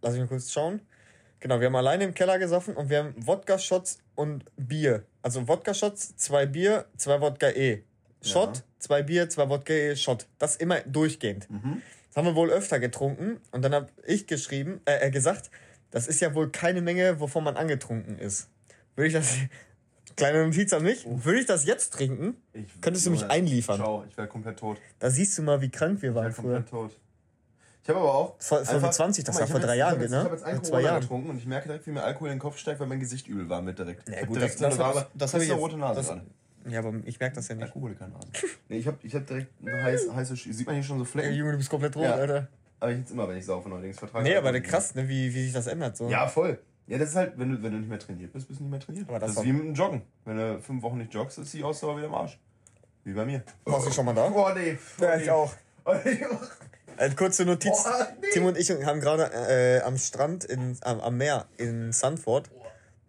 lass 0.01 0.13
ich 0.13 0.19
mal 0.19 0.27
kurz 0.27 0.51
schauen. 0.51 0.81
Genau, 1.39 1.61
wir 1.61 1.67
haben 1.67 1.75
alleine 1.77 2.03
im 2.03 2.13
Keller 2.13 2.37
gesoffen 2.37 2.75
und 2.75 2.89
wir 2.89 2.97
haben 2.99 3.13
Wodka-Shots 3.15 3.99
und 4.15 4.43
Bier. 4.57 5.05
Also 5.21 5.47
Wodka-Shots, 5.47 6.17
zwei 6.17 6.45
Bier, 6.45 6.83
zwei 6.97 7.21
Wodka 7.21 7.47
E. 7.51 7.83
Shot, 8.21 8.57
Ja. 8.57 8.63
zwei 8.79 9.01
Bier, 9.01 9.29
zwei 9.29 9.47
Wodka 9.47 9.71
E, 9.71 9.95
Shot. 9.95 10.27
Das 10.37 10.57
immer 10.57 10.81
durchgehend. 10.81 11.47
Das 12.09 12.17
haben 12.17 12.27
wir 12.27 12.35
wohl 12.35 12.49
öfter 12.49 12.81
getrunken. 12.81 13.39
Und 13.51 13.61
dann 13.63 13.73
habe 13.73 13.87
ich 14.05 14.27
geschrieben, 14.27 14.81
äh, 14.83 15.07
äh, 15.07 15.11
gesagt, 15.11 15.49
das 15.91 16.09
ist 16.09 16.19
ja 16.19 16.35
wohl 16.35 16.49
keine 16.51 16.81
Menge, 16.81 17.21
wovon 17.21 17.45
man 17.45 17.55
angetrunken 17.55 18.19
ist. 18.19 18.49
Würde 18.97 19.07
ich 19.07 19.13
das, 19.13 19.37
kleine 20.19 20.45
Notiz 20.45 20.71
an 20.73 20.83
mich, 20.83 21.05
würde 21.05 21.39
ich 21.39 21.45
das 21.45 21.65
jetzt 21.65 21.93
trinken, 21.93 22.35
Ich, 22.53 22.65
Könntest 22.81 23.05
du 23.05 23.11
mich 23.11 23.25
einliefern? 23.25 23.77
Ciao, 23.77 24.03
ich 24.07 24.15
wäre 24.17 24.27
komplett 24.27 24.59
tot. 24.59 24.77
da 24.99 25.09
siehst 25.09 25.37
du 25.37 25.41
mal, 25.41 25.59
wie 25.61 25.69
krank 25.69 26.01
wir 26.01 26.09
Ich 26.09 26.15
waren 26.15 26.25
wäre 26.25 26.33
früher. 26.33 26.53
komplett 26.63 26.69
tot. 26.69 26.97
Ich 27.83 27.89
habe 27.89 27.99
aber 27.99 28.13
auch. 28.13 28.35
Vor- 28.39 28.63
Folge 28.65 28.89
20, 28.91 29.23
das 29.23 29.35
war 29.35 29.45
ich 29.45 29.49
vor 29.51 29.59
drei 29.59 29.77
Jahren, 29.77 30.01
ich 30.03 30.09
ne? 30.11 30.17
Ich 30.17 30.23
habe 30.25 30.35
jetzt 30.35 30.43
einen 30.45 30.55
Vor 30.57 30.63
zwei 30.63 30.71
Corona 30.77 30.87
Jahren. 30.89 31.01
getrunken 31.01 31.29
und 31.31 31.37
ich 31.37 31.45
merke 31.47 31.67
direkt, 31.69 31.87
wie 31.87 31.91
mir 31.91 32.03
Alkohol 32.03 32.27
in 32.29 32.35
den 32.35 32.39
Kopf 32.39 32.57
steigt, 32.57 32.79
weil 32.79 32.87
mein 32.87 32.99
Gesicht 32.99 33.27
übel 33.27 33.49
war 33.49 33.61
mit 33.61 33.79
direkt. 33.79 34.07
Ja, 34.09 34.15
Ich 34.21 34.27
gut, 34.27 34.35
direkt 34.35 34.61
das- 34.61 34.77
das 34.77 34.79
warme- 34.79 35.05
das 35.15 35.33
hab 35.33 35.41
ich 35.41 35.47
jetzt- 35.47 35.57
rote 35.57 35.77
Nase 35.77 35.95
das- 35.95 36.07
dran. 36.07 36.21
Ja, 36.69 36.79
aber 36.79 36.93
ich 37.05 37.19
merke 37.19 37.35
das 37.37 37.47
ja 37.47 37.55
nicht. 37.55 37.63
Alkoholiker-Nase. 37.63 38.27
nee, 38.69 38.77
ich 38.77 38.85
habe 38.85 38.97
ich 39.01 39.15
hab 39.15 39.25
direkt 39.25 39.47
eine 39.65 39.81
heiße, 39.81 40.13
heiße 40.13 40.35
Sieht 40.35 40.65
man 40.67 40.75
hier 40.75 40.83
schon 40.83 40.97
so 40.97 41.03
Ey, 41.05 41.09
Flecken? 41.09 41.33
Junge, 41.33 41.53
du 41.53 41.57
bist 41.57 41.69
komplett 41.69 41.95
rot, 41.95 42.03
Ja. 42.03 42.15
Alter. 42.15 42.47
Aber 42.81 42.91
ich 42.91 42.99
jetzt 42.99 43.11
immer, 43.11 43.27
wenn 43.27 43.37
ich 43.37 43.45
saufe 43.45 43.69
neuerdings 43.69 43.97
vertrage. 43.97 44.23
Nee, 44.23 44.31
ich 44.31 44.37
aber 44.37 44.49
Alkohol 44.49 44.69
krass, 44.69 44.93
ne, 44.93 45.07
wie, 45.07 45.33
wie 45.33 45.43
sich 45.45 45.53
das 45.53 45.67
ändert. 45.67 45.97
So. 45.97 46.09
Ja, 46.09 46.27
voll. 46.27 46.59
Ja, 46.89 46.97
das 46.97 47.09
ist 47.09 47.15
halt, 47.15 47.33
wenn 47.37 47.51
du, 47.51 47.61
wenn 47.61 47.71
du 47.71 47.77
nicht 47.77 47.89
mehr 47.89 47.99
trainiert 47.99 48.33
bist, 48.33 48.47
bist 48.47 48.59
du 48.59 48.63
nicht 48.63 48.71
mehr 48.71 48.79
trainiert. 48.79 49.07
Aber 49.07 49.19
das 49.19 49.35
das 49.35 49.43
ist 49.43 49.45
wie 49.45 49.53
mit 49.53 49.63
dem 49.63 49.73
Joggen. 49.75 50.01
Wenn 50.25 50.37
du 50.37 50.59
fünf 50.59 50.81
Wochen 50.81 50.97
nicht 50.97 51.13
joggst, 51.13 51.37
ist 51.37 51.53
die 51.53 51.63
Ausdauer 51.63 51.97
wieder 51.97 52.07
im 52.07 52.15
Arsch. 52.15 52.39
Wie 53.03 53.13
bei 53.13 53.25
mir. 53.25 53.43
Warst 53.65 53.87
du 53.87 53.91
schon 53.91 54.05
mal 54.05 54.15
da? 54.15 54.27
Boah, 54.29 54.55
nee. 54.55 54.75
Ja, 54.99 55.15
ich 55.15 55.29
auch. 55.29 55.53
Oh, 55.85 55.93
nee. 56.03 56.19
Äh, 56.97 57.11
kurze 57.11 57.45
Notiz. 57.45 57.83
Boah, 57.83 58.07
nee. 58.19 58.27
Tim 58.33 58.45
und 58.45 58.57
ich 58.57 58.71
haben 58.71 58.99
gerade 59.01 59.31
äh, 59.31 59.81
am 59.81 59.97
Strand, 59.99 60.45
in, 60.45 60.77
am, 60.81 60.99
am 60.99 61.17
Meer 61.17 61.45
in 61.57 61.93
Sanford, 61.93 62.49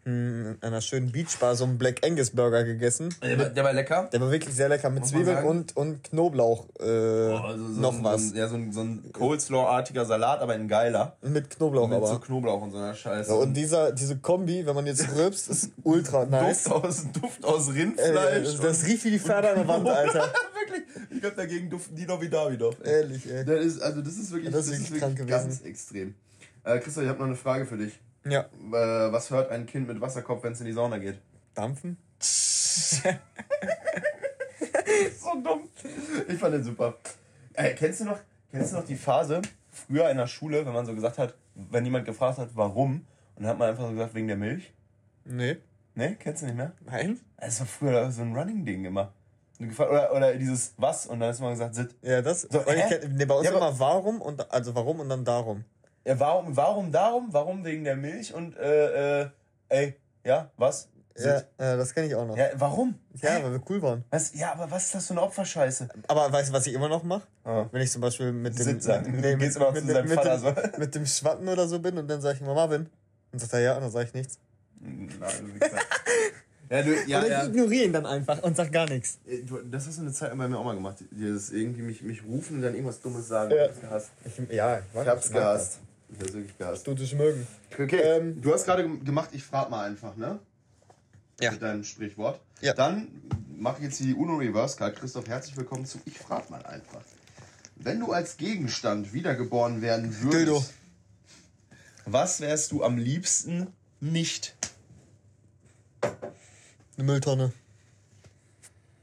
in 0.04 0.56
einer 0.62 0.80
schönen 0.80 1.12
Beachbar, 1.12 1.54
so 1.56 1.64
einen 1.64 1.76
Black 1.78 2.04
Angus 2.06 2.30
Burger 2.30 2.64
gegessen. 2.64 3.14
Der, 3.22 3.38
war- 3.38 3.44
der 3.50 3.64
war 3.64 3.72
lecker. 3.72 4.08
Der 4.12 4.20
war 4.20 4.30
wirklich 4.30 4.54
sehr 4.54 4.68
lecker 4.68 4.88
mit 4.90 5.00
Muss 5.00 5.10
Zwiebeln 5.10 5.44
und, 5.44 5.76
und 5.76 6.04
Knoblauch. 6.04 6.66
Äh, 6.80 6.84
Also 6.84 7.66
so 7.74 7.80
noch 7.80 7.94
ein, 7.98 8.04
was. 8.04 8.28
So 8.28 8.34
ein, 8.34 8.36
ja, 8.38 8.48
so 8.48 8.54
ein, 8.56 8.72
so 8.72 8.80
ein 8.80 9.12
Coleslaw-artiger 9.12 10.04
Salat, 10.06 10.40
aber 10.40 10.54
ein 10.54 10.68
geiler. 10.68 11.16
mit 11.22 11.50
Knoblauch 11.50 11.88
Mit 11.88 11.98
aber. 11.98 12.06
so 12.06 12.18
Knoblauch 12.18 12.62
und 12.62 12.70
so 12.70 12.78
einer 12.78 12.94
Scheiße. 12.94 13.30
Ja, 13.30 13.36
und 13.36 13.54
dieser, 13.54 13.92
diese 13.92 14.16
Kombi, 14.18 14.64
wenn 14.66 14.74
man 14.74 14.86
jetzt 14.86 15.06
rülpst, 15.16 15.48
ist 15.50 15.70
ultra 15.82 16.24
nice. 16.24 16.64
Duft 16.64 16.84
aus, 16.84 17.04
Duft 17.12 17.44
aus 17.44 17.68
Rindfleisch. 17.74 18.46
das, 18.56 18.60
das 18.60 18.86
riecht 18.86 19.04
wie 19.04 19.10
die 19.12 19.18
Pferde 19.18 19.50
an 19.50 19.56
der 19.56 19.68
Wand, 19.68 19.88
Alter. 19.88 20.20
Wirklich? 20.22 20.84
Ich 21.10 21.20
glaube, 21.20 21.36
dagegen 21.36 21.68
duften 21.68 21.94
die 21.96 22.06
noch 22.06 22.20
wie 22.20 22.28
Davidoff. 22.28 22.76
Ehrlich, 22.84 23.30
ey. 23.30 23.44
Das 23.44 23.64
ist, 23.64 23.80
also 23.82 24.00
das 24.00 24.14
ist 24.14 24.30
wirklich, 24.32 24.52
Das 24.52 24.66
ist 24.68 24.80
wirklich 24.80 25.00
krank 25.00 25.16
gewesen. 25.16 25.28
ganz 25.30 25.60
extrem. 25.62 26.14
Äh, 26.64 26.78
Christoph, 26.78 27.02
ich 27.04 27.08
habe 27.08 27.18
noch 27.18 27.26
eine 27.26 27.36
Frage 27.36 27.66
für 27.66 27.76
dich. 27.76 27.98
Ja. 28.24 28.40
Äh, 28.42 29.12
was 29.12 29.30
hört 29.30 29.50
ein 29.50 29.66
Kind 29.66 29.88
mit 29.88 30.00
Wasserkopf, 30.00 30.42
wenn 30.44 30.52
es 30.52 30.60
in 30.60 30.66
die 30.66 30.72
Sauna 30.72 30.98
geht? 30.98 31.20
Dampfen? 31.54 31.96
So 35.18 35.40
dumm. 35.40 35.68
Ich 36.28 36.38
fand 36.38 36.54
den 36.54 36.64
super. 36.64 36.94
Äh, 37.54 37.74
kennst, 37.74 38.00
du 38.00 38.04
noch, 38.04 38.18
kennst 38.50 38.72
du 38.72 38.76
noch 38.76 38.84
die 38.84 38.96
Phase 38.96 39.40
früher 39.70 40.10
in 40.10 40.16
der 40.16 40.26
Schule, 40.26 40.66
wenn 40.66 40.72
man 40.72 40.86
so 40.86 40.94
gesagt 40.94 41.18
hat, 41.18 41.34
wenn 41.54 41.84
jemand 41.84 42.04
gefragt 42.04 42.38
hat, 42.38 42.50
warum, 42.54 43.06
und 43.36 43.42
dann 43.42 43.46
hat 43.46 43.58
man 43.58 43.70
einfach 43.70 43.84
so 43.84 43.92
gesagt, 43.92 44.14
wegen 44.14 44.28
der 44.28 44.36
Milch? 44.36 44.72
Nee. 45.24 45.56
Ne, 45.94 46.16
kennst 46.18 46.42
du 46.42 46.46
nicht 46.46 46.56
mehr? 46.56 46.72
Nein? 46.84 47.20
Das 47.38 47.60
war 47.60 47.66
früher 47.66 48.10
so 48.10 48.22
ein 48.22 48.34
Running-Ding 48.36 48.84
immer. 48.84 49.12
Oder, 49.58 50.14
oder 50.14 50.34
dieses 50.36 50.72
was 50.78 51.06
und 51.06 51.20
dann 51.20 51.36
du 51.36 51.42
mal 51.42 51.50
gesagt, 51.50 51.74
sit. 51.74 51.94
Ja, 52.00 52.22
das. 52.22 52.42
So, 52.42 52.60
ich 52.60 52.88
kenn, 52.88 53.14
nee, 53.14 53.26
bei 53.26 53.34
uns 53.34 53.46
Ja, 53.46 53.54
immer 53.54 53.78
warum 53.78 54.22
und 54.22 54.50
also 54.50 54.74
warum 54.74 55.00
und 55.00 55.10
dann 55.10 55.24
darum. 55.24 55.64
Ja, 56.04 56.18
warum, 56.18 56.56
warum 56.56 56.92
darum? 56.92 57.28
Warum 57.30 57.64
wegen 57.64 57.84
der 57.84 57.96
Milch? 57.96 58.32
Und 58.34 58.56
äh, 58.56 59.22
äh, 59.22 59.28
ey, 59.68 59.96
ja, 60.24 60.50
was? 60.56 60.88
Ja, 61.18 61.42
ja 61.58 61.76
das 61.76 61.94
kenne 61.94 62.06
ich 62.06 62.14
auch 62.14 62.26
noch. 62.26 62.36
Ja, 62.36 62.48
warum? 62.54 62.94
Ja, 63.20 63.42
weil 63.42 63.52
wir 63.52 63.62
cool 63.68 63.82
waren. 63.82 64.04
Was? 64.10 64.34
Ja, 64.34 64.52
aber 64.52 64.70
was 64.70 64.86
ist 64.86 64.94
das 64.94 65.06
für 65.06 65.14
eine 65.14 65.22
Opferscheiße? 65.22 65.88
Aber 66.08 66.32
weißt 66.32 66.50
du, 66.50 66.52
was 66.52 66.66
ich 66.66 66.74
immer 66.74 66.88
noch 66.88 67.02
mache? 67.02 67.22
Ah. 67.44 67.66
Wenn 67.70 67.82
ich 67.82 67.90
zum 67.90 68.00
Beispiel 68.00 68.32
mit 68.32 68.58
dem, 68.58 68.66
mit, 68.74 68.82
Vater 68.84 69.02
dem, 69.02 70.78
mit 70.78 70.94
dem 70.94 71.06
Schwatten 71.06 71.48
oder 71.48 71.68
so 71.68 71.78
bin 71.78 71.98
und 71.98 72.08
dann 72.08 72.20
sage 72.20 72.36
ich 72.36 72.40
immer 72.42 72.54
Marvin. 72.54 72.88
Und 73.32 73.38
sagt 73.38 73.52
er 73.52 73.60
ja, 73.60 73.74
und 73.76 73.82
dann 73.82 73.90
sage 73.90 74.06
ich 74.06 74.14
nichts. 74.14 74.38
Nein, 74.80 75.10
du 75.60 75.66
ja, 76.74 76.82
du, 76.82 76.94
ja, 77.06 77.18
oder 77.18 77.28
ja. 77.28 77.42
ich 77.42 77.48
ignoriere 77.48 77.84
ihn 77.84 77.92
dann 77.92 78.06
einfach 78.06 78.42
und 78.42 78.56
sag 78.56 78.72
gar 78.72 78.88
nichts. 78.88 79.18
Äh, 79.26 79.42
Du, 79.42 79.58
das 79.58 79.86
hast 79.86 79.98
du 79.98 80.02
eine 80.02 80.12
Zeit 80.12 80.36
bei 80.36 80.48
mir 80.48 80.58
auch 80.58 80.64
mal 80.64 80.74
gemacht. 80.74 80.96
Dieses 81.10 81.50
irgendwie 81.50 81.82
mich, 81.82 82.02
mich 82.02 82.24
rufen 82.24 82.56
und 82.56 82.62
dann 82.62 82.74
irgendwas 82.74 83.00
Dummes 83.00 83.28
sagen. 83.28 83.50
Ja. 83.50 83.64
Ich 83.64 83.70
hab's 83.70 83.80
gehasst. 83.80 84.10
Ich, 84.24 84.54
ja, 84.54 84.78
ich, 84.78 85.00
Ich 85.00 85.06
hab's 85.06 85.30
gehasst. 85.30 85.80
Ich 86.12 86.20
hab's 86.20 86.32
wirklich 86.32 86.58
gehasst. 86.58 86.86
Du 86.86 86.94
dich 86.94 87.14
mögen. 87.14 87.46
Okay, 87.72 88.00
Ähm, 88.02 88.40
du 88.40 88.52
hast 88.52 88.64
gerade 88.64 88.82
gem- 88.82 89.04
gemacht, 89.04 89.30
ich 89.32 89.42
frag 89.44 89.70
mal 89.70 89.84
einfach, 89.86 90.16
ne? 90.16 90.38
Ja. 91.40 91.52
Mit 91.52 91.62
deinem 91.62 91.84
Sprichwort. 91.84 92.40
Ja. 92.60 92.74
Dann 92.74 93.08
mache 93.56 93.78
ich 93.78 93.84
jetzt 93.84 94.00
die 94.00 94.14
Uno 94.14 94.36
Reverse 94.36 94.76
Card. 94.76 94.96
Christoph, 94.96 95.26
herzlich 95.28 95.56
willkommen 95.56 95.86
zu 95.86 95.98
Ich 96.04 96.18
frag 96.18 96.50
mal 96.50 96.64
einfach. 96.66 97.00
Wenn 97.76 98.00
du 98.00 98.12
als 98.12 98.36
Gegenstand 98.36 99.14
wiedergeboren 99.14 99.80
werden 99.80 100.14
würdest, 100.20 100.34
Dildo. 100.34 100.64
was 102.04 102.40
wärst 102.40 102.72
du 102.72 102.84
am 102.84 102.98
liebsten 102.98 103.68
nicht? 104.00 104.54
Eine 106.02 107.04
Mülltonne. 107.04 107.52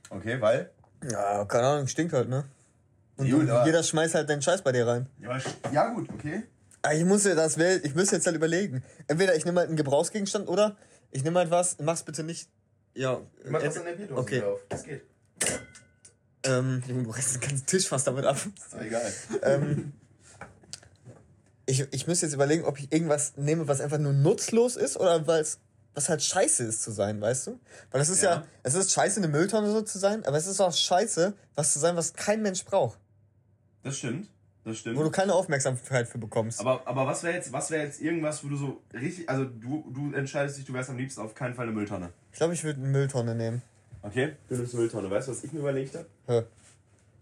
Okay, 0.10 0.40
weil? 0.40 0.70
Ja, 1.10 1.44
keine 1.46 1.68
Ahnung, 1.68 1.88
stinkt 1.88 2.14
halt, 2.14 2.30
ne? 2.30 2.44
Und 3.18 3.26
jeder 3.26 3.82
schmeißt 3.82 4.14
halt 4.14 4.30
den 4.30 4.44
Scheiß 4.44 4.62
bei 4.62 4.72
dir 4.72 4.86
rein. 4.86 5.08
Ja, 5.20 5.40
ja 5.72 5.90
gut, 5.90 6.08
okay. 6.14 6.44
Aber 6.88 6.96
ich 6.96 7.03
muss 7.03 7.25
ja 7.25 7.36
das 7.36 7.58
ich 7.58 7.96
muss 7.96 8.12
jetzt 8.12 8.25
halt 8.25 8.36
überlegen. 8.38 8.81
Entweder 9.07 9.35
ich 9.35 9.44
nehme 9.44 9.59
halt 9.59 9.68
einen 9.68 9.75
Gebrauchsgegenstand 9.75 10.48
oder 10.48 10.77
ich 11.12 11.22
nehme 11.22 11.38
halt 11.40 11.51
was, 11.51 11.77
mach's 11.79 12.03
bitte 12.03 12.24
nicht. 12.24 12.48
Ja. 12.94 13.20
Mach 13.50 13.59
äh, 13.62 13.66
das 13.66 13.77
an 13.77 13.85
der 13.85 13.92
Bierdose 13.94 14.22
Okay. 14.22 14.35
wieder 14.38 14.48
auf. 14.53 14.59
Das 14.70 14.83
geht. 14.83 15.01
Ähm, 16.44 16.81
Junge, 16.88 17.03
du 17.03 17.09
reißt 17.09 17.35
den 17.35 17.42
ganzen 17.42 17.66
Tisch 17.66 17.90
fast 17.90 18.07
damit 18.07 18.24
ab. 18.24 18.38
Ist 18.38 18.74
doch 18.74 18.79
egal. 18.79 19.14
ähm, 19.42 19.92
ich, 21.66 21.85
ich 21.92 22.07
müsste 22.07 22.25
jetzt 22.25 22.33
überlegen, 22.33 22.64
ob 22.64 22.79
ich 22.79 22.90
irgendwas 22.94 23.33
nehme, 23.35 23.68
was 23.68 23.81
einfach 23.81 23.98
nur 23.98 24.14
nutzlos 24.14 24.77
ist 24.77 24.96
oder 24.96 25.27
was, 25.27 25.59
was 25.94 26.07
halt 26.07 26.24
scheiße 26.24 26.64
ist 26.64 26.83
zu 26.83 26.92
sein, 26.92 27.20
weißt 27.20 27.48
du? 27.48 27.59
Weil 27.92 28.00
es 28.00 28.07
ist 28.07 28.24
ja, 28.24 28.31
Ja. 28.35 28.48
es 28.64 28.75
ist 28.75 28.94
scheiße, 28.94 29.18
eine 29.18 29.27
Mülltonne 29.27 29.70
so 29.72 29.81
zu 29.81 30.00
sein, 30.00 30.24
aber 30.25 30.38
es 30.38 30.48
ist 30.48 30.62
auch 30.62 30.74
scheiße, 30.74 31.33
was 31.55 31.74
zu 31.74 31.79
sein, 31.79 31.98
was 31.98 32.14
kein 32.14 32.42
Mensch 32.42 32.64
braucht. 32.64 32.98
Das 33.83 33.98
stimmt. 33.98 34.29
Das 34.68 34.80
stimmt. 34.80 34.98
Wo 34.98 35.03
du 35.03 35.12
keine 35.12 35.34
Aufmerksamkeit 35.34 36.10
für 36.10 36.18
bekommst. 36.18 36.60
Aber, 36.60 36.86
aber 36.86 37.08
was 37.08 37.24
wäre 37.24 37.36
jetzt, 37.36 37.53
was 37.53 37.72
wär 37.72 37.84
jetzt 37.84 38.01
irgendwas, 38.01 38.44
wo 38.44 38.50
du 38.50 38.58
so 38.58 38.82
richtig, 38.94 39.30
also 39.30 39.46
du, 39.46 39.90
du 39.94 40.14
entscheidest 40.14 40.58
dich, 40.58 40.66
du 40.66 40.74
wärst 40.74 40.90
am 40.90 40.98
liebsten 40.98 41.22
auf 41.22 41.34
keinen 41.34 41.56
Fall 41.56 41.68
eine 41.68 41.74
Mülltonne. 41.74 42.10
Ich 42.34 42.38
glaube, 42.38 42.53
ich 42.53 42.66
würde 42.66 42.82
eine 42.82 42.90
Mülltonne 42.90 43.34
nehmen. 43.34 43.62
Okay? 44.01 44.34
Du 44.50 44.56
nimmst 44.56 44.74
eine 44.74 44.82
Mülltonne. 44.82 45.10
Weißt 45.10 45.30
du, 45.30 45.32
was 45.32 45.42
ich 45.46 45.53
mir 45.53 45.60
überlegt 45.60 45.96
habe? 45.96 46.06
Ja. 46.27 46.44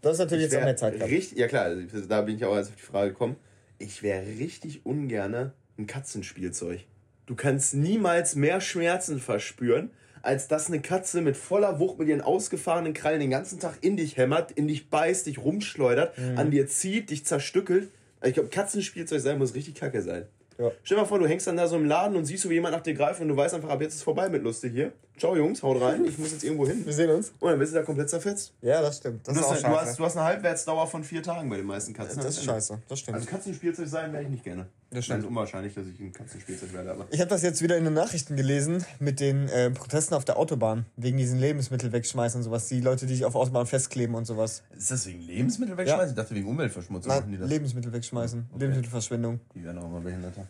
Du 0.02 0.10
hast 0.10 0.18
natürlich 0.18 0.46
jetzt 0.46 0.56
auch 0.56 0.64
mehr 0.64 0.76
Zeit. 0.76 1.00
Richtig, 1.04 1.38
ja 1.38 1.48
klar, 1.48 1.66
also 1.66 2.08
da 2.08 2.22
bin 2.24 2.36
ich 2.36 2.46
auch 2.46 2.56
erst 2.56 2.72
auf 2.72 2.78
die 2.78 2.82
Frage 2.82 3.12
gekommen. 3.12 3.36
Ich 3.78 4.02
wäre 4.02 4.26
richtig 4.26 4.84
ungerne 4.84 5.54
ein 5.78 5.86
Katzenspielzeug. 5.86 6.82
Du 7.28 7.36
kannst 7.36 7.76
niemals 7.76 8.36
mehr 8.36 8.60
Schmerzen 8.60 9.20
verspüren, 9.20 9.92
als 10.26 10.48
dass 10.48 10.68
eine 10.68 10.82
Katze 10.82 11.22
mit 11.22 11.38
voller 11.38 11.80
Wucht 11.80 12.00
mit 12.00 12.08
ihren 12.08 12.22
ausgefahrenen 12.22 12.94
Krallen 12.94 13.20
den 13.20 13.30
ganzen 13.30 13.60
Tag 13.60 13.78
in 13.82 13.96
dich 13.98 14.18
hämmert, 14.18 14.52
in 14.52 14.68
dich 14.68 14.90
beißt, 14.90 15.26
dich 15.28 15.38
rumschleudert, 15.40 16.18
Mhm. 16.18 16.38
an 16.38 16.52
dir 16.52 16.68
zieht, 16.68 17.10
dich 17.10 17.26
zerstückelt. 17.26 17.90
Also 18.20 18.30
ich 18.30 18.34
glaube, 18.34 18.50
Katzenspielzeug 18.50 19.22
sein 19.22 19.38
muss 19.38 19.54
richtig 19.54 19.76
kacke 19.76 20.02
sein. 20.02 20.26
Ja. 20.58 20.72
Stell 20.84 20.96
dir 20.96 21.02
mal 21.04 21.08
vor, 21.08 21.20
du 21.20 21.28
hängst 21.28 21.48
dann 21.48 21.58
da 21.58 21.68
so 21.68 21.76
im 21.76 21.84
Laden 21.86 22.16
und 22.16 22.24
siehst, 22.24 22.50
wie 22.50 22.54
jemand 22.54 22.74
nach 22.74 22.82
dir 22.82 22.94
greift 22.94 23.20
und 23.20 23.28
du 23.28 23.36
weißt 23.36 23.54
einfach, 23.56 23.68
ab 23.70 23.82
jetzt 23.82 23.96
ist 23.96 24.04
vorbei 24.04 24.30
mit 24.30 24.42
lustig 24.42 24.72
hier. 24.74 24.94
Ciao 25.18 25.36
Jungs, 25.36 25.62
haut 25.62 25.82
rein, 25.82 26.06
ich 26.06 26.18
muss 26.18 26.32
jetzt 26.32 26.46
irgendwo 26.46 26.66
hin. 26.66 26.86
Wir 26.86 26.94
sehen 26.94 27.10
uns. 27.10 27.34
Und 27.42 27.50
dann 27.50 27.60
bist 27.60 27.74
du 27.74 27.78
da 27.78 27.84
komplett 27.84 28.10
zerfetzt. 28.10 28.54
Ja, 28.62 28.82
das 28.82 28.98
stimmt. 28.98 29.28
Das 29.28 29.34
Du 29.34 29.40
ist 29.42 29.46
auch 29.46 29.52
hast, 29.52 29.64
du, 29.64 29.68
scheiße. 29.68 29.82
hast, 29.82 30.00
du 30.00 30.06
hast 30.06 30.16
eine 30.18 30.26
Halbwertsdauer 30.26 30.88
von 30.88 31.04
vier 31.04 31.22
Tagen 31.22 31.50
bei 31.50 31.58
den 31.58 31.66
meisten 31.66 31.94
Katzen. 31.94 32.24
das 32.24 32.38
ist 32.38 32.46
scheiße. 32.46 32.80
Das 32.88 33.00
stimmt. 33.00 33.16
Also 33.18 33.28
Katzenspielzeug 33.30 33.88
sein 33.88 34.14
wäre 34.14 34.24
ich 34.24 34.30
nicht 34.30 34.46
gerne. 34.46 34.68
Das 34.96 35.02
Ich 35.02 35.06
stimmt. 35.06 35.24
ist 35.24 35.28
unwahrscheinlich, 35.28 35.74
dass 35.74 35.86
ich 35.88 36.00
ein 36.00 36.14
Katzenspielzeug 36.14 36.72
werde, 36.74 36.92
aber. 36.92 37.06
Ich 37.12 37.20
habe 37.20 37.30
das 37.30 37.42
jetzt 37.44 37.62
wieder 37.62 37.78
in 37.78 37.84
den 37.84 37.94
Nachrichten 37.94 38.36
gelesen 38.36 38.86
mit 39.00 39.20
den 39.20 39.50
äh, 39.50 39.70
Protesten 39.72 40.14
auf 40.16 40.24
der 40.26 40.38
Autobahn 40.38 40.86
wegen 40.96 41.18
diesen 41.18 41.38
Lebensmittel 41.40 41.92
wegschmeißen 41.92 42.40
und 42.40 42.44
sowas. 42.44 42.68
Die 42.70 42.80
Leute, 42.82 43.06
die 43.06 43.16
sich 43.16 43.26
auf 43.26 43.36
Autobahn 43.36 43.66
festkleben 43.68 44.16
und 44.16 44.26
sowas. 44.26 44.64
Ist 44.78 44.92
das 44.92 45.06
wegen 45.08 45.22
Lebensmittel 45.22 45.76
wegschmeißen? 45.78 46.10
Ich 46.10 46.16
dachte 46.16 46.34
wegen 46.34 46.48
Umweltverschmutzung 46.48 47.12
Nein, 47.12 47.48
Lebensmittel 47.48 47.92
wegschmeißen. 47.92 48.46
Lebensmittelverschwendung. 48.58 49.40
Die 49.54 49.64
werden 49.64 49.78
auch 49.80 49.86
immer 49.86 50.00
behinderter. 50.02 50.48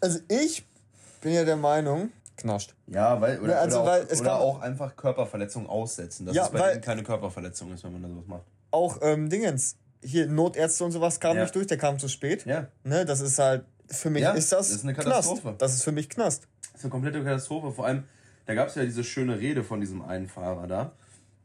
Also 0.00 0.18
ich 0.28 0.64
bin 1.20 1.32
ja 1.32 1.44
der 1.44 1.56
Meinung, 1.56 2.10
knascht. 2.36 2.74
Ja, 2.88 3.20
weil, 3.20 3.38
oder, 3.40 3.52
Ja, 3.54 3.58
also, 3.60 3.82
oder, 3.82 3.92
auch, 4.02 4.20
oder 4.20 4.34
auch 4.40 4.60
einfach 4.60 4.96
Körperverletzung 4.96 5.68
aussetzen. 5.68 6.26
Dass 6.26 6.34
Ja, 6.34 6.44
es 6.46 6.50
bei 6.50 6.58
weil- 6.60 6.70
denen 6.72 6.82
keine 6.82 7.02
Körperverletzung 7.02 7.72
ist, 7.72 7.84
wenn 7.84 7.92
man 7.92 8.02
da 8.02 8.08
sowas 8.08 8.26
macht. 8.26 8.42
Auch 8.70 8.98
ähm, 9.02 9.28
Dingens. 9.30 9.76
Hier 10.02 10.26
Notärzte 10.26 10.84
und 10.84 10.92
sowas 10.92 11.18
kamen 11.20 11.36
Ja. 11.36 11.42
nicht 11.42 11.54
durch, 11.54 11.66
der 11.66 11.78
kam 11.78 11.98
zu 11.98 12.08
spät. 12.08 12.44
Ja. 12.46 12.68
Ne, 12.84 13.04
das 13.04 13.20
ist 13.20 13.38
halt, 13.38 13.64
für 13.88 14.10
mich 14.10 14.22
Ja, 14.22 14.32
ist 14.32 14.52
das, 14.52 14.68
das 14.68 14.76
ist 14.78 14.84
eine 14.84 14.94
Knast. 14.94 15.08
Katastrophe. 15.08 15.54
Das 15.58 15.74
ist 15.74 15.82
für 15.82 15.92
mich 15.92 16.08
Knast. 16.08 16.46
Das 16.72 16.80
ist 16.80 16.84
eine 16.84 16.90
komplette 16.90 17.22
Katastrophe. 17.24 17.72
Vor 17.72 17.86
allem, 17.86 18.04
da 18.46 18.54
gab 18.54 18.68
es 18.68 18.74
ja 18.76 18.84
diese 18.84 19.02
schöne 19.04 19.38
Rede 19.40 19.64
von 19.64 19.80
diesem 19.80 20.02
einen 20.02 20.28
Fahrer 20.28 20.66
da. 20.66 20.92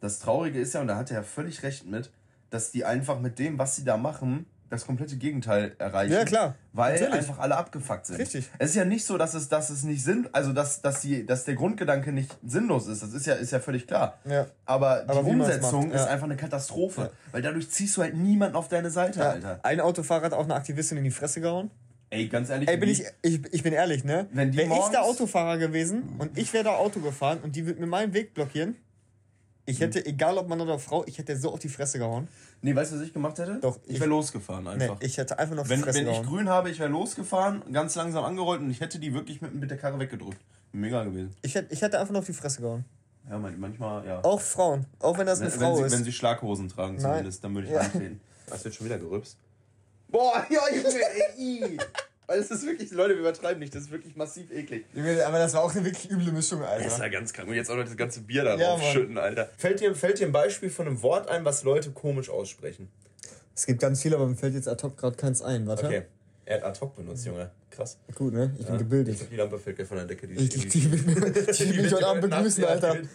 Das 0.01 0.19
Traurige 0.19 0.59
ist 0.59 0.73
ja, 0.73 0.81
und 0.81 0.87
da 0.87 0.97
hat 0.97 1.09
er 1.11 1.17
ja 1.17 1.23
völlig 1.23 1.63
recht 1.63 1.85
mit, 1.85 2.11
dass 2.49 2.71
die 2.71 2.85
einfach 2.85 3.19
mit 3.19 3.39
dem, 3.39 3.57
was 3.57 3.75
sie 3.75 3.83
da 3.83 3.97
machen, 3.97 4.45
das 4.73 4.85
komplette 4.85 5.17
Gegenteil 5.17 5.75
erreichen. 5.77 6.13
Ja, 6.13 6.25
klar. 6.25 6.55
Weil 6.73 6.93
Natürlich. 6.93 7.13
einfach 7.13 7.39
alle 7.39 7.55
abgefuckt 7.55 8.07
sind. 8.07 8.19
Richtig. 8.19 8.49
Es 8.57 8.71
ist 8.71 8.75
ja 8.75 8.85
nicht 8.85 9.05
so, 9.05 9.17
dass 9.17 9.33
es, 9.33 9.47
dass 9.47 9.69
es 9.69 9.83
nicht 9.83 10.03
Sinn, 10.03 10.27
also 10.31 10.51
dass, 10.51 10.81
dass, 10.81 11.01
die, 11.01 11.25
dass 11.25 11.45
der 11.45 11.55
Grundgedanke 11.55 12.11
nicht 12.11 12.35
sinnlos 12.45 12.87
ist. 12.87 13.03
Das 13.03 13.13
ist 13.13 13.25
ja, 13.25 13.35
ist 13.35 13.51
ja 13.51 13.59
völlig 13.59 13.87
klar. 13.87 14.19
Ja. 14.25 14.47
Aber 14.65 15.03
die 15.03 15.09
Aber 15.09 15.23
Umsetzung 15.23 15.83
macht, 15.83 15.95
ja. 15.95 16.03
ist 16.03 16.09
einfach 16.09 16.25
eine 16.25 16.35
Katastrophe. 16.35 17.11
Weil 17.31 17.41
dadurch 17.41 17.69
ziehst 17.69 17.95
du 17.97 18.01
halt 18.01 18.15
niemanden 18.15 18.55
auf 18.55 18.67
deine 18.67 18.89
Seite, 18.89 19.25
Alter. 19.25 19.59
Ein 19.63 19.79
Autofahrer 19.79 20.25
hat 20.25 20.33
auch 20.33 20.43
eine 20.43 20.55
Aktivistin 20.55 20.97
in 20.97 21.03
die 21.03 21.11
Fresse 21.11 21.41
gehauen. 21.41 21.71
Ey, 22.09 22.27
ganz 22.27 22.49
ehrlich. 22.49 22.69
Ey, 22.69 22.77
bin 22.77 22.89
ich, 22.89 23.03
ich, 23.23 23.41
ich 23.51 23.63
bin 23.63 23.73
ehrlich, 23.73 24.03
ne? 24.03 24.27
Wenn 24.31 24.51
die 24.51 24.57
Wäre 24.59 24.73
ich 24.77 24.87
der 24.89 25.03
Autofahrer 25.03 25.57
gewesen 25.57 26.15
und 26.19 26.37
ich 26.37 26.53
wäre 26.53 26.63
da 26.63 26.75
Auto 26.75 26.99
gefahren 26.99 27.39
und 27.41 27.55
die 27.55 27.65
würde 27.65 27.79
mir 27.79 27.87
meinen 27.87 28.13
Weg 28.13 28.35
blockieren, 28.35 28.75
ich 29.65 29.79
hätte, 29.79 30.05
egal 30.05 30.37
ob 30.37 30.47
Mann 30.49 30.59
oder 30.61 30.77
Frau, 30.79 31.05
ich 31.05 31.17
hätte 31.17 31.37
so 31.37 31.51
auf 31.53 31.59
die 31.59 31.69
Fresse 31.69 31.97
gehauen. 31.99 32.27
Nee, 32.61 32.75
weißt 32.75 32.91
du, 32.93 32.95
was 32.97 33.03
ich 33.03 33.13
gemacht 33.13 33.37
hätte? 33.39 33.59
Doch, 33.61 33.77
Ich 33.85 33.93
ich- 33.95 33.99
wäre 33.99 34.09
losgefahren 34.09 34.63
Nee, 34.63 34.69
einfach. 34.71 34.97
ich 35.01 35.17
hätte 35.17 35.37
einfach 35.39 35.61
die 35.63 35.69
Wenn, 35.69 35.79
Fresse 35.81 35.99
wenn 35.99 36.07
ich 36.07 36.11
gehauen. 36.13 36.25
grün 36.27 36.49
habe, 36.49 36.69
ich 36.69 36.79
wäre 36.79 36.89
losgefahren, 36.89 37.61
ganz 37.71 37.95
langsam 37.95 38.23
angerollt 38.23 38.61
und 38.61 38.71
ich 38.71 38.79
hätte 38.81 38.99
die 38.99 39.13
wirklich 39.13 39.41
mit, 39.41 39.53
mit 39.53 39.69
der 39.69 39.77
Karre 39.77 39.99
weggedrückt. 39.99 40.39
Mega 40.71 41.03
gewesen. 41.03 41.35
Ich 41.41 41.55
hätte, 41.55 41.73
ich 41.73 41.81
hätte 41.81 41.99
einfach 41.99 42.11
nur 42.11 42.19
auf 42.19 42.25
die 42.25 42.33
Fresse 42.33 42.61
gehauen. 42.61 42.85
Ja, 43.29 43.37
man- 43.37 43.59
manchmal, 43.59 44.05
ja. 44.05 44.23
Auch 44.23 44.41
Frauen. 44.41 44.85
Auch 44.99 45.17
wenn 45.17 45.25
das 45.25 45.39
eine 45.39 45.51
wenn, 45.51 45.59
Frau 45.59 45.69
wenn, 45.71 45.77
sie, 45.77 45.83
ist. 45.85 45.91
wenn 45.93 46.03
sie 46.03 46.11
Schlaghosen 46.11 46.67
tragen 46.69 46.99
zumindest, 46.99 47.43
dann 47.43 47.53
würde 47.55 47.67
ich 47.67 47.73
Ja. 47.73 47.79
reintreten. 47.81 48.19
Was 48.49 48.63
wird 48.65 48.75
schon 48.75 48.85
wieder 48.85 48.97
gerübst? 48.97 49.37
Boah, 50.09 50.45
ja, 50.49 50.59
Junge, 50.75 50.99
ey. 51.37 51.77
Weil 52.33 52.39
es 52.41 52.49
ist 52.49 52.65
wirklich, 52.65 52.89
Leute, 52.91 53.13
wir 53.13 53.19
übertreiben 53.21 53.59
nicht, 53.59 53.75
das 53.75 53.83
ist 53.83 53.91
wirklich 53.91 54.15
massiv 54.15 54.49
eklig. 54.51 54.85
Junge, 54.95 55.23
aber 55.23 55.37
das 55.37 55.53
war 55.53 55.63
auch 55.63 55.71
eine 55.75 55.85
wirklich 55.85 56.09
üble 56.09 56.31
Mischung, 56.31 56.63
Alter. 56.63 56.83
Das 56.83 56.93
ist 56.93 56.99
ja 56.99 57.07
ganz 57.09 57.31
krank. 57.31 57.47
Und 57.47 57.53
jetzt 57.53 57.69
auch 57.69 57.75
noch 57.75 57.83
das 57.85 57.95
ganze 57.95 58.21
Bier 58.21 58.43
da 58.43 58.55
Ja, 58.55 58.79
schütten, 58.79 59.19
Alter. 59.19 59.49
Fällt 59.55 59.81
dir, 59.81 59.93
fällt 59.93 60.17
dir 60.19 60.25
ein 60.25 60.31
Beispiel 60.31 60.71
von 60.71 60.87
einem 60.87 61.03
Wort 61.03 61.29
ein, 61.29 61.45
was 61.45 61.63
Leute 61.63 61.91
komisch 61.91 62.31
aussprechen? 62.31 62.89
Es 63.55 63.67
gibt 63.67 63.81
ganz 63.81 64.01
viele, 64.01 64.15
aber 64.15 64.25
mir 64.25 64.35
fällt 64.35 64.55
jetzt 64.55 64.67
ad 64.67 64.81
hoc 64.81 64.97
gerade 64.97 65.15
keins 65.15 65.43
ein. 65.43 65.67
Warte. 65.67 65.85
Okay. 65.85 66.01
Er 66.45 66.55
hat 66.57 66.63
ad 66.63 66.79
hoc 66.81 66.95
benutzt, 66.95 67.23
Junge. 67.23 67.51
Krass. 67.69 67.97
Gut, 68.15 68.33
ne? 68.33 68.51
Ich 68.57 68.65
bin 68.65 68.75
Ich 68.75 68.79
gebildet. 68.79 69.17
glaub, 69.17 69.29
die 69.29 69.35
Lampe 69.35 69.59
fällt 69.59 69.75
gleich 69.75 69.87
von 69.87 69.97
der 69.97 70.07
Decke. 70.07 70.27
Die 70.27 70.33
Ich, 70.33 70.49
die, 70.49 70.67
die, 70.67 70.91
will 70.91 71.01
mir- 71.01 71.31
die 71.31 71.69
will 71.75 71.83
mich 71.83 71.93
heute 71.93 72.07
Abend 72.07 72.21
begrüßen, 72.21 72.63
Alter. 72.65 72.97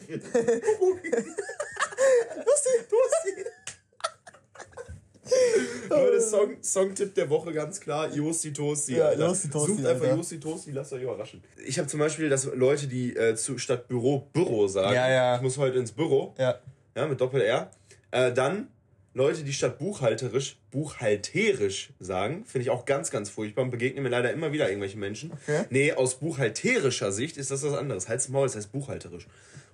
Leute, 5.88 6.20
Song, 6.20 6.56
Songtipp 6.62 7.14
der 7.14 7.28
Woche 7.30 7.52
ganz 7.52 7.80
klar, 7.80 8.12
Josti 8.14 8.52
Tosti. 8.52 8.96
Ja. 8.96 9.12
Josti 9.12 9.48
Tosti, 9.50 9.72
Sucht 9.74 9.86
einfach. 9.86 10.06
Josti 10.16 10.40
Tosti, 10.40 10.70
lasst 10.72 10.92
euch 10.92 11.02
überraschen. 11.02 11.42
Ich 11.66 11.78
habe 11.78 11.88
zum 11.88 12.00
Beispiel, 12.00 12.28
dass 12.28 12.44
Leute, 12.44 12.86
die 12.86 13.14
äh, 13.16 13.34
zu, 13.34 13.58
statt 13.58 13.88
Büro 13.88 14.28
Büro 14.32 14.66
sagen, 14.68 14.94
Ja, 14.94 15.10
ja. 15.10 15.36
ich 15.36 15.42
muss 15.42 15.56
heute 15.58 15.78
ins 15.78 15.92
Büro, 15.92 16.34
Ja. 16.38 16.58
ja, 16.96 17.06
mit 17.06 17.20
Doppel-R. 17.20 17.70
Äh, 18.10 18.32
dann 18.32 18.68
Leute, 19.14 19.42
die 19.42 19.52
statt 19.52 19.78
buchhalterisch 19.78 20.58
buchhalterisch 20.70 21.90
sagen, 21.98 22.44
finde 22.44 22.62
ich 22.62 22.70
auch 22.70 22.84
ganz, 22.84 23.10
ganz 23.10 23.30
furchtbar 23.30 23.62
und 23.62 23.70
begegnen 23.70 24.02
mir 24.04 24.10
leider 24.10 24.32
immer 24.32 24.52
wieder 24.52 24.68
irgendwelche 24.68 24.98
Menschen. 24.98 25.32
Okay. 25.32 25.64
Nee, 25.70 25.92
aus 25.92 26.16
buchhalterischer 26.16 27.10
Sicht 27.10 27.36
ist 27.36 27.50
das 27.50 27.62
was 27.62 27.74
anderes. 27.74 28.08
Halt's 28.08 28.28
Maul, 28.28 28.46
das 28.46 28.56
heißt 28.56 28.70
buchhalterisch. 28.72 29.26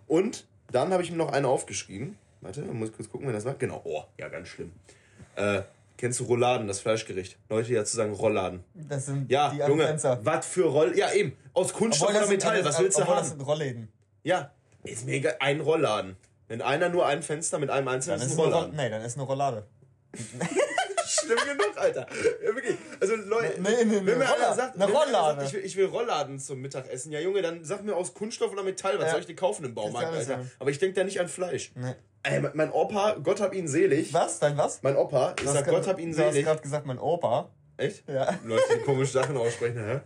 Und 0.06 0.46
dann 0.70 0.92
habe 0.92 1.02
ich 1.02 1.10
mir 1.10 1.16
noch 1.16 1.32
eine 1.32 1.48
aufgeschrieben. 1.48 2.16
Warte, 2.40 2.62
muss 2.62 2.90
ich 2.90 2.96
kurz 2.96 3.08
gucken, 3.08 3.26
wer 3.26 3.34
das 3.34 3.44
war. 3.44 3.54
Genau, 3.54 3.80
oh, 3.84 4.04
ja, 4.18 4.28
ganz 4.28 4.48
schlimm. 4.48 4.72
Äh, 5.36 5.62
kennst 5.96 6.20
du 6.20 6.24
Rouladen, 6.24 6.66
das 6.68 6.80
Fleischgericht? 6.80 7.38
Leute, 7.48 7.68
die 7.68 7.74
dazu 7.74 7.96
sagen 7.96 8.12
Rolladen. 8.14 8.64
Das 8.74 9.06
sind 9.06 9.30
Ja, 9.30 9.50
die 9.50 9.58
Junge, 9.58 9.96
was 10.22 10.46
für 10.46 10.64
Roll... 10.64 10.96
Ja, 10.96 11.12
eben, 11.12 11.36
aus 11.52 11.72
Kunststoff 11.72 12.10
oder 12.10 12.20
sind- 12.20 12.30
Metall, 12.30 12.62
das- 12.62 12.74
was 12.74 12.80
willst 12.80 12.98
du 12.98 13.04
haben? 13.04 13.16
Das 13.18 13.28
sind 13.30 13.40
Rollläden. 13.40 13.88
Ja, 14.22 14.50
ist 14.82 15.06
mir 15.06 15.12
egal, 15.14 15.36
ein 15.40 15.60
Rollladen. 15.60 16.16
Wenn 16.48 16.60
einer 16.62 16.88
nur 16.90 17.06
ein 17.06 17.22
Fenster 17.22 17.58
mit 17.58 17.70
einem 17.70 17.88
einzelnen 17.88 18.18
Dann 18.18 18.26
ist, 18.26 18.32
ist 18.34 18.38
ein 18.38 18.44
eine 18.44 18.52
Roll 18.54 18.62
Rollladen. 18.64 18.76
nee, 18.76 18.90
dann 18.90 19.02
ist 19.02 19.14
eine 19.16 19.22
Rollade. 19.26 19.66
Schlimm 21.24 21.38
genug, 21.38 21.72
Alter. 21.76 22.06
Ja, 22.44 22.54
wirklich. 22.54 22.76
Also, 23.00 23.16
Leute, 23.16 23.60
Nee, 23.60 23.68
nee, 23.70 23.84
nee, 23.84 23.94
wenn 23.96 24.04
mir 24.04 24.12
Roller- 24.24 24.46
einer 24.46 24.54
sagt, 24.54 24.74
eine 24.80 24.84
Rolllade. 24.92 25.40
sagt 25.40 25.48
ich, 25.48 25.52
will, 25.54 25.64
ich 25.64 25.76
will 25.76 25.86
Rollladen 25.86 26.38
zum 26.38 26.60
Mittagessen, 26.60 27.12
ja 27.12 27.20
Junge, 27.20 27.42
dann 27.42 27.64
sag 27.64 27.82
mir 27.84 27.96
aus 27.96 28.14
Kunststoff 28.14 28.52
oder 28.52 28.62
Metall, 28.62 28.98
was 28.98 29.06
Ja. 29.06 29.10
soll 29.12 29.20
ich 29.20 29.26
denn 29.26 29.36
kaufen 29.36 29.64
im 29.64 29.74
Baumarkt, 29.74 30.08
Alter? 30.12 30.38
so. 30.42 30.46
Aber 30.58 30.70
ich 30.70 30.78
denke 30.78 30.94
da 30.94 31.04
nicht 31.04 31.20
an 31.20 31.28
Fleisch. 31.28 31.72
Nee. 31.74 31.94
Ey, 32.22 32.42
mein- 32.54 32.70
Opa, 32.72 33.16
Gott 33.22 33.40
hab 33.40 33.54
ihn 33.54 33.68
selig. 33.68 34.12
Was? 34.14 34.38
Dein 34.38 34.56
was? 34.56 34.82
Mein 34.82 34.96
Opa, 34.96 35.34
ich 35.38 35.48
sag 35.48 35.64
grad- 35.64 35.74
Gott 35.74 35.86
hab 35.88 35.98
ihn 35.98 36.12
Du 36.12 36.18
hast 36.18 36.30
selig. 36.32 36.44
gerade 36.46 36.62
gesagt, 36.62 36.86
mein 36.86 36.98
Opa. 36.98 37.50
Echt? 37.76 38.08
Ja. 38.08 38.38
Leute, 38.44 38.62
die 38.76 38.80
komische 38.84 39.12
Sachen 39.12 39.36
aussprechen, 39.36 39.78
hä? 39.84 40.00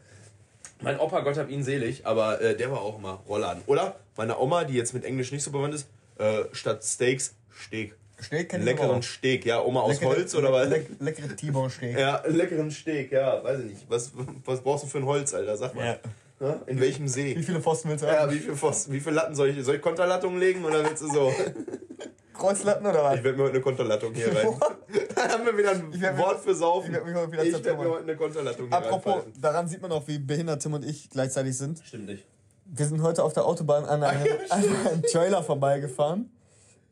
Mein 0.80 0.98
Opa, 1.00 1.20
Gott 1.20 1.36
hab 1.38 1.48
ihn 1.50 1.62
selig, 1.64 2.06
aber 2.06 2.40
äh, 2.40 2.56
der 2.56 2.70
war 2.70 2.80
auch 2.80 2.98
immer 2.98 3.22
Rollladen. 3.28 3.62
Oder 3.66 3.96
meine 4.16 4.38
Oma, 4.38 4.64
die 4.64 4.74
jetzt 4.74 4.94
mit 4.94 5.04
Englisch 5.04 5.32
nicht 5.32 5.42
so 5.42 5.50
bewandt 5.50 5.74
ist, 5.74 5.88
äh, 6.18 6.44
statt 6.52 6.82
Steaks, 6.84 7.34
Steak. 7.66 7.94
Steak 8.20 8.48
kenn 8.48 8.62
Leckeren. 8.64 9.02
Steak, 9.02 9.44
ja, 9.46 9.62
Oma 9.62 9.80
aus 9.82 9.92
Leckere- 10.00 10.08
Holz 10.16 10.34
oder 10.34 10.52
was? 10.52 10.68
Leck, 10.68 10.88
leckere 10.98 11.36
T-Bone-Steak. 11.36 11.98
Ja, 11.98 12.22
leckeren 12.26 12.70
Steak, 12.70 13.12
ja, 13.12 13.42
weiß 13.44 13.60
ich 13.60 13.66
nicht. 13.66 13.86
Was, 13.88 14.12
was 14.44 14.60
brauchst 14.60 14.84
du 14.84 14.88
für 14.88 14.98
ein 14.98 15.06
Holz, 15.06 15.32
Alter? 15.34 15.56
Sag 15.56 15.74
mal. 15.74 15.86
Ja. 15.86 15.96
Ja, 16.40 16.60
In 16.66 16.80
welchem 16.80 17.04
Wie 17.06 17.08
See? 17.08 17.42
viele 17.42 17.60
Pfosten 17.60 17.88
willst 17.90 18.04
du 18.04 18.08
Ja, 18.08 18.20
haben? 18.20 18.32
wie 18.32 18.38
viel 18.38 18.54
Pfosten, 18.54 18.92
wie 18.92 19.00
viele 19.00 19.16
Latten 19.16 19.34
soll 19.34 19.48
ich, 19.48 19.64
soll 19.64 19.74
ich 19.76 19.82
Konterlattungen 19.82 20.38
legen 20.38 20.64
oder 20.64 20.84
willst 20.84 21.02
du 21.02 21.08
so? 21.12 21.32
Kreuzlatten 22.34 22.86
oder 22.86 23.02
was? 23.02 23.16
Ich 23.18 23.24
werde 23.24 23.36
mir 23.36 23.44
heute 23.44 23.54
eine 23.54 23.62
Konterlattung 23.62 24.14
hier 24.14 24.28
rein. 24.28 24.46
Dann 25.16 25.28
haben 25.30 25.44
wir 25.46 25.58
wieder 25.58 25.72
ein 25.72 25.88
mir- 25.90 26.18
Wort 26.18 26.40
für 26.40 26.54
Saufen. 26.54 26.90
ich 26.90 26.94
werd 26.94 27.06
mich 27.06 27.14
heute 27.16 27.32
wieder 27.32 27.42
Ich 27.44 27.52
werd 27.52 27.62
mir 27.64 27.68
zertrümmern. 27.70 27.92
heute 27.94 28.02
eine 28.04 28.16
Konterlattung 28.16 28.68
hier 28.68 28.76
Apropos, 28.76 29.12
reinpfeifen. 29.14 29.40
daran 29.42 29.66
sieht 29.68 29.82
man 29.82 29.90
auch, 29.90 30.06
wie 30.06 30.18
behindert 30.18 30.62
Tim 30.62 30.74
und 30.74 30.84
ich 30.84 31.10
gleichzeitig 31.10 31.56
sind. 31.58 31.80
Stimmt 31.84 32.06
nicht. 32.06 32.24
Wir 32.66 32.86
sind 32.86 33.02
heute 33.02 33.24
auf 33.24 33.32
der 33.32 33.44
Autobahn 33.44 33.84
an 33.86 34.02
einem, 34.04 34.28
an 34.50 34.62
einem 34.86 35.02
Trailer 35.02 35.42
vorbeigefahren, 35.42 36.30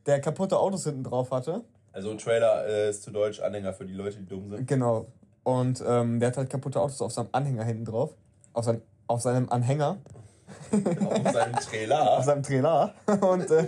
der 0.06 0.20
kaputte 0.20 0.58
Autos 0.58 0.84
hinten 0.84 1.04
drauf 1.04 1.30
hatte. 1.30 1.64
Also 1.92 2.14
Trailer 2.14 2.66
äh, 2.66 2.90
ist 2.90 3.02
zu 3.02 3.10
Deutsch 3.10 3.40
Anhänger 3.40 3.72
für 3.72 3.86
die 3.86 3.94
Leute, 3.94 4.18
die 4.18 4.26
dumm 4.26 4.50
sind. 4.50 4.66
Genau. 4.66 5.06
Und 5.44 5.82
ähm, 5.86 6.20
der 6.20 6.28
hat 6.28 6.36
halt 6.36 6.50
kaputte 6.50 6.80
Autos 6.80 7.00
auf 7.00 7.12
seinem 7.12 7.28
Anhänger 7.32 7.64
hinten 7.64 7.84
drauf. 7.84 8.14
Auf, 8.52 8.64
sein, 8.64 8.82
auf 9.06 9.20
seinem 9.20 9.48
Anhänger, 9.50 9.98
Auf 10.72 11.32
seinem 11.32 11.54
auf 11.56 11.66
Trailer. 11.66 12.22
seinem 12.22 12.42
Trailer. 12.42 12.94
Und, 13.20 13.50
äh, 13.50 13.66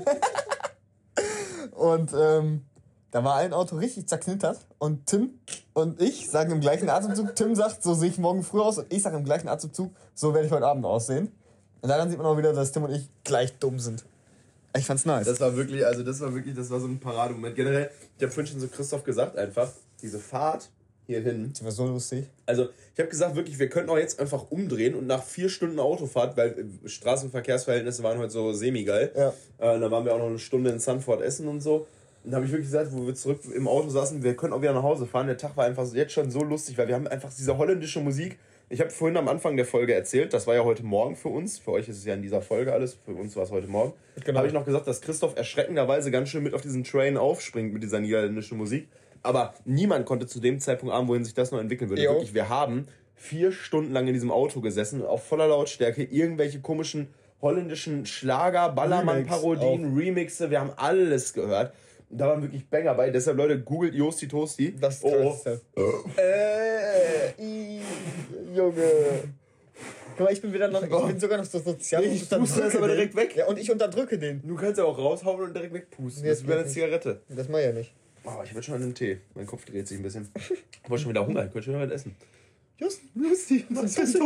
und 1.74 2.12
ähm, 2.12 2.64
da 3.12 3.22
war 3.22 3.37
ein 3.37 3.53
Auto 3.53 3.77
richtig 3.77 4.09
zerknittert. 4.09 4.59
Und 4.79 5.07
Tim 5.07 5.38
und 5.74 6.03
ich 6.03 6.29
sagen 6.29 6.51
im 6.51 6.61
gleichen 6.61 6.88
Atemzug, 6.90 7.37
Tim 7.37 7.55
sagt, 7.55 7.85
so 7.85 7.94
sehe 7.94 8.09
ich 8.09 8.18
morgen 8.18 8.42
früh 8.42 8.61
aus. 8.61 8.79
Und 8.79 8.92
ich 8.92 9.03
sage 9.03 9.16
im 9.16 9.24
gleichen 9.24 9.48
Atemzug, 9.48 9.92
so 10.14 10.35
werde 10.35 10.46
ich 10.46 10.53
heute 10.53 10.66
Abend 10.66 10.85
aussehen. 10.85 11.31
Und 11.81 11.88
daran 11.88 12.11
sieht 12.11 12.18
man 12.18 12.27
auch 12.27 12.37
wieder, 12.37 12.53
dass 12.53 12.72
Tim 12.72 12.83
und 12.83 12.90
ich 12.90 13.09
gleich 13.22 13.57
dumm 13.59 13.79
sind. 13.79 14.05
Ich 14.79 14.87
fand's 14.87 15.05
nice. 15.05 15.27
Das 15.27 15.41
war 15.41 15.57
wirklich, 15.57 15.85
also 15.85 16.03
das 16.03 16.21
war 16.21 16.35
wirklich, 16.35 16.55
das 16.55 16.71
war 16.71 16.81
so 16.81 16.87
ein 16.87 16.99
Parademoment. 16.99 17.55
Generell, 17.57 17.91
ich 18.17 18.23
habe 18.23 18.33
vorhin 18.33 18.51
schon 18.51 18.61
so 18.61 18.69
Christoph 18.69 19.05
gesagt 19.05 19.37
einfach, 19.37 19.71
diese 20.01 20.19
Fahrt 20.19 20.71
hierhin. 21.07 21.51
das 21.53 21.64
war 21.64 21.73
so 21.73 21.87
lustig. 21.87 22.27
Also 22.47 22.69
ich 22.95 23.01
habe 23.01 23.09
gesagt, 23.09 23.35
wirklich, 23.35 23.59
wir 23.59 23.69
könnten 23.69 23.91
auch 23.91 23.97
jetzt 23.97 24.21
einfach 24.21 24.51
umdrehen 24.51 24.95
und 24.95 25.07
nach 25.07 25.25
vier 25.25 25.49
Stunden 25.49 25.81
Autofahrt, 25.81 26.37
weil 26.37 26.51
äh, 26.85 26.88
Straßenverkehrsverhältnisse 26.88 28.03
waren 28.03 28.19
heute 28.19 28.31
so 28.31 28.53
semi-geil. 28.53 29.12
Ja. 29.17 29.29
Äh, 29.59 29.81
da 29.81 29.91
waren 29.91 30.05
wir 30.05 30.14
auch 30.14 30.19
noch 30.19 30.27
eine 30.27 30.38
Stunde 30.38 30.71
in 30.71 30.79
Sanford 30.79 31.23
essen 31.23 31.49
und 31.49 31.61
so. 31.61 31.87
Und 32.25 32.33
da 32.33 32.37
habe 32.37 32.47
ich 32.47 32.53
wirklich 32.53 32.69
gesagt, 32.69 32.93
wo 32.93 33.07
wir 33.07 33.14
zurück 33.14 33.41
im 33.55 33.67
Auto 33.67 33.88
saßen, 33.88 34.23
wir 34.23 34.37
können 34.37 34.53
auch 34.53 34.61
wieder 34.61 34.75
nach 34.75 34.83
Hause 34.83 35.07
fahren. 35.07 35.29
Der 35.29 35.38
Tag 35.38 35.57
war 35.57 35.64
einfach 35.64 35.91
jetzt 35.95 36.12
schon 36.12 36.31
so 36.31 36.43
lustig, 36.43 36.77
weil 36.77 36.88
wir 36.88 36.95
haben 36.95 37.07
einfach 37.07 37.33
diese 37.33 37.57
holländische 37.57 38.01
Musik. 38.01 38.38
Ich 38.70 38.81
habe 38.81 38.90
vorhin 38.90 39.16
am 39.16 39.28
Anfang 39.28 39.57
der 39.57 39.64
Folge 39.64 39.94
erzählt, 39.94 40.35
das 40.35 40.46
war 40.46 40.54
ja 40.54 40.62
heute 40.62 40.83
Morgen 40.83 41.16
für 41.16 41.28
uns. 41.28 41.59
Für 41.59 41.72
euch 41.72 41.88
ist 41.88 41.96
es 41.96 42.04
ja 42.04 42.12
in 42.12 42.20
dieser 42.20 42.42
Folge 42.42 42.72
alles, 42.72 42.98
für 43.02 43.12
uns 43.12 43.35
war 43.35 43.44
es 43.44 43.50
heute 43.50 43.66
Morgen. 43.66 43.94
Genau. 44.22 44.38
Habe 44.38 44.48
ich 44.48 44.52
noch 44.52 44.66
gesagt, 44.66 44.87
dass 44.87 45.00
Christoph 45.00 45.37
erschreckenderweise 45.37 46.11
ganz 46.11 46.28
schön 46.28 46.42
mit 46.42 46.52
auf 46.52 46.61
diesen 46.61 46.85
Train 46.85 47.16
aufspringt 47.16 47.72
mit 47.72 47.83
dieser 47.83 48.00
niederländischen 48.00 48.59
Musik. 48.59 48.88
Aber 49.22 49.54
niemand 49.64 50.04
konnte 50.04 50.26
zu 50.26 50.38
dem 50.38 50.61
Zeitpunkt 50.61 50.94
ahnen, 50.94 51.09
wohin 51.09 51.24
sich 51.24 51.33
das 51.33 51.50
noch 51.50 51.61
entwickeln 51.61 51.88
würde. 51.88 52.02
Jo. 52.02 52.12
Wirklich, 52.12 52.35
wir 52.35 52.50
haben 52.50 52.87
vier 53.14 53.52
Stunden 53.52 53.92
lang 53.92 54.07
in 54.07 54.12
diesem 54.12 54.31
Auto 54.31 54.61
gesessen, 54.61 55.02
auf 55.02 55.24
voller 55.24 55.48
Lautstärke, 55.48 56.04
irgendwelche 56.04 56.61
komischen 56.61 57.09
holländischen 57.40 58.04
Schlager, 58.04 58.68
Ballermann-Parodien, 58.70 59.96
Remixe, 59.96 60.50
wir 60.50 60.61
haben 60.61 60.72
alles 60.76 61.33
gehört. 61.33 61.72
Da 62.11 62.28
waren 62.28 62.42
wirklich 62.42 62.68
Banger 62.68 62.94
bei. 62.94 63.11
Deshalb, 63.11 63.37
Leute, 63.37 63.61
googelt 63.61 63.94
Josti 63.94 64.28
Tosti. 64.28 64.74
Das 64.81 65.04
oh, 65.04 65.09
oh. 65.09 65.22
Tollste. 65.22 65.61
Äh, 66.16 67.35
Junge. 68.55 69.33
Guck 70.17 70.27
mal, 70.27 70.33
ich 70.33 70.43
bin 70.43 70.53
wieder 70.53 70.69
noch, 70.69 70.83
ich 70.83 70.89
bin 70.91 71.21
sogar 71.21 71.39
noch 71.39 71.45
so 71.45 71.61
sozial. 71.61 72.03
Nee, 72.03 72.15
ich 72.15 72.33
und 72.33 72.41
puste 72.41 72.61
das 72.63 72.75
aber 72.75 72.89
direkt 72.89 73.15
weg. 73.15 73.37
Ja, 73.37 73.47
und 73.47 73.59
ich 73.59 73.71
unterdrücke 73.71 74.19
den. 74.19 74.43
Du 74.47 74.57
kannst 74.57 74.79
ja 74.79 74.85
auch 74.85 74.99
raushauen 74.99 75.43
und 75.43 75.55
direkt 75.55 75.73
wegpusten. 75.73 76.23
Nee, 76.25 76.31
das 76.31 76.39
das 76.39 76.43
ist 76.43 76.49
wie 76.49 76.53
eine 76.53 76.63
nicht. 76.63 76.73
Zigarette. 76.75 77.21
Das 77.29 77.49
mach 77.49 77.59
ich 77.59 77.65
ja 77.67 77.73
nicht. 77.73 77.95
Oh, 78.25 78.43
ich 78.45 78.55
will 78.55 78.63
schon 78.63 78.75
an 78.75 78.81
den 78.81 78.95
Tee. 78.95 79.19
Mein 79.35 79.47
Kopf 79.47 79.65
dreht 79.65 79.87
sich 79.87 79.99
ein 79.99 80.03
bisschen. 80.03 80.29
Ich 80.35 80.85
habe 80.85 80.99
schon 80.99 81.11
wieder 81.11 81.25
Hunger. 81.25 81.45
Ich 81.45 81.53
könnte 81.53 81.67
schon 81.67 81.75
wieder 81.75 81.87
was 81.87 81.93
essen. 81.93 82.17
Just, 82.79 83.01
Tosti, 83.15 83.65
was 83.71 83.97
ist? 83.99 84.15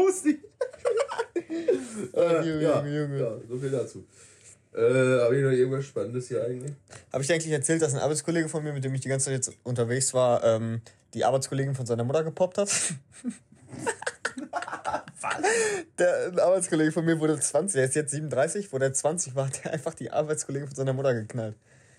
Junge, 1.49 2.63
ja, 2.63 2.85
Junge, 2.85 2.99
Junge. 2.99 3.19
ja, 3.21 3.37
so 3.49 3.59
viel 3.59 3.71
dazu. 3.71 4.05
Äh, 4.75 4.81
habe 5.21 5.37
ich 5.37 5.43
noch 5.43 5.51
irgendwas 5.51 5.85
Spannendes 5.85 6.29
hier 6.29 6.43
eigentlich? 6.45 6.73
Habe 7.13 7.23
ich 7.23 7.29
dir 7.29 7.35
eigentlich 7.35 7.53
erzählt, 7.53 7.83
dass 7.83 7.93
ein 7.95 8.01
Arbeitskollege 8.01 8.49
von 8.49 8.65
mir, 8.65 8.73
mit 8.73 8.85
dem 8.85 8.95
ich 8.95 9.03
die 9.03 9.09
ganze 9.09 9.27
Zeit 9.27 9.35
jetzt 9.35 9.53
unterwegs 9.65 10.15
war, 10.15 10.43
ähm, 10.45 10.81
die 11.13 11.25
Arbeitskollegin 11.25 11.75
von 11.75 11.85
seiner 11.85 12.05
Mutter 12.05 12.25
gepoppt 12.25 12.59
hat? 12.59 12.71
Der 15.99 16.33
Arbeitskollege 16.43 16.93
von 16.93 17.05
mir 17.05 17.19
wurde 17.21 17.39
20, 17.39 17.75
der 17.75 17.85
ist 17.85 17.95
jetzt 17.95 18.11
37, 18.11 18.73
wo 18.73 18.79
der 18.79 18.93
20 18.93 19.35
war, 19.35 19.47
hat 19.47 19.65
der 19.65 19.73
einfach 19.73 19.95
die 19.95 20.11
Arbeitskollegin 20.11 20.69
von 20.69 20.77
seiner 20.77 20.93
Mutter 20.93 21.15
geknallt. 21.15 21.57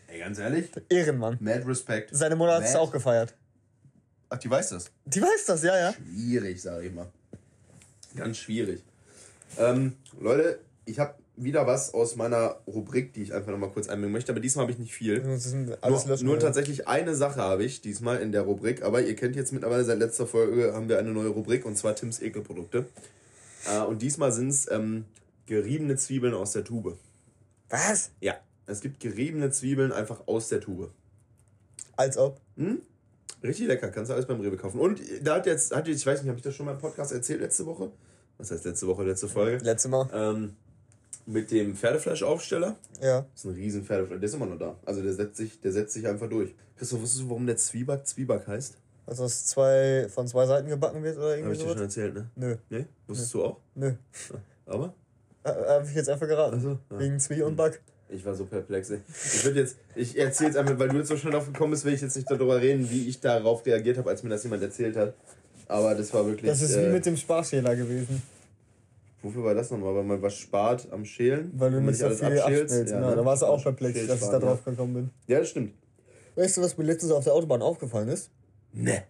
Ey, 0.07 0.19
ganz 0.19 0.39
ehrlich? 0.39 0.69
Ehrenmann. 0.89 1.37
Mad 1.39 1.63
Respect. 1.65 2.09
Seine 2.11 2.35
Mutter 2.35 2.55
hat 2.55 2.63
es 2.63 2.75
auch 2.75 2.91
gefeiert. 2.91 3.33
Ach, 4.29 4.37
die 4.37 4.49
weiß 4.49 4.69
das. 4.69 4.91
Die 5.05 5.21
weiß 5.21 5.45
das, 5.45 5.63
ja, 5.63 5.77
ja. 5.77 5.93
Schwierig, 5.93 6.61
sage 6.61 6.87
ich 6.87 6.93
mal. 6.93 7.07
Ganz 8.15 8.37
schwierig. 8.37 8.83
Ähm, 9.57 9.95
Leute, 10.19 10.59
ich 10.85 10.99
habe 10.99 11.15
wieder 11.35 11.65
was 11.65 11.93
aus 11.93 12.15
meiner 12.15 12.57
Rubrik, 12.67 13.13
die 13.13 13.23
ich 13.23 13.33
einfach 13.33 13.51
noch 13.51 13.57
mal 13.57 13.69
kurz 13.69 13.89
einbringen 13.89 14.13
möchte, 14.13 14.31
aber 14.31 14.39
diesmal 14.39 14.63
habe 14.63 14.71
ich 14.71 14.79
nicht 14.79 14.93
viel. 14.93 15.21
Nur, 15.21 15.35
löschen. 15.35 16.25
nur 16.25 16.35
ja. 16.35 16.41
tatsächlich 16.41 16.87
eine 16.87 17.15
Sache 17.15 17.41
habe 17.41 17.63
ich 17.63 17.81
diesmal 17.81 18.21
in 18.21 18.31
der 18.31 18.43
Rubrik, 18.43 18.83
aber 18.83 19.01
ihr 19.01 19.15
kennt 19.15 19.35
jetzt 19.35 19.51
mittlerweile 19.51 19.83
seit 19.83 19.99
letzter 19.99 20.27
Folge 20.27 20.73
haben 20.73 20.89
wir 20.89 20.99
eine 20.99 21.11
neue 21.11 21.29
Rubrik 21.29 21.65
und 21.65 21.75
zwar 21.75 21.95
Tims 21.95 22.21
Ekelprodukte. 22.21 22.85
Äh, 23.71 23.81
und 23.81 24.01
diesmal 24.01 24.31
sind 24.31 24.49
es 24.49 24.69
ähm, 24.69 25.05
geriebene 25.47 25.95
Zwiebeln 25.95 26.33
aus 26.33 26.53
der 26.53 26.63
Tube. 26.63 26.97
Was? 27.69 28.11
Ja, 28.21 28.35
es 28.67 28.81
gibt 28.81 28.99
geriebene 28.99 29.49
Zwiebeln 29.49 29.91
einfach 29.91 30.27
aus 30.27 30.49
der 30.49 30.61
Tube. 30.61 30.91
Als 31.95 32.17
ob. 32.17 32.39
Richtig 33.43 33.67
lecker, 33.67 33.89
kannst 33.89 34.09
du 34.09 34.13
alles 34.13 34.25
beim 34.25 34.39
Rewe 34.39 34.55
kaufen. 34.55 34.79
Und 34.79 35.01
da 35.21 35.35
hat 35.35 35.45
jetzt, 35.45 35.75
hat 35.75 35.87
jetzt 35.87 35.99
ich 35.99 36.05
weiß 36.05 36.21
nicht, 36.21 36.29
habe 36.29 36.37
ich 36.37 36.43
das 36.43 36.55
schon 36.55 36.65
mal 36.65 36.73
im 36.73 36.77
Podcast 36.77 37.11
erzählt 37.11 37.41
letzte 37.41 37.65
Woche? 37.65 37.91
Was 38.37 38.51
heißt 38.51 38.65
letzte 38.65 38.87
Woche, 38.87 39.03
letzte 39.03 39.27
Folge? 39.27 39.63
Letztes 39.63 39.91
Mal. 39.91 40.09
Ähm, 40.13 40.53
mit 41.25 41.51
dem 41.51 41.75
Pferdefleischaufsteller. 41.75 42.75
Ja. 43.01 43.21
Das 43.33 43.43
ist 43.43 43.45
ein 43.45 43.53
riesen 43.55 43.83
Pferdefleisch. 43.85 44.19
Der 44.19 44.27
ist 44.29 44.35
immer 44.35 44.45
noch 44.45 44.57
da. 44.57 44.75
Also 44.85 45.01
der 45.01 45.13
setzt 45.13 45.37
sich, 45.37 45.59
der 45.61 45.71
setzt 45.71 45.93
sich 45.93 46.07
einfach 46.07 46.29
durch. 46.29 46.53
Christoph, 46.77 47.01
wusstest 47.01 47.23
du, 47.23 47.29
warum 47.29 47.45
der 47.45 47.57
Zwieback 47.57 48.05
Zwieback 48.05 48.47
heißt? 48.47 48.75
Also 49.05 49.23
aus 49.25 49.45
zwei, 49.45 50.07
von 50.09 50.27
zwei 50.27 50.45
Seiten 50.45 50.69
gebacken 50.69 51.03
wird 51.03 51.17
oder 51.17 51.31
Hab 51.31 51.37
irgendwie 51.37 51.55
ich 51.55 51.63
dir 51.63 51.69
schon 51.69 51.81
erzählt, 51.81 52.13
ne? 52.13 52.29
Nö, 52.35 52.55
Nee? 52.69 52.85
Wusstest 53.07 53.33
du 53.33 53.43
auch? 53.43 53.59
nö. 53.75 53.93
Aber? 54.65 54.93
Habe 55.43 55.85
ich 55.89 55.95
jetzt 55.95 56.09
einfach 56.09 56.27
geraten. 56.27 56.55
Also, 56.55 56.79
ja. 56.89 56.99
Wegen 56.99 57.19
Zwie 57.19 57.41
und 57.41 57.55
Back. 57.57 57.81
Ich 58.09 58.23
war 58.25 58.33
so 58.35 58.45
perplex. 58.45 58.91
ey. 58.91 58.99
Ich 59.09 59.43
würde 59.43 59.59
jetzt, 59.59 59.75
ich 59.95 60.17
erzähle 60.17 60.49
jetzt 60.49 60.57
einfach, 60.57 60.77
weil 60.77 60.87
du 60.89 60.97
jetzt 60.97 61.07
so 61.09 61.17
schnell 61.17 61.33
drauf 61.33 61.47
gekommen 61.47 61.71
bist, 61.71 61.83
will 61.83 61.93
ich 61.93 62.01
jetzt 62.01 62.15
nicht 62.15 62.29
darüber 62.29 62.61
reden, 62.61 62.89
wie 62.89 63.07
ich 63.09 63.19
darauf 63.19 63.65
reagiert 63.65 63.97
habe, 63.97 64.09
als 64.09 64.23
mir 64.23 64.29
das 64.29 64.43
jemand 64.43 64.61
erzählt 64.63 64.95
hat. 64.95 65.13
Aber 65.67 65.95
das 65.95 66.13
war 66.13 66.25
wirklich. 66.25 66.49
Das 66.49 66.61
ist 66.61 66.75
äh, 66.75 66.87
wie 66.87 66.93
mit 66.93 67.05
dem 67.05 67.17
Sparschäler 67.17 67.75
gewesen. 67.75 68.21
Wofür 69.23 69.43
war 69.45 69.55
das 69.55 69.71
nochmal? 69.71 69.95
Weil 69.95 70.03
man 70.03 70.21
was 70.21 70.35
spart 70.37 70.91
am 70.91 71.05
Schälen? 71.05 71.51
Weil 71.55 71.71
du 71.71 71.81
nicht 71.81 71.97
so 71.97 72.05
alles 72.05 72.19
viel 72.19 72.39
abschälst? 72.39 72.89
Ja, 72.89 72.99
Ja, 73.01 73.09
ne? 73.09 73.15
Da 73.15 73.25
warst 73.25 73.41
du 73.41 73.45
auch 73.47 73.63
perplex, 73.63 74.05
dass 74.05 74.21
ich 74.21 74.27
da 74.27 74.37
drauf 74.37 74.63
gekommen 74.63 74.93
bin. 74.93 75.09
Ja. 75.27 75.39
das 75.39 75.49
stimmt. 75.49 75.73
Weißt 76.35 76.57
du, 76.57 76.61
was 76.61 76.77
mir 76.77 76.83
letztens 76.83 77.11
auf 77.11 77.23
der 77.23 77.33
Autobahn 77.33 77.61
aufgefallen 77.61 78.09
ist? 78.09 78.29
Ne. 78.73 79.03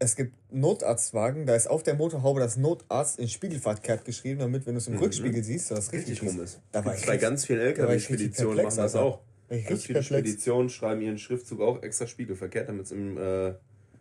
Es 0.00 0.16
gibt 0.16 0.34
Notarztwagen, 0.52 1.46
da 1.46 1.54
ist 1.54 1.68
auf 1.68 1.84
der 1.84 1.94
Motorhaube 1.94 2.40
das 2.40 2.56
Notarzt 2.56 3.20
in 3.20 3.28
Spiegelverkehrt 3.28 4.04
geschrieben, 4.04 4.40
damit, 4.40 4.66
wenn 4.66 4.74
du 4.74 4.78
es 4.78 4.88
im 4.88 4.98
Rückspiegel 4.98 5.44
siehst, 5.44 5.70
das 5.70 5.92
richtig, 5.92 6.20
Richtig 6.20 6.28
rum 6.28 6.42
ist. 6.42 6.60
Da 6.72 6.84
war 6.84 6.96
ich 6.96 7.06
bei 7.06 7.18
ganz 7.18 7.44
vielen 7.44 7.60
LKW-Speditionen 7.60 8.64
machen 8.64 8.76
das 8.76 8.96
auch. 8.96 9.20
Ganz 9.48 9.84
viele 9.84 10.00
perplex. 10.00 10.06
Speditionen 10.06 10.70
schreiben 10.70 11.02
ihren 11.02 11.18
Schriftzug 11.18 11.60
auch 11.60 11.82
extra 11.82 12.08
spiegelverkehrt, 12.08 12.68
damit 12.68 12.86
es 12.86 12.90
im. 12.92 13.16
Äh, 13.16 13.54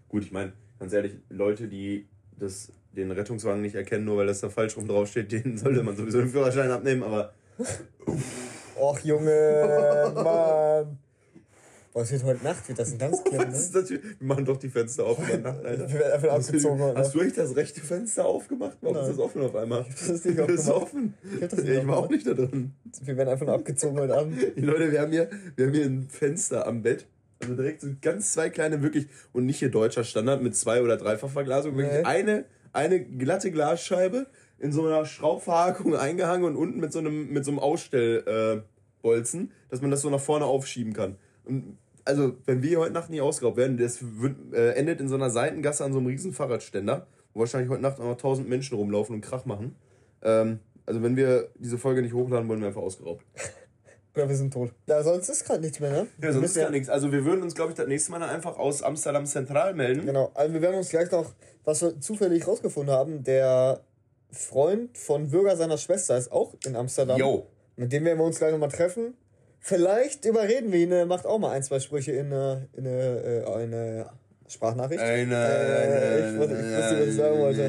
gut, 0.10 0.24
ich 0.24 0.32
meine, 0.32 0.54
ganz 0.80 0.94
ehrlich, 0.94 1.18
Leute, 1.30 1.68
die 1.68 2.08
das, 2.40 2.72
den 2.96 3.12
Rettungswagen 3.12 3.62
nicht 3.62 3.76
erkennen, 3.76 4.06
nur 4.06 4.18
weil 4.18 4.28
das 4.28 4.42
da 4.42 4.50
falsch 4.50 4.76
rum 4.78 4.88
draufsteht, 4.88 5.32
denen 5.32 5.58
sollte 5.60 5.84
man 5.84 5.96
sowieso 5.96 6.20
den 6.20 6.30
Führerschein 6.30 6.72
abnehmen, 6.72 7.04
aber. 7.04 7.34
Och, 8.80 9.00
Junge, 9.00 10.12
Mann. 10.16 10.98
Boah, 11.94 12.04
es 12.04 12.12
wird 12.14 12.24
heute 12.24 12.42
Nacht, 12.46 12.66
wird 12.70 12.80
das 12.80 12.94
ein 12.94 12.98
ganz 13.00 13.22
klein, 13.22 13.48
Was 13.52 13.60
ist 13.60 13.76
ne? 13.76 13.82
das 13.82 13.90
wir 13.92 14.00
machen 14.22 14.46
doch 14.46 14.56
die 14.56 14.70
Fenster 14.70 15.06
auf 15.06 15.20
in 15.20 15.28
der 15.28 15.38
Nacht, 15.52 15.66
Alter. 15.66 15.90
Wir 15.92 16.00
werden 16.00 16.14
einfach 16.14 16.30
abgezogen 16.30 16.80
heute 16.82 16.98
Hast 16.98 17.08
Nacht. 17.08 17.16
du 17.16 17.28
echt 17.28 17.38
das 17.38 17.56
rechte 17.58 17.82
Fenster 17.82 18.26
aufgemacht? 18.26 18.78
Warum 18.80 18.96
ist 18.96 19.02
Nein. 19.04 19.12
das 19.12 19.20
offen 19.20 19.42
auf 19.42 19.56
einmal? 19.58 19.86
Das 19.92 20.08
ist 20.10 20.26
nicht 20.26 20.40
Das 20.40 20.50
ist 20.52 20.70
aufgemacht. 20.70 20.84
offen. 20.84 21.14
Ich 21.36 21.42
hab 21.44 21.50
das 21.50 21.60
nicht 21.60 21.70
ich 21.70 21.88
war 21.88 21.98
auch 21.98 22.04
aufgemacht. 22.04 22.26
nicht 22.26 22.40
da 22.40 22.46
drin. 22.46 22.72
Wir 23.04 23.18
werden 23.18 23.30
einfach 23.30 23.46
nur 23.46 23.56
abgezogen 23.56 24.00
heute 24.00 24.18
Abend. 24.18 24.38
Die 24.56 24.62
Leute, 24.62 24.90
wir 24.90 25.02
haben 25.02 25.12
hier, 25.12 25.30
wir 25.58 25.66
haben 25.66 25.74
hier 25.74 25.86
ein 25.86 26.08
Fenster 26.10 26.66
am 26.66 26.82
Bett. 26.82 27.08
Also 27.42 27.56
direkt 27.56 27.82
so 27.82 27.88
ganz 28.02 28.32
zwei 28.32 28.50
kleine, 28.50 28.82
wirklich, 28.82 29.08
und 29.34 29.46
nicht 29.46 29.60
hier 29.60 29.70
deutscher 29.70 30.06
Standard 30.06 30.42
mit 30.42 30.56
zwei- 30.56 30.82
oder 30.82 30.96
Dreifachverglasung, 30.96 31.76
wirklich 31.76 31.98
Nee. 31.98 32.06
eine, 32.06 32.46
eine 32.74 33.04
glatte 33.04 33.52
Glasscheibe 33.52 34.28
in 34.60 34.72
so 34.72 34.86
einer 34.86 35.06
Schraubverhaken 35.06 35.96
eingehangen 35.98 36.46
und 36.46 36.56
unten 36.56 36.80
mit 36.80 36.94
so 36.94 37.00
einem, 37.00 37.32
mit 37.32 37.46
so 37.46 37.52
einem 37.52 37.60
Ausstellbolzen, 37.60 39.46
äh, 39.48 39.70
dass 39.70 39.82
man 39.82 39.92
das 39.92 40.02
so 40.02 40.10
nach 40.10 40.20
vorne 40.20 40.46
aufschieben 40.46 40.94
kann. 40.94 41.18
Und 41.46 41.78
also, 42.06 42.36
wenn 42.46 42.64
wir 42.64 42.80
heute 42.80 42.94
Nacht 42.94 43.10
nicht 43.10 43.22
ausgeraubt 43.22 43.58
werden, 43.58 43.78
das 43.78 44.00
wird, 44.02 44.36
äh, 44.54 44.72
endet 44.74 45.00
in 45.00 45.08
so 45.08 45.16
einer 45.16 45.30
Seitengasse 45.30 45.84
an 45.84 45.94
so 45.94 46.00
einem 46.00 46.08
riesen 46.08 46.34
Fahrradständer, 46.34 47.08
wo 47.34 47.42
wahrscheinlich 47.42 47.70
heute 47.70 47.82
Nacht 47.82 48.00
auch 48.00 48.06
noch 48.06 48.18
tausend 48.18 48.50
Menschen 48.50 48.76
rumlaufen 48.76 49.16
und 49.16 49.22
Krach 49.22 49.46
machen. 49.46 49.76
Ähm, 50.24 50.60
also, 50.86 51.04
wenn 51.04 51.16
wir 51.16 51.50
diese 51.56 51.78
Folge 51.78 52.02
nicht 52.02 52.14
hochladen, 52.14 52.48
wollen 52.48 52.60
wir 52.60 52.68
einfach 52.68 52.82
ausgeraubt. 52.82 53.24
Oder 54.16 54.28
wir 54.28 54.36
sind 54.36 54.52
tot. 54.54 54.72
Da 54.88 55.04
sonst 55.04 55.30
ist 55.30 55.46
gerade 55.46 55.62
nichts 55.62 55.80
mehr, 55.80 55.90
ne? 55.92 55.98
Ja, 56.18 56.24
Wir 56.24 56.34
sonst 56.34 56.46
ist 56.52 56.56
ja 56.58 56.70
nichts. 56.70 56.90
Also 56.90 57.12
wir 57.14 57.24
würden 57.24 57.44
uns, 57.44 57.56
glaube 57.56 57.72
ich, 57.72 57.78
das 57.78 57.88
nächste 57.88 58.12
Mal 58.12 58.20
dann 58.20 58.30
einfach 58.30 58.58
aus 58.58 58.84
Amsterdam 58.84 59.26
Zentral 59.26 59.74
melden. 59.74 60.06
Genau, 60.06 60.32
also 60.34 60.54
wir 60.54 60.62
werden 60.62 60.76
uns 60.76 60.90
gleich 60.90 61.10
noch, 61.12 61.32
was 61.64 61.82
wir 61.82 62.00
zufällig 62.02 62.46
rausgefunden 62.48 62.94
haben, 62.94 63.24
der 63.24 63.80
Freund 64.32 64.98
von 64.98 65.30
Bürger 65.30 65.56
seiner 65.56 65.78
Schwester 65.78 66.18
ist 66.18 66.32
auch 66.32 66.54
in 66.66 66.76
Amsterdam. 66.76 67.18
Yo. 67.20 67.48
Mit 67.78 67.92
dem 67.94 68.04
werden 68.06 68.20
wir 68.20 68.26
uns 68.26 68.38
gleich 68.38 68.52
nochmal 68.52 68.70
treffen. 68.70 69.14
Vielleicht 69.60 70.26
überreden 70.26 70.72
wir 70.72 70.80
ihn, 70.80 70.92
er 70.92 71.06
macht 71.06 71.26
auch 71.26 71.38
mal 71.40 71.52
ein, 71.52 71.64
zwei 71.64 71.80
Sprüche 71.80 72.12
in 72.14 72.28
eine, 72.34 72.68
in 72.74 72.88
eine, 72.88 73.44
äh, 73.46 73.54
eine 73.54 74.10
Sprachnachricht. 74.48 75.02
Eine, 75.02 75.36
Äh, 75.36 76.34
ich 76.34 76.38
wusste- 76.40 76.54
ich 76.54 76.60
wusste, 76.60 77.00
was 77.00 77.08
ich 77.08 77.16
sagen 77.16 77.40
wollte. 77.40 77.64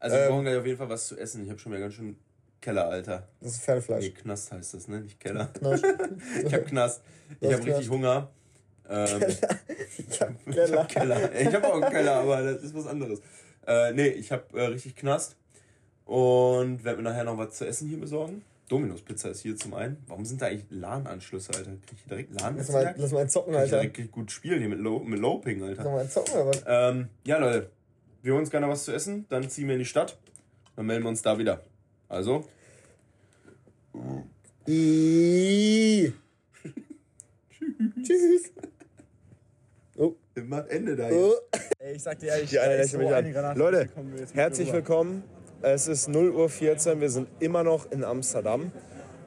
Also 0.00 0.16
wir 0.16 0.22
Ähm. 0.24 0.28
brauchen 0.30 0.44
gleich 0.44 0.56
auf 0.56 0.66
jeden 0.66 0.78
Fall 0.78 0.88
was 0.88 1.06
zu 1.06 1.16
essen. 1.16 1.44
Ich 1.44 1.48
habe 1.50 1.58
schon 1.58 1.72
wieder 1.72 1.80
ganz 1.82 1.94
schön 1.94 2.16
Keller, 2.62 2.88
Alter. 2.88 3.28
Das 3.40 3.50
ist 3.52 3.58
Nee, 3.58 3.64
Pferdefleisch. 3.66 4.14
Knast 4.14 4.52
heißt 4.52 4.74
das, 4.74 4.88
ne? 4.88 5.00
Nicht 5.00 5.20
Keller. 5.20 5.46
Knast. 5.58 5.84
Ich 6.46 6.54
habe 6.54 6.64
Knast. 6.64 7.02
Ich 7.40 7.52
habe 7.52 7.66
richtig. 7.66 7.90
Hunger. 7.90 8.30
Ähm, 8.90 9.22
Ich 9.96 10.20
hab 10.20 10.30
ich 10.46 10.54
Keller. 10.54 10.78
hab 10.80 10.88
Keller. 10.88 11.40
Ich 11.40 11.54
habe 11.54 11.66
auch 11.68 11.80
einen 11.80 11.90
Keller, 11.92 12.14
aber 12.16 12.42
das 12.42 12.62
ist 12.64 12.74
was 12.74 12.86
anderes. 12.88 13.20
Äh, 13.66 13.92
nee, 13.92 14.08
ich 14.08 14.32
habe 14.32 14.42
äh, 14.58 14.64
richtig 14.66 14.96
Knast. 14.96 15.36
Und 16.04 16.84
werde 16.84 16.98
mir 17.00 17.04
nachher 17.08 17.24
noch 17.24 17.38
was 17.38 17.54
zu 17.54 17.64
essen 17.66 17.88
hier 17.88 18.00
besorgen. 18.00 18.42
Dominos 18.68 19.00
Pizza 19.02 19.30
ist 19.30 19.40
hier 19.42 19.56
zum 19.56 19.74
einen. 19.74 19.98
Warum 20.08 20.24
sind 20.24 20.42
da 20.42 20.46
eigentlich 20.46 20.66
LAN-Anschlüsse, 20.70 21.52
Alter? 21.54 21.70
Krieg 21.70 21.92
ich 21.92 21.98
hier 22.00 22.08
direkt 22.08 22.40
lan 22.40 22.56
Lass 22.56 22.70
mal, 22.70 22.94
lass 22.98 23.12
mal 23.12 23.30
zocken, 23.30 23.54
Kann 23.54 23.64
ich 23.66 23.72
Alter. 23.72 23.88
direkt 23.88 24.12
gut 24.12 24.30
spielen 24.32 24.58
hier 24.58 24.68
mit, 24.68 24.80
Low, 24.80 24.98
mit 24.98 25.20
Loping, 25.20 25.60
Lass 25.60 25.78
Alter. 25.78 25.84
mal 25.90 26.00
einen 26.00 26.10
zocken, 26.10 26.34
oder 26.34 26.46
was? 26.48 26.62
Ähm, 26.66 27.08
ja, 27.24 27.38
Leute. 27.38 27.70
Wir 28.22 28.32
holen 28.32 28.40
uns 28.42 28.50
gerne 28.50 28.68
was 28.68 28.84
zu 28.84 28.92
essen. 28.92 29.26
Dann 29.28 29.48
ziehen 29.48 29.68
wir 29.68 29.74
in 29.74 29.78
die 29.80 29.86
Stadt. 29.86 30.18
Dann 30.76 30.86
melden 30.86 31.04
wir 31.04 31.08
uns 31.10 31.22
da 31.22 31.38
wieder. 31.38 31.62
Also, 32.12 32.44
Iiii. 34.68 36.12
Tschüss. 38.04 38.52
Oh. 39.96 40.12
immer 40.34 40.70
Ende 40.70 40.94
da 40.94 41.08
Oh. 41.10 41.32
Ey, 41.78 41.94
ich 41.94 42.02
sag 42.02 42.18
dir 42.18 42.26
ehrlich, 42.26 42.50
da 42.50 42.64
ist 42.64 42.92
lächelt 42.92 43.24
mich 43.24 43.34
so 43.34 43.40
an. 43.40 43.56
Leute, 43.56 43.88
jetzt 44.18 44.34
herzlich 44.34 44.70
willkommen. 44.74 45.24
Es 45.62 45.88
ist 45.88 46.10
0.14 46.10 46.90
Uhr, 46.96 47.00
wir 47.00 47.08
sind 47.08 47.28
immer 47.40 47.64
noch 47.64 47.90
in 47.90 48.04
Amsterdam. 48.04 48.70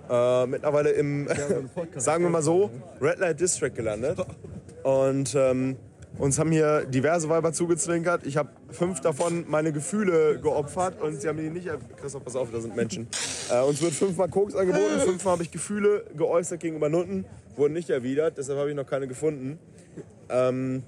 Äh, 0.08 0.46
mittlerweile 0.46 0.92
im, 0.92 1.28
sagen 1.96 2.24
wir 2.24 2.30
mal 2.30 2.44
so, 2.44 2.70
Red 3.02 3.18
Light 3.18 3.40
District 3.40 3.74
gelandet. 3.74 4.20
Und 4.84 5.34
ähm, 5.34 5.78
uns 6.18 6.40
haben 6.40 6.52
hier 6.52 6.86
diverse 6.86 7.30
Weiber 7.30 7.54
zugezwinkert. 7.54 8.26
Ich 8.26 8.38
habe 8.38 8.50
fünf 8.70 9.02
davon 9.02 9.46
meine 9.48 9.72
Gefühle 9.72 10.40
geopfert 10.40 11.02
und 11.02 11.22
sie 11.22 11.28
haben 11.28 11.38
die 11.38 11.50
nicht. 11.50 11.70
Christoph, 12.00 12.24
pass 12.24 12.36
auf, 12.36 12.50
da 12.52 12.60
sind 12.60 12.76
Menschen. 12.76 13.08
Äh, 13.52 13.62
uns 13.64 13.82
wird 13.82 13.94
fünfmal 13.94 14.30
Koks 14.30 14.56
angeboten, 14.56 15.00
fünfmal 15.00 15.34
habe 15.34 15.44
ich 15.44 15.52
Gefühle 15.52 16.06
geäußert 16.16 16.60
gegenüber 16.60 16.90
Nutten, 16.90 17.26
wurden 17.56 17.74
nicht 17.74 17.90
erwidert, 17.90 18.38
deshalb 18.38 18.60
habe 18.60 18.70
ich 18.70 18.76
noch 18.76 18.88
keine 18.88 19.08
gefunden. 19.08 19.60
Ähm, 20.30 20.84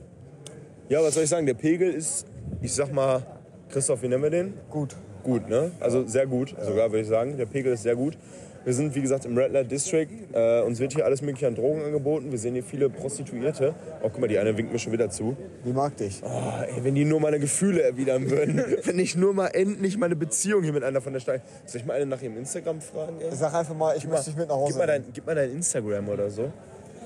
ja, 0.89 1.03
was 1.03 1.13
soll 1.13 1.23
ich 1.23 1.29
sagen? 1.29 1.45
Der 1.45 1.53
Pegel 1.53 1.91
ist, 1.91 2.25
ich 2.61 2.73
sag 2.73 2.93
mal, 2.93 3.25
Christoph, 3.69 4.01
wie 4.01 4.07
nennen 4.07 4.23
wir 4.23 4.29
den? 4.29 4.53
Gut. 4.69 4.95
Gut, 5.23 5.49
ne? 5.49 5.71
Also 5.81 6.07
sehr 6.07 6.25
gut, 6.25 6.55
sogar 6.61 6.89
würde 6.89 7.01
ich 7.01 7.07
sagen. 7.07 7.35
Der 7.35 7.47
Pegel 7.47 7.73
ist 7.73 7.83
sehr 7.83 7.97
gut. 7.97 8.17
Wir 8.67 8.73
sind, 8.73 8.93
wie 8.95 9.01
gesagt, 9.01 9.23
im 9.23 9.37
Red 9.37 9.53
Light 9.53 9.71
District. 9.71 10.09
Äh, 10.33 10.59
uns 10.59 10.81
wird 10.81 10.93
hier 10.93 11.05
alles 11.05 11.21
mögliche 11.21 11.47
an 11.47 11.55
Drogen 11.55 11.85
angeboten. 11.85 12.31
Wir 12.33 12.37
sehen 12.37 12.53
hier 12.53 12.65
viele 12.65 12.89
Prostituierte. 12.89 13.73
Oh, 14.03 14.09
guck 14.09 14.19
mal, 14.19 14.27
die 14.27 14.37
eine 14.37 14.57
winkt 14.57 14.73
mir 14.73 14.77
schon 14.77 14.91
wieder 14.91 15.09
zu. 15.09 15.37
Die 15.63 15.71
mag 15.71 15.95
dich. 15.95 16.21
Oh, 16.21 16.51
ey, 16.67 16.83
wenn 16.83 16.93
die 16.93 17.05
nur 17.05 17.21
meine 17.21 17.39
Gefühle 17.39 17.81
erwidern 17.81 18.29
würden. 18.29 18.61
wenn 18.83 18.99
ich 18.99 19.15
nur 19.15 19.33
mal 19.33 19.47
endlich 19.47 19.97
meine 19.97 20.17
Beziehung 20.17 20.63
hier 20.63 20.73
mit 20.73 20.83
einer 20.83 20.99
von 20.99 21.13
der 21.13 21.21
Stein. 21.21 21.41
Soll 21.65 21.79
ich 21.79 21.87
mal 21.87 21.93
eine 21.93 22.07
nach 22.07 22.21
ihrem 22.21 22.37
Instagram 22.37 22.81
fragen? 22.81 23.21
Ey? 23.21 23.33
Sag 23.33 23.53
einfach 23.53 23.73
mal, 23.73 23.95
ich 23.95 24.05
möchte 24.05 24.31
dich 24.31 24.35
mit 24.35 24.49
nach 24.49 24.55
Hause 24.55 24.73
Gib 24.73 24.79
mal, 24.79 24.87
dein, 24.87 25.05
gib 25.13 25.25
mal 25.25 25.35
dein 25.35 25.51
Instagram 25.51 26.09
oder 26.09 26.29
so. 26.29 26.51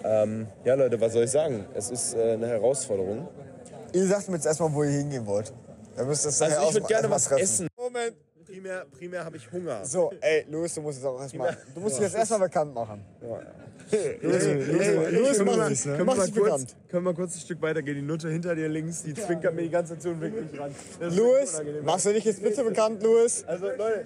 Ähm, 0.04 0.48
ja, 0.66 0.74
Leute, 0.74 1.00
was 1.00 1.14
soll 1.14 1.26
ich 1.26 1.32
sagen? 1.32 1.66
Es 1.76 1.92
ist 1.92 2.16
äh, 2.16 2.32
eine 2.32 2.48
Herausforderung. 2.48 3.28
Ihr 3.94 4.08
sagt 4.08 4.30
mir 4.30 4.38
jetzt 4.38 4.48
erstmal, 4.48 4.74
wo 4.74 4.84
ihr 4.84 4.90
hingehen 4.90 5.28
wollt. 5.28 5.54
Ihr 5.96 6.06
müsst 6.06 6.26
das 6.26 6.42
Also 6.42 6.56
ich 6.70 6.74
würde 6.74 6.88
gerne 6.88 7.12
was 7.12 7.32
essen. 7.34 7.68
Moment. 7.78 8.16
Primär, 8.52 8.86
primär 8.98 9.24
habe 9.24 9.38
ich 9.38 9.50
Hunger. 9.52 9.86
So, 9.86 10.12
ey, 10.20 10.46
Louis, 10.50 10.74
du 10.76 10.82
musst 10.82 10.98
jetzt 10.98 11.06
auch 11.06 11.22
erstmal. 11.22 11.58
Du 11.74 11.80
musst 11.80 11.96
dich 11.96 12.04
jetzt 12.04 12.16
erstmal 12.16 12.40
bekannt 12.42 12.74
machen. 12.74 13.02
Mach 15.46 15.58
mal- 15.58 15.70
dich, 15.70 15.86
ne? 15.86 15.96
können 15.96 16.00
wir 16.00 16.06
Mach 16.06 16.18
mal 16.18 16.26
dich 16.26 16.36
kurz- 16.36 16.44
bekannt. 16.46 16.76
Können 16.90 17.06
wir 17.06 17.14
kurz 17.14 17.36
ein 17.36 17.40
Stück 17.40 17.62
weiter 17.62 17.82
gehen? 17.82 17.96
Die 17.96 18.02
Nutte 18.02 18.30
hinter 18.30 18.54
dir 18.56 18.68
links, 18.68 19.04
die 19.04 19.14
zwinkert 19.14 19.56
mir 19.56 19.62
die 19.64 19.70
ganze 19.70 19.98
Zeit 19.98 20.18
mich 20.20 20.34
ran. 20.60 20.76
Unangenehm. 21.00 21.86
machst 21.86 22.06
du 22.06 22.14
dich 22.14 22.26
jetzt 22.26 22.44
bitte 22.44 22.64
bekannt, 22.64 23.02
Louis? 23.04 23.44
Also 23.46 23.68
Leute, 23.68 24.06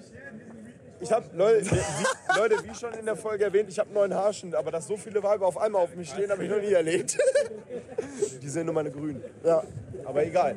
ich 1.00 1.10
habe 1.12 1.26
Leute, 1.36 1.66
wie, 1.66 2.38
Leute, 2.38 2.56
wie 2.64 2.74
schon 2.74 2.94
in 2.94 3.04
der 3.04 3.16
Folge 3.16 3.44
erwähnt, 3.44 3.68
ich 3.68 3.78
habe 3.78 3.92
neuen 3.92 4.14
Haarschnitt, 4.14 4.54
aber 4.54 4.70
dass 4.70 4.86
so 4.86 4.96
viele 4.96 5.22
Weiber 5.22 5.46
auf 5.46 5.58
einmal 5.58 5.82
auf 5.82 5.94
mich 5.94 6.08
stehen, 6.10 6.30
habe 6.30 6.44
ich 6.44 6.50
noch 6.50 6.60
nie 6.60 6.72
erlebt. 6.72 7.18
Die 8.42 8.48
sehen 8.48 8.64
nur 8.66 8.74
meine 8.74 8.90
Grünen. 8.90 9.22
Ja. 9.44 9.62
Aber 10.06 10.24
egal. 10.24 10.54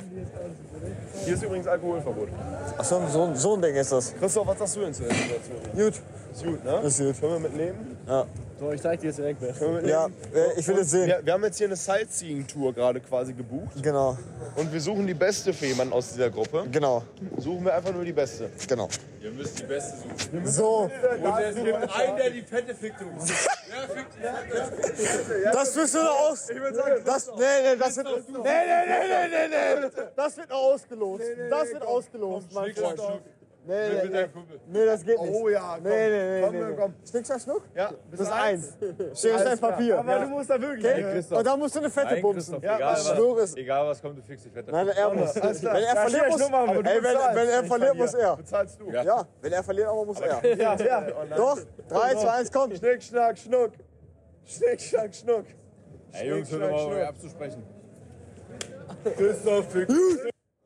Hier 1.26 1.34
ist 1.34 1.44
übrigens 1.44 1.68
Alkoholverbot. 1.68 2.30
Ach 2.78 2.84
so, 2.84 3.02
so, 3.08 3.34
so 3.34 3.56
ein 3.56 3.62
Ding 3.62 3.76
ist 3.76 3.92
das. 3.92 4.14
Christoph, 4.16 4.48
was 4.48 4.60
sagst 4.60 4.76
du 4.76 4.82
denn 4.82 4.94
zu 4.94 5.04
der 5.04 5.14
Situation? 5.14 5.58
Gut. 5.76 5.94
Ist 6.32 6.44
gut, 6.46 6.64
ne? 6.64 6.82
Ist 6.82 7.00
gut. 7.00 7.20
Können 7.20 7.34
wir 7.34 7.40
mitleben? 7.50 7.98
Ja. 8.08 8.26
So, 8.60 8.72
ich 8.72 8.82
zeig 8.82 9.00
dir 9.00 9.08
jetzt 9.08 9.20
direkt 9.20 9.42
wer. 9.42 9.54
Können 9.54 9.82
wir? 9.82 9.90
Ja, 9.90 10.08
ich 10.58 10.68
will 10.68 10.80
es 10.80 10.92
sehen. 10.92 11.08
Wir, 11.08 11.22
wir 11.24 11.34
haben 11.34 11.44
jetzt 11.46 11.58
hier 11.58 11.68
eine 11.68 11.78
Sightseeing-Tour 11.78 12.74
gerade 12.74 13.00
quasi 13.00 13.34
gebucht 13.34 13.82
Genau, 13.82 14.18
und 14.58 14.74
wir 14.74 14.82
suchen 14.82 15.08
die 15.08 15.14
beste 15.14 15.54
für 15.54 15.66
jemanden 15.68 15.94
aus 15.94 16.12
dieser 16.12 16.30
Gruppe. 16.30 16.66
genau, 16.70 17.04
Suchen 17.38 17.64
wir 17.64 17.74
einfach 17.74 17.94
nur 17.94 18.04
die 18.04 18.12
beste. 18.12 18.50
genau. 18.68 18.90
Ihr 19.22 19.32
müsst 19.32 19.60
die 19.60 19.64
Beste 19.64 19.98
suchen. 19.98 20.46
So, 20.48 20.78
Und 20.82 20.92
es 21.40 21.56
gibt 21.56 21.74
einen, 21.96 22.18
der 22.18 22.30
die 22.32 22.42
fette 22.42 22.76
fickt. 22.76 22.96
Wer 23.00 23.88
fickt 23.96 24.14
die 24.16 25.04
fette? 25.04 25.52
das 25.54 25.76
wirst 25.78 25.96
du 25.96 26.00
noch 26.00 26.20
aus. 26.30 26.50
Ich 26.50 26.60
würde 26.60 26.76
sagen, 26.76 27.02
das, 27.06 27.28
nee, 27.28 27.44
nee, 27.64 27.76
das 27.80 27.98
wird, 27.98 28.08
nee, 28.08 28.34
nee, 28.34 28.42
nee, 28.44 29.28
nee, 29.30 29.48
nee, 29.48 29.88
nee. 29.88 30.04
Das 30.18 30.36
wird 30.38 30.50
noch 30.50 30.58
ausgelost. 30.58 31.24
Das 31.50 31.72
wird 31.74 31.84
ausgelost, 31.84 32.48
mein 32.54 32.74
Freund. 32.76 33.02
Nee, 33.66 33.90
Mit 34.04 34.12
nee, 34.12 34.28
Kumpel. 34.28 34.60
nee, 34.68 34.86
das 34.86 35.04
geht 35.06 35.22
nicht. 35.22 35.34
Oh 35.34 35.50
ja, 35.50 35.76
komm. 35.76 35.84
Nee, 35.84 36.10
nee, 36.10 36.40
nee, 36.40 36.42
komm, 36.46 36.56
nee, 36.56 36.64
nee. 36.64 36.76
komm. 36.76 36.94
Schnick, 37.10 37.26
schnack, 37.26 37.42
schnuck? 37.42 37.64
Ja, 37.76 37.92
Das 38.10 38.20
ist 38.22 38.32
eins. 38.32 38.78
Steht 39.14 39.36
auf 39.36 39.44
dein 39.44 39.60
Papier. 39.60 40.00
Aber 40.00 40.20
du 40.20 40.28
musst 40.28 40.50
da 40.50 40.62
wirklich. 40.62 40.86
Okay? 40.86 41.02
Christoph. 41.04 41.38
Und 41.40 41.48
da 41.48 41.58
musst 41.58 41.76
du 41.76 41.80
eine 41.80 41.90
fette 41.90 42.14
Nein, 42.14 42.22
bumsen. 42.22 42.62
Ja, 42.62 42.76
egal, 42.78 42.96
was 43.36 43.56
egal 43.58 43.88
was 43.88 44.02
kommt, 44.02 44.18
du 44.18 44.22
fickst 44.24 44.46
dich 44.46 44.54
fett. 44.54 44.68
Nein, 44.72 44.88
er 44.88 45.14
muss. 45.14 45.38
Alles 45.38 45.60
klar. 45.60 45.74
Wenn 45.76 45.84
er 45.84 45.94
Ja, 45.94 46.02
verliert, 46.02 46.30
muss, 46.30 46.42
ey, 46.42 47.04
wenn, 47.04 47.50
er 47.50 47.64
verliert, 47.66 47.96
muss 47.96 48.14
er. 48.14 48.38
Bezahlst 48.38 48.80
du. 48.80 48.92
Ja, 48.92 49.28
wenn 49.42 49.52
er 49.52 49.64
verliert, 49.64 49.88
aber 49.88 50.06
muss 50.06 50.20
er. 50.22 50.40
Ja, 50.60 50.76
ja. 50.76 51.02
Doch, 51.36 51.60
3, 51.90 52.16
2, 52.16 52.30
1, 52.30 52.52
komm. 52.52 52.76
Schnick, 52.76 53.04
schnack, 53.04 53.38
schnuck. 53.38 53.72
Schnick, 54.46 54.82
schnack, 54.82 55.14
schnuck. 55.14 55.46
Ey, 56.12 56.30
Jungs, 56.30 56.52
hört 56.52 56.80
Schnick, 56.80 56.90
mal 56.90 57.06
abzusprechen. 57.06 57.64
Christoph, 59.16 59.72
fick. 59.72 59.90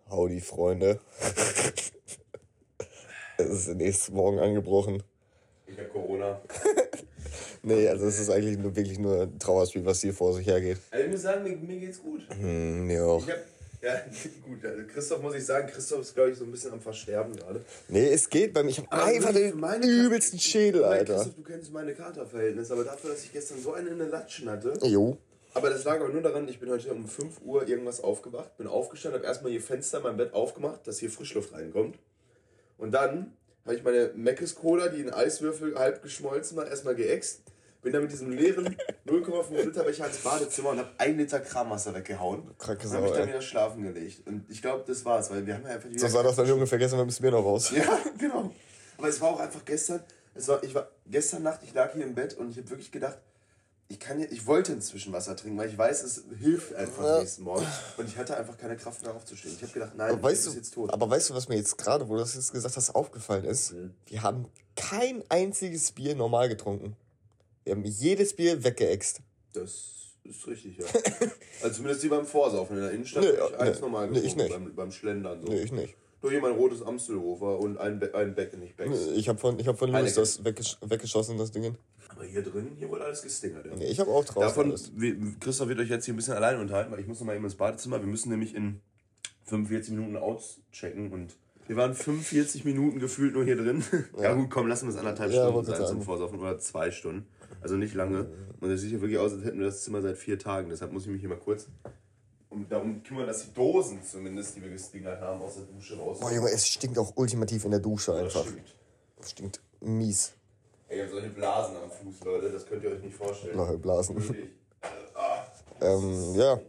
Howdy, 0.10 0.40
Freunde. 0.40 1.00
Es 3.38 3.50
ist 3.50 3.68
der 3.68 3.76
nächste 3.76 4.12
Morgen 4.14 4.40
angebrochen. 4.40 5.04
Ich 5.68 5.78
hab 5.78 5.92
Corona. 5.92 6.42
Nee, 7.66 7.88
also 7.88 8.06
es 8.08 8.20
ist 8.20 8.30
eigentlich 8.30 8.58
nur, 8.58 8.76
wirklich 8.76 9.00
nur 9.00 9.22
ein 9.22 9.40
Trauerspiel, 9.40 9.86
was 9.86 10.02
hier 10.02 10.14
vor 10.14 10.34
sich 10.34 10.46
hergeht. 10.46 10.78
Also 10.92 11.06
ich 11.06 11.12
muss 11.12 11.22
sagen, 11.22 11.44
mir, 11.44 11.56
mir 11.56 11.80
geht's 11.80 12.02
gut. 12.02 12.22
Hm, 12.38 12.86
mir 12.86 13.06
auch. 13.06 13.26
Ich 13.26 13.32
hab, 13.32 13.40
ja, 13.82 14.02
gut. 14.46 14.66
Also 14.66 14.84
Christoph 14.94 15.22
muss 15.22 15.34
ich 15.36 15.46
sagen, 15.46 15.68
Christoph 15.68 16.02
ist, 16.02 16.14
glaube 16.14 16.32
ich, 16.32 16.38
so 16.38 16.44
ein 16.44 16.52
bisschen 16.52 16.74
am 16.74 16.82
Versterben 16.82 17.34
gerade. 17.36 17.62
Nee, 17.88 18.10
es 18.10 18.30
geht 18.30 18.54
bei 18.54 18.64
mir. 18.64 18.70
Ich 18.72 18.80
habe 18.80 18.92
einfach 18.92 19.32
den 19.34 19.58
meine- 19.58 19.86
übelsten 19.86 20.38
Schädel, 20.40 20.82
Weil, 20.82 21.00
Alter. 21.00 21.16
Christoph, 21.16 21.36
du 21.36 21.44
kennst 21.44 21.72
meine 21.72 21.94
Katerverhältnisse, 21.94 22.74
aber 22.74 22.84
dafür, 22.84 23.12
dass 23.12 23.24
ich 23.24 23.32
gestern 23.32 23.60
so 23.62 23.72
einen 23.74 23.88
in 23.88 24.00
den 24.00 24.10
Latschen 24.10 24.50
hatte. 24.50 24.74
Jo. 24.86 25.18
Aber 25.54 25.70
das 25.70 25.86
lag 25.86 26.02
aber 26.02 26.10
nur 26.10 26.22
daran, 26.22 26.48
ich 26.50 26.60
bin 26.60 26.70
heute 26.70 26.92
um 26.92 27.08
5 27.08 27.42
Uhr 27.46 27.66
irgendwas 27.68 28.02
aufgewacht, 28.02 28.58
bin 28.58 28.68
aufgestanden, 28.68 29.20
habe 29.22 29.28
erstmal 29.28 29.52
hier 29.54 29.62
Fenster 29.62 30.00
in 30.00 30.04
meinem 30.04 30.18
Bett 30.18 30.34
aufgemacht, 30.34 30.86
dass 30.86 31.00
hier 31.00 31.10
Frischluft 31.10 31.54
reinkommt. 31.54 31.96
Und 32.84 32.92
dann 32.92 33.32
habe 33.64 33.76
ich 33.76 33.84
meine 33.84 34.12
Meckes 34.14 34.56
Cola, 34.56 34.90
die 34.90 35.00
in 35.00 35.10
Eiswürfel 35.10 35.80
halb 35.80 36.04
geschmolzen 36.04 36.58
war, 36.58 36.68
erstmal 36.68 36.96
geäxt. 36.96 37.44
Bin 37.82 37.94
dann 37.94 38.02
mit 38.02 38.12
diesem 38.12 38.30
leeren 38.30 38.76
0,5 39.08 39.64
Liter 39.64 39.84
Becher 39.86 40.06
ins 40.06 40.18
Badezimmer 40.18 40.72
und 40.72 40.80
habe 40.80 40.90
ein 40.98 41.18
Liter 41.18 41.40
Kramwasser 41.40 41.96
weggehauen. 41.96 42.44
Kranke 42.58 42.84
und 42.84 42.90
Sau, 42.90 42.96
habe 42.98 43.08
mich 43.08 43.16
dann 43.18 43.30
wieder 43.30 43.42
schlafen 43.42 43.84
gelegt. 43.84 44.28
Und 44.28 44.44
ich 44.50 44.62
glaube, 44.62 44.84
das 44.86 45.06
war's, 45.06 45.32
weil 45.32 45.48
wir 45.48 45.54
haben 45.54 45.64
ja 45.64 45.70
einfach 45.76 45.88
So 45.96 46.08
sah 46.08 46.24
das 46.24 46.36
dann 46.36 46.46
Junge 46.46 46.68
vergessen, 46.68 46.98
wir 46.98 47.06
müssen 47.06 47.24
mir 47.24 47.32
noch 47.32 47.46
raus. 47.46 47.72
ja, 47.72 48.00
genau. 48.20 48.52
Aber 48.98 49.08
es 49.08 49.22
war 49.22 49.30
auch 49.30 49.40
einfach 49.40 49.64
gestern, 49.64 50.02
es 50.36 50.50
war, 50.50 50.62
ich 50.62 50.76
war 50.76 50.90
gestern 51.06 51.44
Nacht, 51.44 51.62
ich 51.64 51.74
lag 51.74 51.94
hier 51.94 52.04
im 52.04 52.16
Bett 52.16 52.34
und 52.34 52.50
ich 52.52 52.58
habe 52.58 52.70
wirklich 52.70 52.92
gedacht, 52.92 53.18
ich 53.90 54.00
kann 54.00 54.20
ja, 54.20 54.26
ich 54.30 54.46
wollte 54.48 54.72
inzwischen 54.72 55.14
Wasser 55.14 55.36
trinken, 55.36 55.58
weil 55.58 55.70
ich 55.70 55.78
weiß, 55.78 56.04
es 56.04 56.24
hilft 56.40 56.74
einfach 56.74 57.04
Ja. 57.04 57.20
nächsten 57.20 57.44
Morgen. 57.44 57.66
Und 57.98 58.08
ich 58.08 58.18
hatte 58.18 58.36
einfach 58.38 58.58
keine 58.58 58.76
Kraft 58.76 59.02
mehr 59.04 59.14
aufzustehen. 59.14 59.54
Ich 59.56 59.62
habe 59.62 59.74
gedacht, 59.74 59.94
nein, 59.96 60.12
Aber 60.12 60.24
weißt, 60.24 60.48
du 60.48 60.52
jetzt 60.52 60.74
tot. 60.74 60.92
aber 60.92 61.10
weißt 61.10 61.30
du, 61.30 61.34
was 61.36 61.48
mir 61.48 61.56
jetzt 61.58 61.78
gerade, 61.78 62.08
wo 62.08 62.14
du 62.14 62.20
das 62.20 62.34
jetzt 62.36 62.52
gesagt 62.52 62.76
hast, 62.76 62.90
aufgefallen 62.96 63.46
ist? 63.46 63.76
Wir 64.08 64.24
haben 64.24 64.48
kein 64.76 65.24
einziges 65.30 65.92
Bier 65.92 66.16
normal 66.16 66.50
getrunken. 66.50 66.96
Wir 67.64 67.74
haben 67.74 67.86
jedes 67.86 68.36
Bier 68.36 68.64
weggeext. 68.64 69.22
das 69.54 69.72
ist 70.24 70.48
richtig, 70.48 70.78
ja. 70.78 70.86
also 71.62 71.76
zumindest 71.76 72.02
die 72.04 72.08
beim 72.08 72.26
Vorsaufen 72.26 72.78
in 72.78 72.84
der 72.84 72.92
Innenstadt. 72.92 73.26
Hab 73.26 73.52
ich 73.52 73.60
eins 73.60 73.80
normal 73.82 74.10
nee, 74.10 74.20
ich 74.20 74.36
getrunken, 74.36 74.44
nicht. 74.44 74.52
Beim, 74.66 74.76
beim 74.76 74.92
Schlendern 74.92 75.42
so. 75.42 75.48
Nee, 75.50 75.62
ich 75.62 75.72
nicht. 75.72 75.96
Nur 76.24 76.42
mein 76.42 76.54
rotes 76.54 76.82
Amstelhofer 76.82 77.60
und 77.60 77.78
ein, 77.78 78.00
Be 78.00 78.16
ein 78.16 78.34
Beck, 78.34 78.58
nicht 78.58 78.78
Becks. 78.78 79.08
Ich 79.16 79.28
habe 79.28 79.38
von, 79.38 79.60
ich 79.60 79.68
hab 79.68 79.78
von 79.78 79.92
Louis 79.92 80.14
das 80.16 80.44
weggesch 80.44 80.78
weggeschossen, 80.82 81.38
das 81.38 81.52
Ding. 81.52 81.76
Aber 82.08 82.24
hier 82.24 82.42
drin, 82.42 82.72
hier 82.78 82.90
wurde 82.90 83.04
alles 83.04 83.22
gestingert. 83.22 83.66
Ja. 83.66 83.76
Nee, 83.76 83.88
ich 83.88 84.00
habe 84.00 84.10
auch 84.10 84.24
draußen 84.24 84.42
Davon, 84.42 84.70
alles. 84.72 84.92
Christoph 85.42 85.68
wird 85.68 85.80
euch 85.80 85.90
jetzt 85.90 86.06
hier 86.06 86.14
ein 86.14 86.18
bisschen 86.18 86.36
allein 86.36 86.60
unterhalten, 86.60 86.92
weil 86.92 87.02
ich 87.02 87.08
muss 87.08 87.20
noch 87.20 87.28
mal 87.28 87.36
eben 87.36 87.44
ins 87.44 87.56
Badezimmer. 87.56 88.00
Wir 88.00 88.08
müssen 88.08 88.30
nämlich 88.30 88.56
in 88.56 88.80
45 89.46 89.96
Minuten 89.96 90.16
auschecken 90.16 91.12
und 91.12 91.36
wir 91.68 91.76
waren 91.76 91.94
45 91.94 92.64
Minuten 92.66 93.00
gefühlt 93.00 93.34
nur 93.34 93.44
hier 93.44 93.58
drin. 93.58 93.84
Ja, 94.22 94.34
gut, 94.34 94.50
komm, 94.50 94.68
lassen 94.68 94.88
wir 94.88 94.92
es 94.92 94.98
anderthalb 94.98 95.32
Ja, 95.32 95.50
Stunden 95.50 95.66
sein 95.66 95.86
zum 95.86 96.02
Vorsaufen 96.02 96.40
oder 96.40 96.58
zwei 96.60 96.92
Stunden. 96.92 97.26
Also 97.62 97.76
nicht 97.76 97.96
lange. 97.96 98.28
Und 98.62 98.72
es 98.72 98.82
sieht 98.82 98.92
hier 98.92 99.02
wirklich 99.02 99.20
aus, 99.20 99.34
als 99.34 99.44
hätten 99.44 99.60
wir 99.60 99.66
das 99.66 99.84
Zimmer 99.84 100.02
seit 100.02 100.18
vier 100.18 100.40
Tagen. 100.40 100.70
Deshalb 100.70 100.94
muss 100.94 101.04
ich 101.04 101.12
mich 101.12 101.20
hier 101.20 101.30
mal 101.30 101.38
kurz 101.38 101.68
um, 102.54 102.68
darum 102.70 103.02
kümmern, 103.04 103.28
dass 103.28 103.44
die 103.46 103.54
Dosen 103.54 104.02
zumindest, 104.04 104.56
die 104.56 104.62
wir 104.62 104.70
gestingert 104.70 105.20
haben, 105.22 105.42
aus 105.42 105.56
der 105.56 105.64
Dusche 105.66 105.98
raus. 105.98 106.20
Boah, 106.20 106.32
Junge, 106.32 106.50
es 106.52 106.68
stinkt 106.68 106.98
auch 106.98 107.12
ultimativ 107.16 107.66
in 107.66 107.72
der 107.72 107.80
Dusche 107.80 108.12
Das 108.12 108.22
einfach. 108.24 108.44
stimmt. 108.44 108.76
Stinkt 109.26 109.62
mies. 109.82 110.34
Ey, 110.90 110.98
ihr 110.98 111.04
habt 111.04 111.14
solche 111.14 111.30
Blasen 111.30 111.76
am 111.78 111.90
Fuß, 111.90 112.24
Leute. 112.26 112.52
Das 112.52 112.66
könnt 112.66 112.84
ihr 112.84 112.92
euch 112.92 113.02
nicht 113.02 113.16
vorstellen. 113.16 113.58
Lache 113.58 113.78
Blasen. 113.78 114.16
Wirklich. 114.16 114.50
Ah. 115.16 115.46
Ähm, 115.80 116.36
ja, 116.36 116.60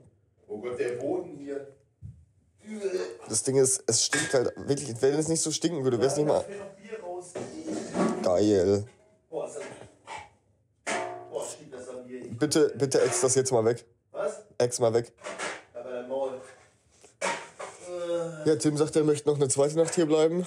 Oh 0.46 0.58
Gott, 0.58 0.78
der 0.78 0.90
Boden 0.92 1.36
hier. 1.38 1.66
das 3.28 3.42
Ding 3.42 3.56
ist, 3.56 3.82
es 3.88 4.04
stinkt 4.04 4.32
halt 4.34 4.52
wirklich, 4.68 4.94
wenn 5.02 5.14
es 5.18 5.26
nicht 5.28 5.40
so 5.40 5.50
stinken 5.50 5.82
würde, 5.82 5.98
wäre 5.98 6.08
es 6.08 6.16
nicht 6.16 6.26
mal 6.26 6.44
geil. 8.22 8.84
Boah, 9.30 9.46
ist 9.48 9.56
das. 9.56 9.62
Boah, 11.30 11.44
stinkt 11.44 11.74
das 11.74 11.88
an 11.88 12.06
Bier. 12.06 12.22
Bitte, 12.38 12.72
bitte 12.78 13.00
ex 13.02 13.20
das 13.22 13.34
jetzt 13.34 13.50
mal 13.50 13.64
weg. 13.64 13.84
Was? 14.12 14.42
Ex 14.58 14.78
mal 14.78 14.94
weg. 14.94 15.12
Aber 15.74 15.90
dein 15.90 16.08
Maul. 16.08 16.40
Ja, 18.44 18.56
Tim 18.56 18.76
sagt, 18.76 18.96
er 18.96 19.04
möchte 19.04 19.28
noch 19.28 19.36
eine 19.36 19.48
zweite 19.48 19.76
Nacht 19.76 19.94
hier 19.94 20.06
bleiben. 20.06 20.46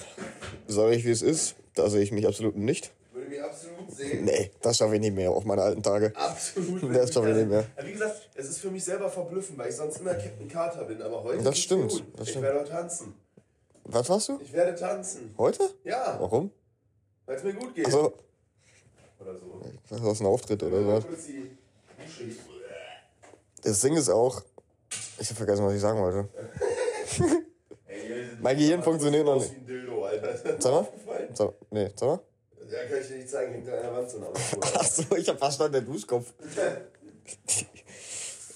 Sage 0.66 0.94
ich, 0.94 1.04
wie 1.04 1.10
es 1.10 1.22
ist. 1.22 1.56
Da 1.74 1.88
sehe 1.90 2.02
ich 2.02 2.12
mich 2.12 2.26
absolut 2.26 2.56
nicht. 2.56 2.92
Würde 3.12 3.28
mich 3.28 3.42
absolut 3.42 3.90
sehen. 3.90 4.24
Nee, 4.24 4.50
das 4.62 4.76
schaffe 4.76 4.94
ich 4.94 5.00
nicht 5.00 5.14
mehr 5.14 5.30
auf 5.30 5.44
meine 5.44 5.62
alten 5.62 5.82
Tage. 5.82 6.12
Absolut. 6.14 6.94
Das 6.94 7.12
schaffe 7.12 7.30
ich 7.30 7.36
nicht 7.36 7.48
mehr. 7.48 7.64
Ja, 7.76 7.86
Wie 7.86 7.92
gesagt, 7.92 8.28
es 8.34 8.48
ist 8.50 8.58
für 8.58 8.70
mich 8.70 8.84
selber 8.84 9.08
verblüffend, 9.10 9.58
weil 9.58 9.68
ich 9.70 9.76
sonst 9.76 10.00
immer 10.00 10.14
Captain 10.14 10.48
Carter 10.48 10.84
bin. 10.84 11.00
Aber 11.02 11.22
heute. 11.24 11.42
Das 11.42 11.58
stimmt, 11.58 11.90
gut. 11.90 12.04
das 12.16 12.24
ich 12.26 12.30
stimmt. 12.30 12.44
werde 12.44 12.60
heute 12.60 12.70
tanzen. 12.70 13.14
Was 13.84 14.08
warst 14.08 14.28
du? 14.28 14.38
Ich 14.42 14.52
werde 14.52 14.78
tanzen. 14.78 15.34
Heute? 15.38 15.70
Ja, 15.84 16.16
Warum? 16.20 16.50
weil 17.26 17.36
es 17.36 17.42
mir 17.44 17.54
gut 17.54 17.74
geht. 17.74 17.86
Also, 17.86 18.14
Oder 19.20 19.34
so. 19.36 19.60
was 19.88 20.12
ist 20.14 20.20
ein 20.20 20.26
Auftritt 20.26 20.62
oder 20.62 21.00
Dusche. 21.00 21.06
Das 23.62 23.80
Ding 23.80 23.96
ist 23.96 24.08
auch. 24.08 24.42
Ich 25.18 25.28
habe 25.28 25.36
vergessen, 25.36 25.64
was 25.64 25.74
ich 25.74 25.80
sagen 25.80 26.00
wollte. 26.00 26.28
Mein 28.40 28.56
Gehirn 28.56 28.82
funktioniert 28.82 29.24
noch 29.24 29.36
nicht. 29.36 29.52
Wie 29.52 29.56
ein 29.56 29.66
Dildo, 29.66 30.04
Alter. 30.04 30.36
Sag 30.58 30.72
mal. 30.72 30.88
So, 31.34 31.54
nee, 31.70 31.90
sag 31.94 32.08
mal. 32.08 32.20
Ja, 32.70 32.84
kann 32.84 33.00
ich 33.00 33.08
dir 33.08 33.16
nicht 33.16 33.30
zeigen, 33.30 33.54
hinter 33.54 33.78
einer 33.78 33.92
Wand 33.96 34.10
so 34.10 34.18
eine 34.18 34.26
Achso, 34.74 35.16
ich 35.16 35.28
hab 35.28 35.38
verstanden, 35.38 35.72
der 35.72 35.82
Duschkopf. 35.82 36.32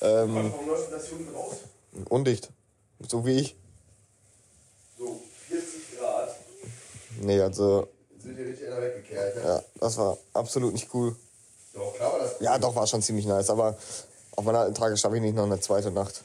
ähm, 0.02 0.34
Warum 0.52 0.68
läuft 0.68 0.92
das 0.92 1.08
hier 1.08 1.18
unten 1.18 1.34
raus? 1.34 1.56
undicht. 2.08 2.50
So 3.08 3.24
wie 3.26 3.40
ich. 3.40 3.56
So 4.98 5.20
40 5.48 5.98
Grad. 5.98 6.36
Nee, 7.20 7.40
also, 7.40 7.88
Jetzt 8.12 8.22
sind 8.22 8.36
hier 8.36 8.46
richtig 8.46 8.68
einer 8.68 8.82
weggekehrt. 8.82 9.36
Ne? 9.36 9.42
ja, 9.42 9.62
das 9.80 9.96
war 9.96 10.18
absolut 10.34 10.72
nicht 10.74 10.88
cool. 10.94 11.16
Doch, 11.74 11.94
klar 11.94 12.12
war 12.12 12.18
das. 12.20 12.40
Ja, 12.40 12.58
doch, 12.58 12.74
war 12.74 12.86
schon 12.86 13.02
ziemlich 13.02 13.26
nice, 13.26 13.50
aber 13.50 13.76
auf 14.36 14.44
meine 14.44 14.58
alten 14.58 14.74
Tage 14.74 14.96
schaffe 14.96 15.16
ich 15.16 15.22
nicht 15.22 15.34
noch 15.34 15.44
eine 15.44 15.60
zweite 15.60 15.90
Nacht. 15.90 16.22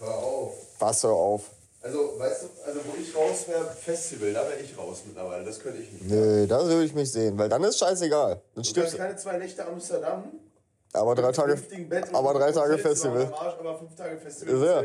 Hör 0.00 0.14
auf. 0.16 0.52
Pass 0.78 1.00
doch 1.00 1.10
auf. 1.10 1.42
Also, 1.88 2.18
weißt 2.18 2.42
du, 2.42 2.46
also 2.66 2.80
wo 2.86 3.00
ich 3.00 3.14
raus 3.16 3.48
wäre, 3.48 3.64
Festival, 3.70 4.32
da 4.34 4.42
wäre 4.48 4.60
ich 4.60 4.76
raus 4.76 4.98
mittlerweile. 5.06 5.42
Das 5.44 5.58
könnte 5.58 5.80
ich 5.80 5.90
nicht. 5.90 6.04
Nee, 6.04 6.46
da 6.46 6.62
würde 6.64 6.84
ich 6.84 6.92
mich 6.94 7.10
sehen, 7.10 7.38
weil 7.38 7.48
dann 7.48 7.64
ist 7.64 7.78
scheißegal. 7.78 8.34
Dann 8.54 8.62
Du 8.62 8.68
stirbst 8.68 8.92
du. 8.94 8.98
keine 8.98 9.16
zwei 9.16 9.38
Nächte 9.38 9.64
Amsterdam. 9.66 10.24
Aber 10.92 11.14
drei 11.14 11.32
Tage, 11.32 11.58
aber 12.12 12.34
drei 12.34 12.52
Tage 12.52 12.78
Festival. 12.78 13.26
am 13.26 13.34
Arsch, 13.34 13.54
aber 13.58 13.78
fünf 13.78 13.94
Tage 13.94 14.18
Festival. 14.18 14.64
Ja, 14.66 14.82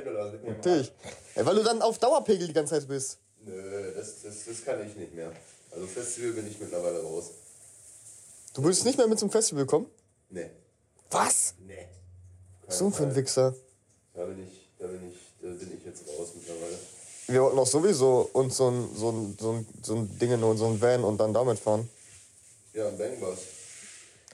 natürlich. 0.51 0.91
Ey, 1.35 1.45
weil 1.45 1.55
du 1.55 1.63
dann 1.63 1.81
auf 1.81 1.97
Dauerpegel 1.97 2.47
die 2.47 2.53
ganze 2.53 2.75
Zeit 2.79 2.87
bist. 2.87 3.17
Nö, 3.45 3.91
das, 3.95 4.21
das, 4.21 4.45
das 4.45 4.63
kann 4.65 4.85
ich 4.85 4.95
nicht 4.95 5.13
mehr. 5.13 5.31
Also 5.71 5.85
Festival 5.87 6.31
bin 6.31 6.47
ich 6.47 6.59
mittlerweile 6.59 7.01
raus. 7.01 7.31
Du 8.53 8.63
würdest 8.63 8.85
nicht 8.85 8.97
mehr 8.97 9.07
mit 9.07 9.17
zum 9.19 9.29
Festival 9.29 9.65
kommen? 9.65 9.87
Nee. 10.29 10.49
Was? 11.11 11.55
Nee. 11.65 11.87
So 12.67 12.89
für 12.91 13.03
ein 13.03 13.15
Wichser. 13.15 13.53
Da 14.13 14.25
bin 14.25 14.43
ich, 14.47 14.69
da 14.79 14.87
bin 14.87 15.09
ich, 15.09 15.17
da 15.41 15.47
bin 15.47 15.77
ich 15.77 15.85
jetzt 15.85 16.03
raus 16.07 16.29
mittlerweile. 16.35 16.77
Wir 17.27 17.41
wollten 17.41 17.57
doch 17.57 17.67
sowieso 17.67 18.29
uns 18.33 18.57
so 18.57 18.69
ein, 18.69 18.89
so 18.95 19.09
ein, 19.11 19.37
so 19.39 19.51
ein, 19.53 19.65
so 19.81 19.95
ein 19.95 20.19
Ding 20.19 20.43
und 20.43 20.57
so 20.57 20.65
ein 20.67 20.81
Van 20.81 21.03
und 21.03 21.17
dann 21.19 21.33
damit 21.33 21.57
fahren. 21.59 21.89
Ja, 22.73 22.87
ein 22.87 22.97
Bangbus. 22.97 23.37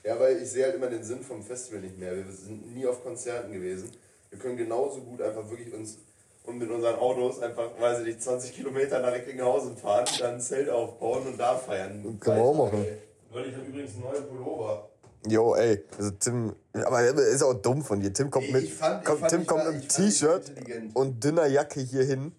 Ja, 0.04 0.18
weil 0.18 0.42
ich 0.42 0.50
sehe 0.50 0.64
halt 0.64 0.74
immer 0.74 0.88
den 0.88 1.04
Sinn 1.04 1.22
vom 1.22 1.42
Festival 1.42 1.80
nicht 1.82 1.98
mehr. 1.98 2.16
Wir 2.16 2.24
sind 2.32 2.74
nie 2.74 2.86
auf 2.86 3.02
Konzerten 3.02 3.52
gewesen. 3.52 3.90
Wir 4.30 4.38
können 4.38 4.56
genauso 4.56 5.00
gut 5.02 5.20
einfach 5.22 5.48
wirklich 5.48 5.72
uns 5.74 5.98
und 6.44 6.58
mit 6.58 6.70
unseren 6.70 6.96
Autos 6.96 7.40
einfach, 7.40 7.68
weiß 7.78 8.00
ich 8.00 8.06
nicht, 8.06 8.22
20 8.22 8.54
Kilometer 8.54 8.98
nach 9.00 9.12
Recklinghausen 9.12 9.76
fahren, 9.76 10.06
dann 10.18 10.34
ein 10.36 10.40
Zelt 10.40 10.70
aufbauen 10.70 11.26
und 11.26 11.38
da 11.38 11.54
feiern. 11.56 12.18
Können 12.18 12.36
wir 12.38 12.42
auch 12.44 12.54
machen. 12.54 12.86
Leute, 13.32 13.50
ich 13.50 13.54
habe 13.56 13.66
übrigens 13.66 13.92
einen 13.94 14.02
neuen 14.04 14.26
Pullover. 14.28 14.88
Jo, 15.28 15.54
ey, 15.54 15.84
also 15.98 16.10
Tim, 16.12 16.54
aber 16.72 17.02
er 17.02 17.14
ist 17.14 17.42
auch 17.42 17.52
dumm 17.54 17.84
von 17.84 18.00
dir. 18.00 18.10
Tim 18.12 18.30
kommt 18.30 18.46
Ich 18.46 18.52
mit, 18.52 18.70
fand- 18.70 19.02
ich 19.02 19.06
kommt, 19.06 19.20
fand, 19.20 19.30
Tim 19.32 19.46
kommt 19.46 19.64
war- 19.66 19.72
mit 19.72 19.82
war 19.82 19.88
T-Shirt 20.06 20.52
und 20.94 21.22
dünner 21.22 21.46
Jacke 21.46 21.80
hier 21.80 22.04
hin. 22.04 22.32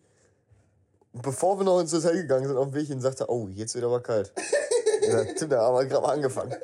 Bevor 1.13 1.59
wir 1.59 1.63
noch 1.65 1.79
ins 1.81 1.93
Hotel 1.93 2.13
gegangen 2.21 2.47
sind, 2.47 2.55
auf 2.57 2.69
dem 2.69 2.73
Weg 2.75 2.87
hin, 2.87 3.01
sagte 3.01 3.23
er, 3.25 3.29
oh, 3.29 3.47
jetzt 3.53 3.75
wird 3.75 3.83
aber 3.83 4.01
kalt. 4.01 4.31
ja, 5.07 5.25
Tim, 5.25 5.49
der 5.49 5.59
haben 5.59 5.75
wir 5.75 5.85
gerade 5.85 6.01
mal 6.05 6.13
angefangen. 6.13 6.55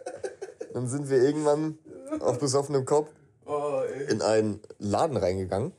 Dann 0.73 0.87
sind 0.87 1.09
wir 1.09 1.17
irgendwann 1.21 1.77
auf 2.19 2.39
besoffenem 2.39 2.85
Kopf 2.85 3.09
Oh, 3.45 3.81
in 4.09 4.21
einen 4.21 4.59
Laden 4.77 5.15
reingegangen. 5.15 5.71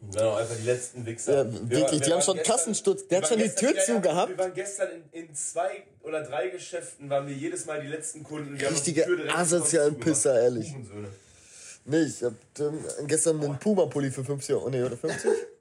Wir 0.00 0.26
auch 0.26 0.36
einfach 0.36 0.56
die 0.56 0.64
letzten 0.66 1.04
Wichser. 1.04 1.44
Ja, 1.44 1.52
Wir 1.52 1.70
wirklich, 1.70 2.00
die 2.00 2.12
haben 2.12 2.22
schon 2.22 2.36
gestern- 2.36 2.56
Kassensturz. 2.56 3.06
Der 3.08 3.10
wir 3.10 3.22
hat 3.22 3.28
schon 3.28 3.38
waren 3.40 3.48
die 3.50 3.54
Tür 3.54 3.72
gestern- 3.74 3.96
ja, 3.96 4.02
zugehabt. 4.02 4.28
Wir 4.30 4.38
waren 4.38 4.54
gestern 4.54 4.88
in, 5.12 5.24
in 5.28 5.34
zwei 5.34 5.82
oder 6.02 6.22
drei 6.22 6.48
Geschäften, 6.48 7.10
waren 7.10 7.26
wir 7.26 7.34
jedes 7.34 7.66
Mal 7.66 7.80
die 7.82 7.88
letzten 7.88 8.22
Kunden. 8.22 8.56
Die 8.58 8.64
Richtige 8.64 9.06
asozialen. 9.34 9.98
Pisser, 9.98 10.40
ehrlich. 10.42 10.74
Nee, 11.86 12.02
ich 12.04 12.22
hab 12.22 12.32
ähm, 12.60 12.78
gestern 13.06 13.42
einen 13.42 13.58
Puma-Pulli 13.58 14.10
für 14.10 14.24
50 14.24 14.54
Euro, 14.54 14.70
nee, 14.70 14.82
oder 14.82 14.96
50? 14.96 15.30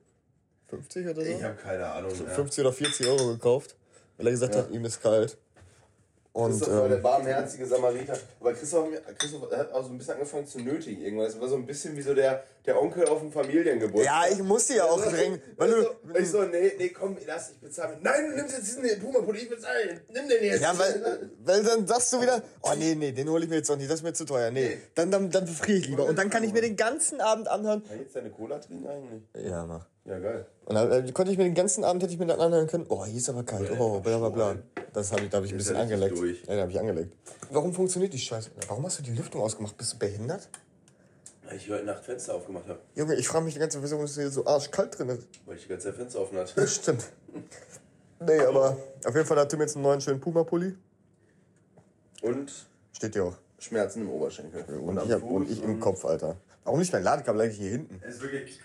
50 0.76 1.08
oder 1.08 1.22
so? 1.24 1.32
Ich 1.32 1.44
habe 1.44 1.56
keine 1.56 1.86
Ahnung. 1.86 2.12
Ja. 2.12 2.34
50 2.34 2.62
oder 2.62 2.74
40 2.74 3.08
Euro 3.08 3.28
gekauft, 3.34 3.76
weil 4.18 4.28
er 4.28 4.32
gesagt 4.32 4.56
hat, 4.56 4.72
ihm 4.72 4.86
ist 4.86 5.02
kalt. 5.02 5.38
Und 6.34 6.50
Christoph 6.50 6.70
war 6.74 6.88
der 6.88 6.98
ähm, 6.98 7.04
barmherzige 7.04 7.68
Samariter. 7.68 8.18
Aber 8.40 8.54
Christoph, 8.54 8.90
Christoph 9.20 9.52
hat 9.52 9.72
auch 9.72 9.84
so 9.84 9.92
ein 9.92 10.00
bisschen 10.00 10.16
angefangen 10.16 10.48
zu 10.48 10.60
nötigen 10.62 11.00
irgendwas. 11.04 11.36
Es 11.36 11.40
war 11.40 11.48
so 11.48 11.56
ein 11.56 11.66
bisschen 11.68 11.96
wie 11.96 12.02
so 12.02 12.16
der, 12.16 12.44
der 12.66 12.82
Onkel 12.82 13.08
auf 13.08 13.20
dem 13.20 13.32
Familiengeburtstag. 13.32 14.30
ja, 14.30 14.34
ich 14.36 14.42
musste 14.42 14.78
ja 14.78 14.86
auch 14.86 15.00
drängen, 15.00 15.40
weil 15.58 15.70
ich, 15.70 15.76
du, 15.76 15.82
so, 15.84 16.16
ich 16.16 16.30
so, 16.32 16.42
nee, 16.42 16.72
nee, 16.80 16.90
komm, 16.90 17.18
lass, 17.28 17.52
ich 17.52 17.60
bezahle. 17.60 18.00
Nein, 18.02 18.32
du 18.32 18.36
nimmst 18.36 18.58
jetzt 18.58 18.66
diesen 18.66 19.00
Puma-Pulli, 19.00 19.42
ich 19.42 19.50
bezahle. 19.50 20.02
Nimm 20.12 20.28
den 20.28 20.44
jetzt. 20.44 20.62
ja, 20.64 20.76
weil, 20.76 21.30
weil 21.46 21.64
dann 21.64 21.86
sagst 21.86 22.12
du 22.14 22.22
wieder, 22.22 22.42
oh 22.64 22.74
nee, 22.76 22.96
nee, 22.96 23.12
den 23.12 23.30
hole 23.30 23.44
ich 23.44 23.50
mir 23.52 23.58
jetzt 23.58 23.70
noch 23.70 23.78
nicht, 23.78 23.92
das 23.92 24.00
ist 24.00 24.04
mir 24.04 24.14
zu 24.14 24.26
teuer, 24.26 24.50
nee, 24.50 24.80
dann, 24.96 25.12
dann, 25.12 25.30
dann 25.30 25.46
befriere 25.46 25.78
ich 25.78 25.88
lieber 25.88 26.06
und 26.06 26.18
dann 26.18 26.32
kann 26.32 26.44
ich 26.44 26.52
mir 26.52 26.62
den 26.62 26.76
ganzen 26.76 27.22
Abend 27.22 27.48
anhören. 27.48 27.84
Kann 27.84 27.98
ich 27.98 28.02
jetzt 28.06 28.16
deine 28.16 28.32
Cola 28.32 28.58
trinken 28.58 28.88
eigentlich? 28.88 29.22
Ja, 29.38 29.68
mach. 29.68 29.86
Ja, 30.06 30.18
geil. 30.18 30.48
Und 30.66 30.76
dann 30.76 30.92
äh, 30.92 31.12
konnte 31.12 31.32
ich 31.32 31.38
mir 31.38 31.44
den 31.44 31.56
ganzen 31.56 31.84
Abend, 31.84 32.04
hätte 32.04 32.14
ich 32.14 32.20
mir 32.20 32.26
dann 32.26 32.40
anhören 32.40 32.68
können, 32.68 32.86
oh, 32.90 33.06
hier 33.06 33.18
ist 33.18 33.30
aber 33.30 33.44
kalt, 33.44 33.72
oh, 33.78 34.00
bla 34.00 34.18
bla 34.18 34.30
bla. 34.30 34.56
Das 34.94 35.12
habe 35.12 35.24
ich, 35.24 35.30
da 35.30 35.38
habe 35.38 35.46
ich 35.46 35.54
ein 35.54 35.58
bisschen 35.58 35.76
angeleckt. 35.76 36.18
durch. 36.18 36.42
Ja, 36.46 36.56
da 36.56 36.62
habe 36.62 36.72
ich 36.72 36.80
angeleckt. 36.80 37.16
Warum 37.52 37.74
funktioniert 37.74 38.14
die 38.14 38.20
Scheiße? 38.20 38.52
Warum 38.68 38.86
hast 38.86 39.00
du 39.00 39.04
die 39.04 39.12
Lüftung 39.12 39.42
ausgemacht? 39.42 39.76
Bist 39.78 39.94
du 39.94 39.98
behindert? 39.98 40.48
Weil 41.46 41.58
ich 41.58 41.70
heute 41.70 41.84
Nacht 41.84 42.06
Fenster 42.06 42.36
aufgemacht 42.36 42.68
habe. 42.68 42.80
Junge, 42.96 43.16
ich 43.16 43.28
frage 43.28 43.44
mich 43.44 43.54
die 43.54 43.60
ganze 43.60 43.78
Zeit, 43.78 43.84
wieso 43.84 44.02
ist 44.02 44.16
hier 44.16 44.30
so 44.30 44.46
arschkalt 44.46 44.98
drin 44.98 45.10
ist. 45.10 45.28
Weil 45.46 45.58
ich 45.58 45.64
die 45.64 45.70
ganze 45.70 45.88
Zeit 45.88 45.96
Fenster 45.96 46.22
offen 46.22 46.38
hatte. 46.38 46.68
Stimmt. 46.68 47.06
Nee, 48.26 48.40
aber 48.40 48.78
auf 49.06 49.14
jeden 49.14 49.28
Fall 49.28 49.38
hat 49.38 49.50
Tim 49.50 49.60
jetzt 49.60 49.76
einen 49.76 49.84
neuen 49.84 50.00
schönen 50.00 50.22
Puma-Pulli. 50.22 50.76
Und 52.22 52.52
Steht 52.94 53.14
hier 53.14 53.26
auch. 53.26 53.36
Schmerzen 53.60 54.02
im 54.02 54.10
Oberschenkel. 54.10 54.64
Und, 54.80 54.98
am 54.98 55.08
ich, 55.08 55.14
hab, 55.14 55.24
und 55.24 55.50
ich 55.50 55.62
im 55.62 55.80
Kopf, 55.80 56.06
Alter. 56.06 56.38
Warum 56.64 56.80
nicht 56.80 56.94
mein 56.94 57.04
Ladekabel 57.04 57.42
eigentlich 57.42 57.58
hier 57.58 57.72
hinten? 57.72 58.02
Es 58.02 58.16
ist 58.16 58.22
wirklich. 58.22 58.60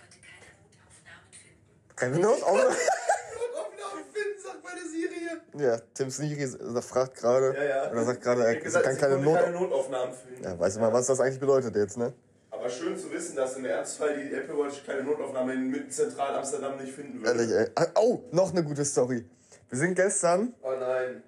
Keine 1.99 2.19
Notaufnahme? 2.19 2.61
Aufnahme 2.69 4.03
finden, 4.13 4.43
sagt 4.43 4.65
meine 4.65 4.81
Siri. 4.89 5.65
ja, 5.65 5.79
Tim 5.95 6.11
Siri 6.11 6.43
s- 6.43 6.59
fragt 6.87 7.17
gerade. 7.17 7.55
Ja, 7.57 7.65
ja. 7.65 7.91
Oder 7.91 8.05
sagt 8.05 8.23
gerade, 8.23 8.45
er 8.45 8.57
gesagt, 8.57 8.85
kann 8.85 8.97
keine 8.99 9.19
Not. 9.19 9.39
keine 9.39 9.59
Notaufnahmen 9.59 10.15
finden. 10.15 10.45
Ja, 10.45 10.59
weißt 10.59 10.77
du 10.77 10.81
mal, 10.81 10.93
was 10.93 11.07
das 11.07 11.21
eigentlich 11.21 11.41
bedeutet 11.41 11.75
jetzt, 11.77 11.97
ne? 11.97 12.13
Aber 12.51 12.69
schön 12.69 12.97
zu 12.99 13.11
wissen, 13.13 13.37
dass 13.37 13.57
im 13.57 13.65
Ernstfall 13.65 14.17
die 14.17 14.35
Apple 14.35 14.57
Watch 14.59 14.85
keine 14.85 15.03
Notaufnahme 15.05 15.53
in 15.55 15.91
zentral 15.91 16.35
Amsterdam 16.35 16.77
nicht 16.77 16.93
finden 16.93 17.23
würde. 17.23 17.41
Ehrlich, 17.41 17.71
ey. 17.77 17.87
Oh, 17.95 18.21
noch 18.33 18.51
eine 18.53 18.65
gute 18.65 18.85
Story. 18.85 19.25
Wir 19.71 19.79
sind 19.79 19.95
gestern 19.95 20.55
Oh 20.63 20.73
nein. 20.79 21.23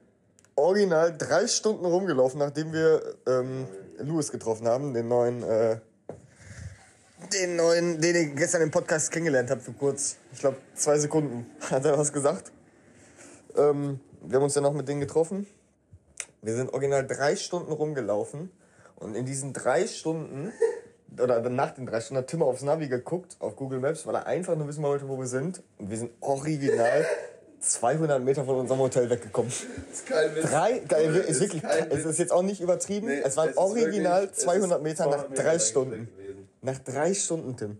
original 0.57 1.17
drei 1.17 1.47
Stunden 1.47 1.85
rumgelaufen, 1.85 2.39
nachdem 2.41 2.73
wir 2.73 3.15
ähm, 3.29 3.67
Louis 3.99 4.31
getroffen 4.33 4.67
haben, 4.67 4.93
den 4.95 5.09
neuen, 5.09 5.43
äh, 5.43 5.77
den 7.33 7.57
neuen, 7.57 8.01
den 8.01 8.17
ich 8.17 8.37
gestern 8.37 8.63
im 8.63 8.71
Podcast 8.71 9.11
kennengelernt 9.11 9.51
habe 9.51 9.61
für 9.61 9.73
kurz, 9.73 10.17
ich 10.33 10.41
glaube 10.41 10.57
zwei 10.75 10.99
Sekunden, 10.99 11.47
hat 11.71 11.85
er 11.85 11.99
was 11.99 12.13
gesagt. 12.13 12.53
Ähm, 13.57 14.01
wir 14.23 14.37
haben 14.37 14.45
uns 14.45 14.55
dann 14.55 14.63
noch 14.63 14.73
mit 14.73 14.89
denen 14.89 15.01
getroffen. 15.01 15.47
Wir 16.43 16.55
sind 16.55 16.73
original 16.73 17.07
drei 17.07 17.37
Stunden 17.37 17.73
rumgelaufen 17.73 18.51
und 18.97 19.15
in 19.15 19.27
diesen 19.27 19.53
drei 19.53 19.87
Stunden 19.87 20.53
oder 21.21 21.41
nach 21.51 21.73
den 21.73 21.87
drei 21.87 22.01
Stunden 22.01 22.19
hat 22.23 22.29
Tim 22.29 22.43
aufs 22.43 22.63
Navi 22.63 22.89
geguckt, 22.89 23.37
auf 23.41 23.57
Google 23.57 23.81
Maps, 23.81 24.07
weil 24.07 24.15
er 24.15 24.27
einfach 24.27 24.57
nur 24.57 24.69
wissen 24.69 24.83
wollte, 24.83 25.09
wo 25.09 25.19
wir 25.19 25.27
sind. 25.27 25.63
Und 25.79 25.91
wir 25.91 25.99
sind 25.99 26.11
original 26.21 27.05
200 27.61 28.23
Meter 28.25 28.45
von 28.47 28.57
unserem 28.61 28.81
Hotel 28.81 29.11
weggekommen. 29.11 29.51
Das 29.51 29.99
ist 30.01 30.07
kein 30.07 30.35
Witz. 30.35 30.51
Drei, 30.51 30.79
geil, 30.79 31.13
Das 31.13 31.27
ist 31.27 31.41
wirklich, 31.41 31.63
es 31.91 32.05
ist 32.07 32.19
jetzt 32.19 32.33
auch 32.33 32.41
nicht 32.43 32.63
übertrieben. 32.63 33.09
Nee, 33.09 33.21
es 33.23 33.37
waren 33.37 33.51
ist 33.51 33.59
original 33.59 34.23
wirklich- 34.23 34.39
es 34.39 34.45
200 34.45 34.79
ist 34.79 34.83
Meter 34.83 35.05
nach 35.07 35.11
200 35.17 35.31
Meter 35.31 35.43
drei 35.43 35.59
Stunden. 35.59 36.09
Nach 36.63 36.79
drei 36.79 37.15
Stunden, 37.15 37.57
Tim. 37.57 37.79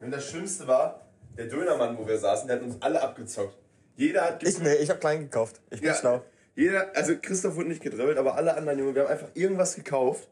Und 0.00 0.10
das 0.12 0.28
Schlimmste 0.28 0.66
war, 0.66 1.06
der 1.36 1.46
Dönermann, 1.46 1.98
wo 1.98 2.06
wir 2.06 2.18
saßen, 2.18 2.46
der 2.46 2.56
hat 2.56 2.62
uns 2.62 2.76
alle 2.80 3.02
abgezockt. 3.02 3.56
Jeder 3.96 4.22
hat 4.22 4.42
Ich, 4.42 4.60
nee, 4.60 4.74
ich 4.74 4.90
habe 4.90 5.00
klein 5.00 5.22
gekauft. 5.22 5.60
Ich 5.70 5.80
bin 5.80 5.92
schlau. 5.94 6.22
Jeder, 6.54 6.88
also 6.94 7.14
Christoph 7.20 7.56
wurde 7.56 7.68
nicht 7.68 7.82
gedribbelt, 7.82 8.18
aber 8.18 8.34
alle 8.34 8.56
anderen 8.56 8.78
Junge, 8.78 8.94
wir 8.94 9.02
haben 9.02 9.10
einfach 9.10 9.28
irgendwas 9.34 9.74
gekauft. 9.74 10.28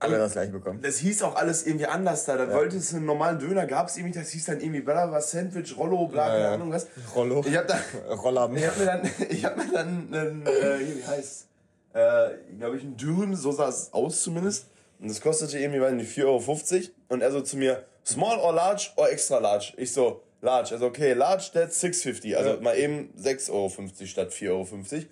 Alle 0.00 0.16
das 0.16 0.32
gleiche 0.32 0.52
bekommen. 0.52 0.80
Das 0.80 0.96
hieß 0.96 1.22
auch 1.24 1.36
alles 1.36 1.66
irgendwie 1.66 1.86
anders 1.86 2.24
da. 2.24 2.36
Da 2.36 2.50
wollte 2.54 2.78
es 2.78 2.94
einen 2.94 3.04
normalen 3.04 3.38
Döner, 3.38 3.66
gab 3.66 3.88
es 3.88 3.98
irgendwie, 3.98 4.18
das 4.18 4.30
hieß 4.30 4.46
dann 4.46 4.60
irgendwie 4.60 4.80
bla 4.80 5.12
was 5.12 5.30
Sandwich, 5.30 5.76
Rollo, 5.76 6.06
bla, 6.06 6.28
keine 6.28 6.42
ja. 6.44 6.54
Ahnung 6.54 6.72
was. 6.72 6.86
Rollo. 7.14 7.44
Ich 7.46 7.54
hab 7.54 7.68
da, 7.68 7.78
Roller 8.08 8.50
ich 8.54 8.66
hab 8.66 8.78
mir 8.78 8.86
dann, 8.86 9.10
ich 9.28 9.44
hab 9.44 9.56
mir 9.58 9.70
dann, 9.70 10.08
einen, 10.12 10.46
äh, 10.46 10.78
hier, 10.78 10.96
wie 10.96 11.04
heißt, 11.04 11.46
äh, 11.92 12.30
glaube 12.58 12.78
ich, 12.78 12.82
ein 12.82 12.96
Dürüm, 12.96 13.34
so 13.34 13.52
sah 13.52 13.68
es 13.68 13.92
aus 13.92 14.22
zumindest. 14.22 14.69
Und 15.00 15.08
das 15.08 15.20
kostete 15.20 15.58
irgendwie, 15.58 15.80
weiß 15.80 15.92
nicht, 15.94 16.16
4,50 16.16 16.24
Euro. 16.24 16.88
Und 17.08 17.22
er 17.22 17.32
so 17.32 17.40
zu 17.40 17.56
mir, 17.56 17.84
small 18.04 18.38
or 18.38 18.52
large 18.52 18.90
or 18.96 19.10
extra 19.10 19.38
large? 19.38 19.72
Ich 19.76 19.92
so, 19.92 20.22
large. 20.42 20.72
Also 20.72 20.86
okay, 20.86 21.12
large, 21.14 21.50
that's 21.52 21.82
6,50. 21.82 22.36
Also 22.36 22.60
mal 22.60 22.76
eben 22.76 23.12
6,50 23.18 23.50
Euro 23.52 23.68
statt 24.04 24.30
4,50 24.30 24.48
Euro. 24.50 25.04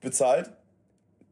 Bezahlt. 0.00 0.50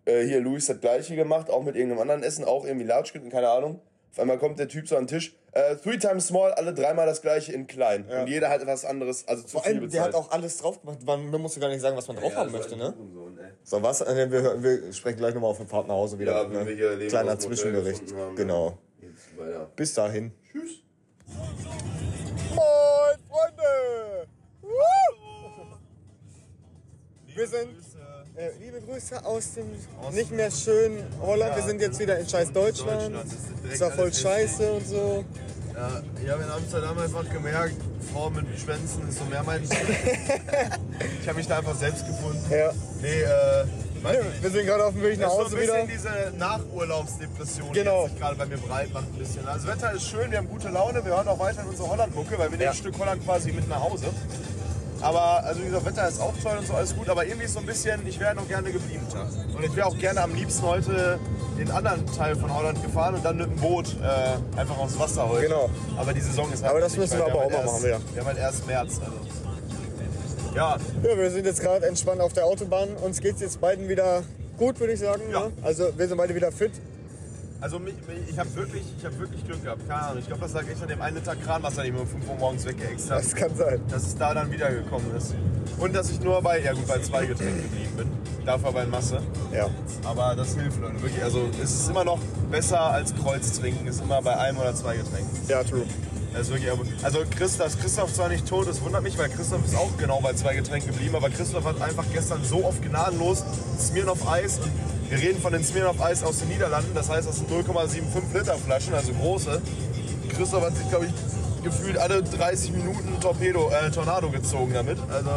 Äh, 0.04 0.24
hier, 0.24 0.40
Luis 0.40 0.68
hat 0.68 0.80
gleiche 0.80 1.16
gemacht, 1.16 1.50
auch 1.50 1.62
mit 1.62 1.76
irgendeinem 1.76 2.00
anderen 2.00 2.22
Essen, 2.22 2.44
auch 2.44 2.64
irgendwie 2.64 2.86
large, 2.86 3.12
keine 3.30 3.48
Ahnung. 3.48 3.80
Auf 4.12 4.18
einmal 4.18 4.38
kommt 4.38 4.58
der 4.58 4.68
Typ 4.68 4.88
so 4.88 4.96
an 4.96 5.02
den 5.04 5.08
Tisch. 5.08 5.34
Äh, 5.52 5.76
three 5.76 5.98
times 5.98 6.26
small, 6.26 6.52
alle 6.52 6.74
dreimal 6.74 7.06
das 7.06 7.22
gleiche 7.22 7.52
in 7.52 7.66
klein. 7.66 8.04
Und 8.08 8.28
jeder 8.28 8.48
hat 8.48 8.66
was 8.66 8.84
anderes, 8.84 9.26
also 9.28 9.42
zu 9.42 9.50
Vor 9.50 9.62
viel 9.62 9.72
allem, 9.72 9.80
der 9.82 9.86
bezahlt. 9.86 10.14
hat 10.14 10.20
auch 10.20 10.30
alles 10.30 10.58
drauf 10.58 10.80
gemacht. 10.80 10.98
Man, 11.04 11.30
man 11.30 11.40
musste 11.40 11.60
gar 11.60 11.68
nicht 11.68 11.80
sagen, 11.80 11.96
was 11.96 12.08
man 12.08 12.16
drauf 12.16 12.34
haben 12.34 12.50
Ja, 12.52 12.58
möchte, 12.58 12.70
so 12.70 12.74
ein 12.76 12.80
ne? 12.80 12.94
Ey. 12.96 13.27
So, 13.62 13.82
was? 13.82 14.00
Äh, 14.00 14.30
Wir, 14.30 14.62
wir 14.62 14.92
sprechen 14.92 15.18
gleich 15.18 15.34
nochmal 15.34 15.50
auf 15.50 15.58
dem 15.58 15.68
Fahrt 15.68 15.88
nach 15.88 15.94
Hause 15.94 16.18
wieder. 16.18 16.32
Ja, 16.32 16.50
wenn 16.50 16.58
ne? 16.58 16.66
wir 16.66 16.74
hier 16.74 16.96
Leben 16.96 17.10
Kleiner 17.10 17.38
Zwischenbericht. 17.38 18.14
haben, 18.14 18.36
genau. 18.36 18.78
ja. 19.00 19.08
Jetzt 19.08 19.38
weiter. 19.38 19.70
Bis 19.76 19.94
dahin. 19.94 20.32
Tschüss. 20.52 20.82
Moin, 22.54 23.18
Freunde! 23.28 24.28
Wir 27.34 27.46
sind, 27.46 27.68
äh, 28.36 28.50
liebe 28.58 28.80
Grüße 28.80 29.24
aus 29.24 29.54
dem 29.54 29.66
nicht 30.12 30.32
mehr 30.32 30.50
schönen 30.50 31.04
Holland. 31.20 31.54
Wir 31.54 31.62
sind 31.62 31.80
jetzt 31.80 32.00
wieder 32.00 32.18
in 32.18 32.28
scheiß 32.28 32.52
Deutschland. 32.52 33.14
Deutschland, 33.14 33.26
das 33.26 33.32
ist 33.32 33.48
direkt 33.62 33.74
Ist 33.74 33.80
ja 33.80 33.90
voll 33.90 34.12
scheiße 34.12 34.72
und 34.72 34.86
so. 34.86 35.24
Ja, 35.78 36.02
ich 36.24 36.28
habe 36.28 36.42
in 36.42 36.50
Amsterdam 36.50 36.98
einfach 36.98 37.28
gemerkt, 37.30 37.74
Frauen 38.12 38.34
mit 38.34 38.46
Schwänzen 38.58 39.08
ist 39.08 39.18
so 39.18 39.24
mehr 39.26 39.44
mein 39.44 39.64
Stil. 39.64 39.78
ich 41.22 41.28
habe 41.28 41.38
mich 41.38 41.46
da 41.46 41.58
einfach 41.58 41.76
selbst 41.76 42.04
gefunden. 42.04 42.42
Ja. 42.50 42.72
Nee, 43.00 43.22
äh, 43.22 43.64
mein, 44.02 44.16
Wir 44.40 44.50
sind 44.50 44.66
gerade 44.66 44.84
auf 44.86 44.92
dem 44.94 45.02
Weg 45.04 45.20
nach 45.20 45.28
das 45.28 45.34
ist 45.34 45.38
so 45.38 45.40
ein 45.40 45.44
Hause 45.46 45.56
bisschen 45.56 45.88
wieder. 45.88 46.26
diese 46.32 46.36
Nachurlaubsdepression, 46.36 47.72
Genau. 47.72 48.04
die 48.06 48.10
sich 48.10 48.18
gerade 48.20 48.34
bei 48.36 48.46
mir 48.46 48.56
breit 48.58 48.92
macht 48.92 49.06
ein 49.06 49.18
bisschen. 49.18 49.46
Also 49.46 49.68
das 49.68 49.76
Wetter 49.76 49.92
ist 49.92 50.02
schön, 50.08 50.30
wir 50.32 50.38
haben 50.38 50.48
gute 50.48 50.68
Laune, 50.68 51.04
wir 51.04 51.12
hören 51.14 51.28
auch 51.28 51.38
weiterhin 51.38 51.70
unsere 51.70 51.88
Holland-Mucke, 51.88 52.32
weil 52.38 52.50
wir 52.50 52.58
nehmen 52.58 52.62
Ja. 52.62 52.70
ein 52.70 52.76
Stück 52.76 52.98
Holland 52.98 53.24
quasi 53.24 53.52
mit 53.52 53.68
nach 53.68 53.80
Hause. 53.80 54.06
Aber 55.00 55.44
also 55.44 55.60
wie 55.60 55.66
gesagt, 55.66 55.86
Wetter 55.86 56.08
ist 56.08 56.20
auch 56.20 56.34
toll 56.42 56.58
und 56.58 56.66
so 56.66 56.74
alles 56.74 56.94
gut, 56.94 57.08
aber 57.08 57.24
irgendwie 57.24 57.46
ist 57.46 57.54
so 57.54 57.60
ein 57.60 57.66
bisschen, 57.66 58.06
ich 58.06 58.18
wäre 58.18 58.34
noch 58.34 58.48
gerne 58.48 58.72
geblieben. 58.72 59.06
Und 59.56 59.64
ich 59.64 59.74
wäre 59.76 59.86
auch 59.86 59.98
gerne 59.98 60.22
am 60.22 60.34
liebsten 60.34 60.62
heute 60.62 61.18
den 61.56 61.70
anderen 61.70 62.04
Teil 62.06 62.36
von 62.36 62.54
Holland 62.54 62.82
gefahren 62.82 63.14
und 63.14 63.24
dann 63.24 63.36
mit 63.36 63.46
dem 63.46 63.56
Boot 63.56 63.96
äh, 64.02 64.58
einfach 64.58 64.78
aufs 64.78 64.98
Wasser 64.98 65.28
heute. 65.28 65.46
Genau. 65.46 65.70
Aber 65.96 66.12
die 66.12 66.20
Saison 66.20 66.52
ist 66.52 66.62
halt 66.62 66.70
Aber 66.70 66.80
das 66.80 66.96
müssen 66.96 67.18
wir 67.18 67.26
aber 67.26 67.44
auch 67.44 67.50
mal 67.50 67.64
machen 67.64 67.82
wieder. 67.84 68.00
Wir 68.12 68.20
haben 68.20 68.28
halt 68.28 68.38
erst 68.38 68.66
März. 68.66 69.00
Also. 69.00 69.12
Ja, 70.54 70.76
Ja, 71.02 71.16
wir 71.16 71.30
sind 71.30 71.46
jetzt 71.46 71.60
gerade 71.60 71.86
entspannt 71.86 72.20
auf 72.20 72.32
der 72.32 72.44
Autobahn. 72.44 72.88
Uns 73.02 73.20
geht's 73.20 73.40
jetzt 73.40 73.60
beiden 73.60 73.88
wieder 73.88 74.22
gut, 74.56 74.80
würde 74.80 74.92
ich 74.92 75.00
sagen. 75.00 75.22
Ja. 75.30 75.46
Ne? 75.46 75.52
Also 75.62 75.90
wir 75.96 76.08
sind 76.08 76.16
beide 76.16 76.34
wieder 76.34 76.50
fit. 76.52 76.72
Also 77.60 77.80
mich, 77.80 77.94
mich, 78.06 78.18
ich 78.30 78.38
habe 78.38 78.54
wirklich, 78.54 78.84
ich 78.96 79.04
hab 79.04 79.18
wirklich 79.18 79.44
Glück 79.44 79.64
gehabt. 79.64 79.88
Keine 79.88 80.00
Ahnung. 80.00 80.18
Ich 80.20 80.26
glaube, 80.28 80.42
das 80.42 80.52
lag 80.52 80.62
echt 80.68 80.80
an 80.80 80.88
dem 80.88 81.02
einen 81.02 81.16
Liter 81.16 81.34
Kranwasser, 81.34 81.82
den 81.82 81.86
ich 81.86 81.92
mir 81.92 82.02
um 82.02 82.06
5 82.06 82.28
Uhr 82.28 82.36
morgens 82.36 82.64
weggeext 82.64 83.10
habe. 83.10 83.20
Das 83.20 83.34
kann 83.34 83.56
sein. 83.56 83.80
Dass 83.88 84.06
es 84.06 84.16
da 84.16 84.32
dann 84.32 84.52
wiedergekommen 84.52 85.16
ist. 85.16 85.34
Und 85.76 85.94
dass 85.94 86.10
ich 86.10 86.20
nur 86.20 86.40
bei, 86.40 86.60
ja 86.60 86.72
gut, 86.72 86.86
bei 86.86 87.00
zwei 87.00 87.26
Getränken 87.26 87.62
geblieben 87.62 87.96
bin. 87.96 88.46
Dafür 88.46 88.70
bei 88.70 88.86
Masse. 88.86 89.20
Ja. 89.52 89.68
Aber 90.04 90.36
das 90.36 90.54
hilft 90.54 90.80
Leute, 90.80 91.02
wirklich. 91.02 91.22
Also 91.22 91.48
es 91.60 91.72
ist 91.72 91.90
immer 91.90 92.04
noch 92.04 92.20
besser 92.48 92.80
als 92.80 93.12
Kreuz 93.16 93.58
trinken. 93.58 93.88
Ist 93.88 94.02
immer 94.02 94.22
bei 94.22 94.36
einem 94.36 94.58
oder 94.58 94.74
zwei 94.76 94.96
Getränken. 94.96 95.36
Ja, 95.48 95.64
true. 95.64 95.84
Das 96.32 96.42
ist 96.42 96.52
wirklich, 96.52 96.70
also 97.02 97.20
Christ, 97.28 97.58
dass 97.58 97.76
Christoph 97.76 98.12
zwar 98.12 98.28
nicht 98.28 98.46
tot 98.46 98.68
ist, 98.68 98.84
wundert 98.84 99.02
mich, 99.02 99.18
weil 99.18 99.30
Christoph 99.30 99.64
ist 99.64 99.74
auch 99.74 99.90
genau 99.98 100.20
bei 100.20 100.32
zwei 100.34 100.54
Getränken 100.54 100.92
geblieben. 100.92 101.16
Aber 101.16 101.30
Christoph 101.30 101.64
hat 101.64 101.80
einfach 101.82 102.04
gestern 102.12 102.44
so 102.44 102.64
oft 102.64 102.80
gnadenlos 102.82 103.42
Smirnoff 103.80 104.28
Eis 104.30 104.58
und 104.58 104.70
wir 105.08 105.18
reden 105.18 105.40
von 105.40 105.52
den 105.52 105.64
Smirnoff 105.64 106.00
Eis 106.00 106.22
aus 106.22 106.38
den 106.38 106.48
Niederlanden. 106.48 106.90
Das 106.94 107.08
heißt, 107.08 107.28
das 107.28 107.36
sind 107.36 107.50
0,75 107.50 108.34
Liter 108.34 108.54
Flaschen, 108.56 108.94
also 108.94 109.12
große. 109.12 109.60
Christoph 110.36 110.62
hat 110.64 110.76
sich, 110.76 110.88
glaube 110.88 111.06
ich, 111.06 111.64
gefühlt 111.64 111.98
alle 111.98 112.22
30 112.22 112.72
Minuten 112.72 113.18
Torpedo, 113.20 113.70
äh, 113.70 113.90
Tornado 113.90 114.30
gezogen 114.30 114.72
damit. 114.74 114.98
Also 115.12 115.30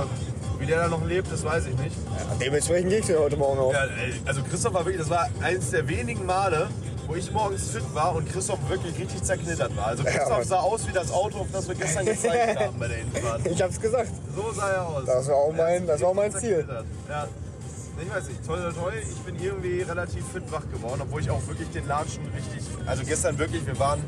wie 0.59 0.65
der 0.67 0.81
da 0.81 0.87
noch 0.89 1.03
lebt, 1.05 1.31
das 1.31 1.43
weiß 1.43 1.65
ich 1.67 1.77
nicht. 1.79 1.95
Dementsprechend 2.39 2.89
geht's 2.91 3.07
dir 3.07 3.19
heute 3.19 3.35
Morgen 3.37 3.59
auch. 3.59 3.73
Ja, 3.73 3.85
ey, 3.85 4.13
also 4.25 4.43
Christoph 4.43 4.73
war 4.75 4.85
wirklich, 4.85 5.01
das 5.01 5.09
war 5.09 5.27
eines 5.41 5.71
der 5.71 5.87
wenigen 5.87 6.23
Male, 6.27 6.67
wo 7.07 7.15
ich 7.15 7.31
morgens 7.31 7.71
fit 7.71 7.81
war 7.95 8.15
und 8.15 8.31
Christoph 8.31 8.59
wirklich 8.69 8.95
richtig 8.99 9.23
zerknittert 9.23 9.75
war. 9.75 9.87
Also 9.87 10.03
Ja, 10.03 10.11
Christoph 10.11 10.37
Mann. 10.37 10.43
sah 10.47 10.59
aus 10.59 10.87
wie 10.87 10.91
das 10.91 11.11
Auto, 11.11 11.39
auf 11.39 11.47
das 11.51 11.67
wir 11.67 11.73
gestern 11.75 12.05
gezeigt 12.05 12.59
haben 12.59 12.77
bei 12.79 12.87
der 12.89 12.97
Hinfahrt. 12.97 13.47
Ich 13.47 13.59
hab's 13.61 13.81
gesagt. 13.81 14.09
So 14.35 14.51
sah 14.53 14.69
er 14.69 14.87
aus. 14.87 15.05
Das 15.05 15.27
war 15.27 15.35
auch 15.35 15.53
mein- 15.57 15.87
das 15.87 15.99
war 16.01 16.09
auch 16.09 16.13
mein 16.13 16.31
Ziel. 16.31 16.65
Ja. 17.09 17.27
Ich 18.01 18.09
weiß 18.09 18.27
nicht, 18.29 18.45
toll, 18.45 18.59
toll, 18.61 18.73
toll. 18.73 18.93
Ich 19.01 19.17
bin 19.19 19.35
irgendwie 19.41 19.81
relativ 19.81 20.23
fit 20.33 20.43
wach 20.51 20.63
geworden, 20.71 21.01
obwohl 21.03 21.21
ich 21.21 21.29
auch 21.29 21.45
wirklich 21.47 21.69
den 21.71 21.87
Latschen 21.87 22.23
richtig. 22.35 22.67
Also 22.85 23.03
gestern 23.05 23.37
wirklich, 23.37 23.65
wir 23.65 23.77
waren 23.79 24.01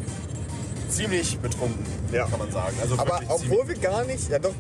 ziemlich 0.90 1.38
betrunken, 1.40 1.86
Ja. 2.12 2.28
kann 2.28 2.40
man 2.40 2.52
sagen. 2.52 2.76
Also 2.82 2.98
Aber 2.98 3.20
obwohl 3.30 3.68
wir 3.68 3.76
gar 3.76 4.04
nicht, 4.06 4.30
ja 4.30 4.40
doch. 4.40 4.54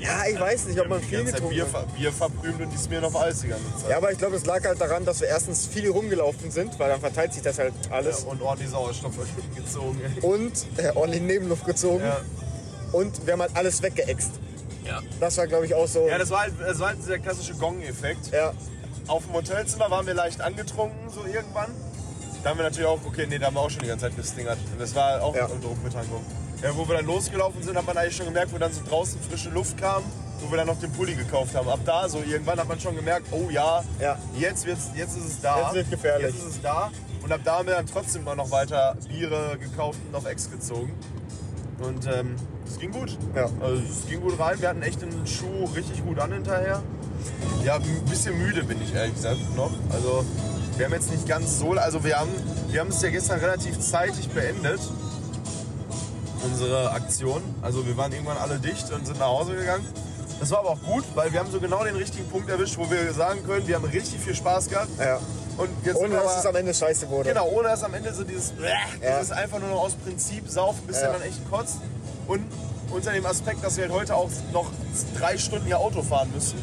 Ja, 0.00 0.26
ich 0.30 0.38
weiß 0.38 0.66
nicht, 0.66 0.78
ob 0.80 0.88
man 0.88 1.00
viel 1.00 1.24
getrunken 1.24 1.48
Bier, 1.48 1.66
hat. 1.72 1.94
Bier 1.96 2.12
verbrümt 2.12 2.60
und 2.60 2.70
die 2.70 2.76
Smirnoff 2.76 3.16
Eis 3.16 3.40
die 3.40 3.48
ganze 3.48 3.64
Zeit. 3.78 3.90
Ja, 3.90 3.96
aber 3.96 4.12
ich 4.12 4.18
glaube, 4.18 4.36
es 4.36 4.44
lag 4.44 4.62
halt 4.62 4.78
daran, 4.78 5.04
dass 5.06 5.20
wir 5.22 5.28
erstens 5.28 5.66
viel 5.66 5.88
rumgelaufen 5.88 6.50
sind, 6.50 6.78
weil 6.78 6.90
dann 6.90 7.00
verteilt 7.00 7.32
sich 7.32 7.42
das 7.42 7.58
halt 7.58 7.72
alles. 7.90 8.24
und 8.24 8.42
ordentlich 8.42 8.68
Sauerstoff 8.70 9.12
gezogen. 9.56 9.98
Und 10.20 10.52
äh, 10.76 10.90
ordentlich 10.94 11.22
Nebenluft 11.22 11.64
gezogen. 11.64 12.04
Ja. 12.04 12.18
Und 12.92 13.24
wir 13.26 13.32
haben 13.32 13.40
halt 13.40 13.56
alles 13.56 13.80
weggeext. 13.82 14.30
Ja. 14.84 15.00
Das 15.20 15.36
war, 15.38 15.46
glaube 15.46 15.66
ich, 15.66 15.74
auch 15.74 15.86
so. 15.88 16.06
Ja, 16.08 16.18
das 16.18 16.30
war 16.30 16.40
halt, 16.40 16.52
das 16.60 16.78
war 16.78 16.88
halt 16.88 16.98
dieser 16.98 17.18
klassische 17.18 17.54
Gong-Effekt. 17.54 18.32
ja. 18.32 18.52
Auf 19.06 19.24
dem 19.26 19.34
Hotelzimmer 19.34 19.90
waren 19.90 20.06
wir 20.06 20.14
leicht 20.14 20.40
angetrunken, 20.40 21.10
so 21.10 21.24
irgendwann. 21.26 21.70
Da 22.42 22.50
haben 22.50 22.56
wir 22.58 22.64
natürlich 22.64 22.86
auch, 22.88 23.00
okay, 23.06 23.26
nee, 23.28 23.38
da 23.38 23.46
haben 23.46 23.54
wir 23.54 23.60
auch 23.60 23.68
schon 23.70 23.82
die 23.82 23.88
ganze 23.88 24.06
Zeit 24.06 24.16
gestingert. 24.16 24.56
Und 24.72 24.80
das 24.80 24.94
war 24.94 25.22
auch 25.22 25.34
Ja. 25.36 25.44
eine 25.46 25.56
Druckbetankung. 25.60 26.24
Ja, 26.62 26.74
wo 26.74 26.88
wir 26.88 26.96
dann 26.96 27.04
losgelaufen 27.04 27.62
sind, 27.62 27.76
hat 27.76 27.86
man 27.86 27.98
eigentlich 27.98 28.16
schon 28.16 28.24
gemerkt, 28.26 28.52
wo 28.54 28.56
dann 28.58 28.72
so 28.72 28.80
draußen 28.88 29.20
frische 29.20 29.50
Luft 29.50 29.76
kam, 29.76 30.02
wo 30.40 30.50
wir 30.50 30.56
dann 30.56 30.66
noch 30.68 30.78
den 30.80 30.90
Pulli 30.92 31.14
gekauft 31.14 31.54
haben. 31.54 31.68
Ab 31.68 31.80
da, 31.84 32.08
so 32.08 32.22
irgendwann 32.26 32.58
hat 32.58 32.66
man 32.66 32.80
schon 32.80 32.96
gemerkt, 32.96 33.26
oh 33.30 33.50
ja, 33.50 33.84
Ja. 34.00 34.18
jetzt, 34.38 34.64
wird's, 34.64 34.88
jetzt 34.96 35.16
ist 35.18 35.26
es 35.26 35.40
da. 35.42 35.64
Jetzt 35.64 35.74
wird 35.74 35.90
gefährlich. 35.90 36.28
Jetzt 36.34 36.38
ist 36.46 36.50
es 36.56 36.62
da. 36.62 36.90
Und 37.22 37.30
ab 37.30 37.40
da 37.44 37.58
haben 37.58 37.66
wir 37.66 37.74
dann 37.74 37.86
trotzdem 37.86 38.24
mal 38.24 38.36
noch 38.36 38.50
weiter 38.50 38.96
Biere 39.08 39.58
gekauft 39.58 39.98
und 40.08 40.14
auf 40.14 40.24
Ex 40.26 40.50
gezogen. 40.50 40.92
Und 41.82 42.06
ähm, 42.06 42.36
es 42.66 42.78
ging 42.78 42.92
gut. 42.92 43.16
Ja. 43.34 43.48
Also 43.60 43.82
es 43.82 44.08
ging 44.08 44.20
gut 44.20 44.38
rein. 44.38 44.60
Wir 44.60 44.68
hatten 44.70 44.82
echt 44.82 45.02
den 45.02 45.26
Schuh 45.26 45.64
richtig 45.74 46.04
gut 46.04 46.18
an 46.18 46.32
hinterher. 46.32 46.82
Ja, 47.64 47.76
ein 47.76 48.04
bisschen 48.08 48.36
müde 48.38 48.64
bin 48.64 48.80
ich 48.82 48.94
ehrlich 48.94 49.14
gesagt 49.14 49.38
noch. 49.56 49.70
Also 49.90 50.24
wir 50.76 50.86
haben 50.86 50.92
jetzt 50.92 51.10
nicht 51.10 51.26
ganz 51.28 51.58
so, 51.58 51.72
also 51.72 52.04
wir 52.04 52.18
haben, 52.18 52.30
wir 52.68 52.80
haben 52.80 52.88
es 52.90 53.00
ja 53.00 53.10
gestern 53.10 53.38
relativ 53.40 53.78
zeitig 53.80 54.28
beendet, 54.30 54.80
unsere 56.44 56.90
Aktion. 56.90 57.42
Also 57.62 57.86
wir 57.86 57.96
waren 57.96 58.12
irgendwann 58.12 58.36
alle 58.38 58.58
dicht 58.58 58.90
und 58.92 59.06
sind 59.06 59.18
nach 59.18 59.28
Hause 59.28 59.54
gegangen. 59.54 59.86
Das 60.40 60.50
war 60.50 60.58
aber 60.60 60.70
auch 60.70 60.82
gut, 60.82 61.04
weil 61.14 61.32
wir 61.32 61.40
haben 61.40 61.50
so 61.50 61.60
genau 61.60 61.84
den 61.84 61.96
richtigen 61.96 62.28
Punkt 62.28 62.50
erwischt, 62.50 62.76
wo 62.76 62.90
wir 62.90 63.12
sagen 63.14 63.44
können, 63.46 63.66
wir 63.66 63.76
haben 63.76 63.84
richtig 63.84 64.20
viel 64.20 64.34
Spaß 64.34 64.68
gehabt. 64.68 64.90
ja. 64.98 65.18
Und 65.56 65.68
jetzt 65.84 65.94
Ohne 65.96 66.16
dass 66.16 66.40
es 66.40 66.46
am 66.46 66.56
Ende 66.56 66.74
scheiße 66.74 67.08
wurde. 67.08 67.28
Genau, 67.28 67.46
ohne 67.48 67.68
dass 67.68 67.84
am 67.84 67.94
Ende 67.94 68.12
so 68.12 68.24
dieses, 68.24 68.52
Ja. 68.60 69.16
dieses 69.20 69.30
einfach 69.30 69.60
nur 69.60 69.68
noch 69.68 69.82
aus 69.82 69.94
Prinzip 69.94 70.48
saufen, 70.48 70.80
bis 70.84 70.96
Ja. 71.00 71.06
er 71.06 71.12
dann 71.12 71.22
echt 71.22 71.48
kotzt. 71.48 71.76
Und 72.26 72.42
unter 72.90 73.12
dem 73.12 73.26
Aspekt, 73.26 73.64
dass 73.64 73.76
wir 73.76 73.84
halt 73.84 73.92
heute 73.92 74.14
auch 74.16 74.30
noch 74.52 74.70
drei 75.18 75.36
Stunden 75.38 75.66
hier 75.66 75.78
Auto 75.78 76.02
fahren 76.02 76.30
müssen, 76.34 76.58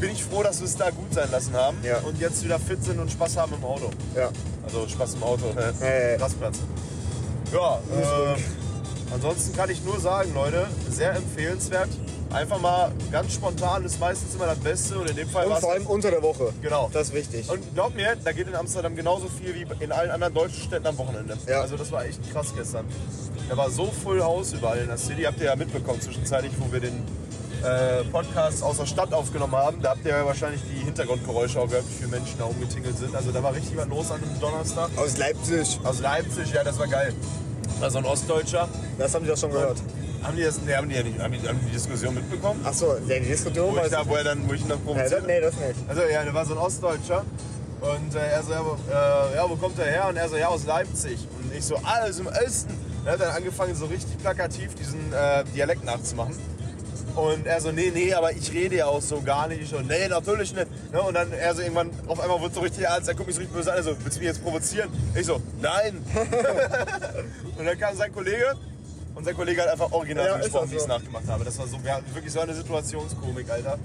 bin 0.00 0.10
ich 0.10 0.24
froh, 0.24 0.42
dass 0.42 0.58
wir 0.60 0.66
es 0.66 0.76
da 0.76 0.90
gut 0.90 1.12
sein 1.14 1.30
lassen 1.30 1.54
haben 1.54 1.78
Ja. 1.82 1.98
und 1.98 2.18
jetzt 2.20 2.42
wieder 2.44 2.58
fit 2.58 2.82
sind 2.84 2.98
und 2.98 3.10
Spaß 3.10 3.36
haben 3.36 3.54
im 3.54 3.64
Auto. 3.64 3.90
Ja. 4.14 4.28
Also 4.64 4.86
Spaß 4.88 5.14
im 5.14 5.22
Auto. 5.22 5.44
Rastplatz. 6.18 6.58
Ja, 7.52 7.76
äh, 7.76 8.34
ansonsten 9.14 9.54
kann 9.56 9.70
ich 9.70 9.82
nur 9.84 10.00
sagen, 10.00 10.34
Leute, 10.34 10.66
sehr 10.90 11.14
empfehlenswert. 11.14 11.88
Einfach 12.32 12.60
mal 12.60 12.90
ganz 13.12 13.34
spontan 13.34 13.84
ist 13.84 14.00
meistens 14.00 14.34
immer 14.34 14.46
das 14.46 14.58
Beste 14.58 14.98
und 14.98 15.08
in 15.08 15.16
dem 15.16 15.28
Fall 15.28 15.46
Und 15.46 15.58
vor 15.58 15.72
allem 15.72 15.86
unter 15.86 16.10
der 16.10 16.22
Woche. 16.22 16.52
Genau. 16.62 16.90
Das 16.92 17.08
ist 17.08 17.14
wichtig. 17.14 17.48
und 17.48 17.62
glaub 17.74 17.94
mir, 17.94 18.16
da 18.22 18.32
geht 18.32 18.48
in 18.48 18.54
Amsterdam 18.54 18.96
genauso 18.96 19.28
viel 19.28 19.54
wie 19.54 19.66
in 19.84 19.92
allen 19.92 20.10
anderen 20.10 20.34
deutschen 20.34 20.62
Städten 20.62 20.86
am 20.86 20.98
Wochenende. 20.98 21.36
Ja. 21.46 21.60
Also 21.60 21.76
das 21.76 21.92
war 21.92 22.04
echt 22.04 22.20
krass 22.32 22.52
gestern. 22.56 22.86
Da 23.48 23.56
war 23.56 23.70
so 23.70 23.86
Full 23.86 24.22
House 24.22 24.52
überall 24.52 24.78
in 24.78 24.88
der 24.88 24.98
City. 24.98 25.22
Habt 25.22 25.38
ihr 25.38 25.46
ja 25.46 25.56
mitbekommen 25.56 26.00
zwischenzeitlich, 26.00 26.52
wo 26.58 26.72
wir 26.72 26.80
den 26.80 27.02
äh, 27.64 28.04
Podcast 28.04 28.62
aus 28.62 28.78
der 28.78 28.86
Stadt 28.86 29.12
aufgenommen 29.12 29.56
haben. 29.56 29.80
Da 29.80 29.90
habt 29.90 30.04
ihr 30.04 30.12
ja 30.12 30.26
wahrscheinlich 30.26 30.60
die 30.62 30.84
Hintergrundgeräusche 30.84 31.60
auch 31.60 31.68
gehört, 31.68 31.88
wie 31.88 31.94
viele 31.94 32.08
Menschen 32.08 32.38
da 32.38 32.44
umgetingelt 32.44 32.98
sind. 32.98 33.14
Also 33.14 33.32
da 33.32 33.42
war 33.42 33.54
richtig 33.54 33.76
was 33.76 33.88
los 33.88 34.10
an 34.10 34.22
einem 34.22 34.40
Donnerstag. 34.40 34.90
Aus 34.96 35.16
Leipzig. 35.16 35.78
Aus 35.84 36.00
Leipzig, 36.00 36.52
ja, 36.52 36.64
das 36.64 36.78
war 36.78 36.88
geil. 36.88 37.14
War 37.80 37.90
so 37.90 37.98
ein 37.98 38.04
Ostdeutscher. 38.04 38.68
Das 38.98 39.14
haben 39.14 39.24
die 39.24 39.30
doch 39.30 39.38
schon 39.38 39.50
gehört. 39.50 39.78
Haben 40.24 40.36
die 40.36 40.42
das, 40.42 40.58
nee, 40.62 40.74
haben 40.74 40.88
die, 40.88 40.94
ja 40.96 41.02
nicht, 41.02 41.18
haben 41.18 41.32
die, 41.32 41.46
haben 41.46 41.60
die 41.66 41.72
Diskussion 41.72 42.14
mitbekommen? 42.14 42.64
Achso, 42.64 42.96
ja, 43.06 43.18
die 43.18 43.26
Diskussion 43.26 43.76
Wo 43.76 43.84
ich, 43.84 43.90
da, 43.90 44.06
wo 44.06 44.16
er 44.16 44.24
dann, 44.24 44.48
wo 44.48 44.54
ich 44.54 44.62
ihn 44.62 44.68
Nee, 44.68 44.74
provoziert 44.76 45.12
das, 45.12 45.26
nee, 45.26 45.40
das 45.40 45.54
nicht. 45.56 45.88
Also 45.88 46.02
ja, 46.02 46.24
der 46.24 46.32
war 46.32 46.46
so 46.46 46.54
ein 46.54 46.58
Ostdeutscher. 46.58 47.24
Und 47.82 48.14
äh, 48.14 48.32
er 48.32 48.42
so, 48.42 48.52
ja, 48.52 48.64
wo, 48.64 48.72
äh, 48.90 49.36
ja, 49.36 49.50
wo 49.50 49.56
kommt 49.56 49.78
er 49.78 49.84
her? 49.84 50.06
Und 50.08 50.16
er 50.16 50.26
so, 50.30 50.36
ja, 50.36 50.48
aus 50.48 50.64
Leipzig. 50.64 51.18
Und 51.38 51.54
ich 51.54 51.62
so, 51.62 51.78
ist 52.08 52.20
im 52.20 52.26
Osten. 52.26 52.72
Er 53.04 53.12
hat 53.12 53.20
dann 53.20 53.36
angefangen, 53.36 53.74
so 53.74 53.84
richtig 53.84 54.16
plakativ 54.18 54.74
diesen 54.74 55.12
äh, 55.12 55.44
Dialekt 55.54 55.84
nachzumachen. 55.84 56.34
Und 57.14 57.46
er 57.46 57.60
so, 57.60 57.70
nee, 57.70 57.92
nee, 57.94 58.14
aber 58.14 58.32
ich 58.32 58.50
rede 58.50 58.76
ja 58.76 58.86
auch 58.86 59.02
so 59.02 59.20
gar 59.20 59.46
nicht. 59.46 59.60
Ich 59.60 59.68
so, 59.68 59.80
nee, 59.80 60.08
natürlich 60.08 60.54
nicht. 60.54 60.68
Ne? 60.90 61.02
Und 61.02 61.14
dann 61.14 61.30
er 61.32 61.54
so 61.54 61.60
irgendwann, 61.60 61.90
auf 62.06 62.18
einmal 62.18 62.40
wird 62.40 62.54
so 62.54 62.60
richtig 62.60 62.84
ernst, 62.84 63.08
er 63.08 63.14
guckt 63.14 63.26
mich 63.26 63.36
so 63.36 63.42
richtig 63.42 63.54
böse 63.54 63.70
an, 63.70 63.76
er 63.76 63.84
so, 63.84 63.90
willst 64.02 64.16
du 64.16 64.20
mich 64.20 64.28
jetzt 64.28 64.42
provozieren? 64.42 64.88
Ich 65.14 65.26
so, 65.26 65.40
nein. 65.60 66.02
und 67.58 67.66
dann 67.66 67.78
kam 67.78 67.94
sein 67.94 68.12
Kollege 68.12 68.56
und 69.14 69.24
sein 69.24 69.34
Kollege 69.34 69.62
hat 69.62 69.68
einfach 69.68 69.92
original 69.92 70.26
Ja, 70.26 70.32
so 70.34 70.38
gesprochen, 70.42 70.62
das 70.64 70.70
wie 70.70 70.74
ich 70.76 70.80
es 70.80 70.86
so. 70.86 70.88
nachgemacht 70.88 71.28
habe. 71.28 71.44
Das 71.44 71.58
war 71.58 71.66
so, 71.66 71.82
wir 71.82 71.94
hatten 71.94 72.14
wirklich 72.14 72.32
so 72.32 72.40
eine 72.40 72.54
Situationskomik, 72.54 73.50
Alter. 73.50 73.78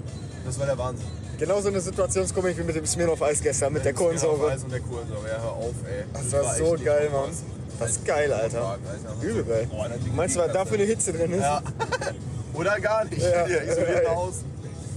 Das 0.44 0.58
war 0.58 0.66
der 0.66 0.78
Wahnsinn. 0.78 1.06
Genau 1.38 1.60
so 1.60 1.68
eine 1.68 1.80
Situationskomik 1.80 2.58
wie 2.58 2.62
mit 2.62 2.76
dem 2.76 2.86
Smirnoff 2.86 3.22
Eis 3.22 3.40
gestern, 3.42 3.72
mit 3.72 3.84
der 3.84 3.92
Kohlensäure. 3.94 4.50
Eis 4.50 4.64
und 4.64 4.72
der 4.72 4.80
Kohlensäure, 4.80 5.28
ja, 5.28 5.40
hör 5.42 5.52
auf, 5.52 5.74
ey. 5.86 6.04
Das 6.12 6.32
war 6.32 6.54
so 6.54 6.74
echt 6.74 6.84
geil, 6.84 7.10
Mann. 7.10 7.30
Das 7.78 7.90
ist 7.92 8.04
geil, 8.04 8.32
Alter. 8.32 8.78
Übel 9.22 9.44
geil. 9.44 9.68
Die 10.04 10.10
Meinst 10.10 10.36
du, 10.36 10.40
was 10.40 10.52
dafür 10.52 10.76
eine 10.76 10.84
Hitze 10.86 11.12
drin 11.12 11.32
ist? 11.32 11.40
Ja. 11.40 11.62
Oder 12.54 12.78
gar 12.80 13.04
nicht. 13.06 13.22
Ja. 13.22 13.46
Hier, 13.46 13.62
isoliert 13.62 14.04
nach 14.04 14.12
außen. 14.16 14.44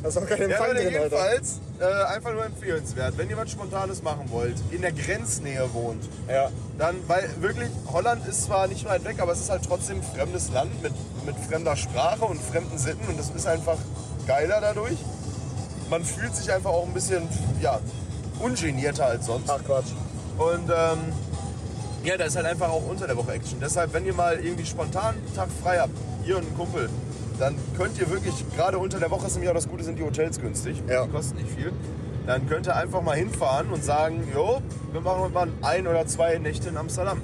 Da 0.04 0.10
ist 0.10 0.18
auch 0.18 0.26
kein 0.28 0.38
Ja, 0.38 0.46
Empfang 0.46 0.68
Leute, 0.68 0.84
drin, 0.84 0.94
jedenfalls 0.94 1.60
äh, 1.80 1.86
einfach 2.14 2.34
nur 2.34 2.46
empfehlenswert. 2.46 3.18
Wenn 3.18 3.30
ihr 3.30 3.38
was 3.38 3.50
Spontanes 3.52 4.04
machen 4.04 4.30
wollt, 4.32 4.56
in 4.72 4.82
der 4.82 4.92
Grenznähe 4.92 5.68
wohnt, 5.74 6.04
Ja. 6.28 6.50
dann, 6.78 6.96
weil 7.08 7.30
wirklich, 7.40 7.70
Holland 7.92 8.28
ist 8.28 8.44
zwar 8.44 8.68
nicht 8.68 8.86
weit 8.86 9.06
weg, 9.06 9.20
aber 9.22 9.32
es 9.32 9.40
ist 9.40 9.50
halt 9.50 9.64
trotzdem 9.66 9.98
ein 9.98 10.04
fremdes 10.04 10.52
Land 10.52 10.84
mit, 10.84 10.92
mit 11.26 11.36
fremder 11.50 11.76
Sprache 11.78 12.26
und 12.26 12.40
fremden 12.42 12.78
Sitten 12.78 13.08
und 13.08 13.18
das 13.18 13.30
ist 13.30 13.48
einfach 13.48 13.78
geiler 14.28 14.60
dadurch. 14.60 14.98
Man 15.90 16.04
fühlt 16.04 16.36
sich 16.36 16.52
einfach 16.52 16.72
auch 16.72 16.86
ein 16.86 16.94
bisschen, 16.94 17.28
ja, 17.62 17.80
ungenierter 18.40 19.06
als 19.06 19.26
sonst. 19.28 19.50
Ach 19.50 19.64
Quatsch. 19.64 19.92
Und 20.38 20.70
ähm, 20.70 21.00
ja, 22.04 22.18
da 22.18 22.26
ist 22.26 22.36
halt 22.36 22.46
einfach 22.46 22.70
auch 22.70 22.86
unter 22.86 23.08
der 23.08 23.16
Woche 23.16 23.32
Action. 23.34 23.60
Deshalb, 23.62 23.94
wenn 23.94 24.06
ihr 24.06 24.14
mal 24.14 24.38
irgendwie 24.40 24.66
spontan 24.66 25.16
einen 25.16 25.34
Tag 25.36 25.48
frei 25.62 25.78
habt, 25.80 25.94
ihr 26.26 26.38
und 26.38 26.44
ein 26.46 26.58
Kumpel, 26.58 26.90
dann 27.44 27.56
könnt 27.78 28.00
ihr 28.00 28.10
wirklich, 28.10 28.34
gerade 28.56 28.80
unter 28.80 29.00
der 29.00 29.12
Woche 29.12 29.28
ist 29.28 29.34
nämlich 29.34 29.50
auch 29.50 29.56
das 29.56 29.68
Gute, 29.68 29.84
sind 29.84 30.00
die 30.00 30.04
Hotels 30.04 30.40
günstig. 30.40 30.82
Ja. 30.88 31.06
Die 31.06 31.12
kosten 31.12 31.36
nicht 31.36 31.50
viel. 31.50 31.74
Dann 32.26 32.48
könnt 32.48 32.68
ihr 32.68 32.76
einfach 32.76 33.02
mal 33.02 33.18
hinfahren 33.18 33.70
und 33.70 33.84
sagen, 33.84 34.26
jo, 34.34 34.62
wir 34.94 35.02
machen 35.02 35.34
mal 35.34 35.50
ein 35.62 35.86
oder 35.86 36.08
zwei 36.08 36.38
Nächte 36.38 36.70
in 36.70 36.78
Amsterdam. 36.78 37.22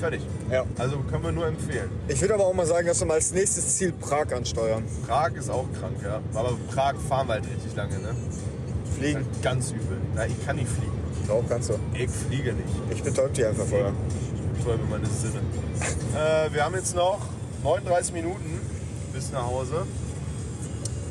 Fertig. 0.00 0.22
Ja. 0.50 0.64
Also 0.78 1.00
können 1.10 1.22
wir 1.22 1.32
nur 1.32 1.46
empfehlen. 1.46 1.90
Ich 2.08 2.18
würde 2.22 2.32
aber 2.32 2.46
auch 2.46 2.54
mal 2.54 2.64
sagen, 2.64 2.86
dass 2.86 2.98
wir 3.00 3.06
mal 3.06 3.14
als 3.14 3.32
nächstes 3.32 3.76
Ziel 3.76 3.92
Prag 3.92 4.32
ansteuern. 4.34 4.84
Prag 5.06 5.32
ist 5.34 5.50
auch 5.50 5.66
krank, 5.78 5.96
ja. 6.02 6.20
Aber 6.32 6.56
Prag 6.74 6.94
fahren 7.06 7.26
wir 7.26 7.34
halt 7.34 7.44
richtig 7.44 7.76
lange, 7.76 7.98
ne? 7.98 8.14
Fliegen. 8.96 9.26
Ganz 9.42 9.72
übel. 9.72 9.98
Na, 10.14 10.24
ich 10.24 10.46
kann 10.46 10.56
nicht 10.56 10.68
fliegen. 10.68 10.92
Auch 11.30 11.44
kannst 11.46 11.68
du. 11.68 11.74
Ich 11.92 12.08
fliege 12.08 12.54
nicht. 12.54 12.68
Ich 12.90 13.02
betäub 13.02 13.34
die 13.34 13.44
einfach 13.44 13.66
vorher. 13.66 13.92
Träume 14.64 14.84
meines 14.88 15.20
Sinne. 15.20 15.40
äh, 16.16 16.54
wir 16.54 16.64
haben 16.64 16.74
jetzt 16.74 16.96
noch 16.96 17.18
39 17.64 18.14
Minuten 18.14 18.77
bis 19.18 19.32
nach 19.32 19.46
Hause. 19.46 19.84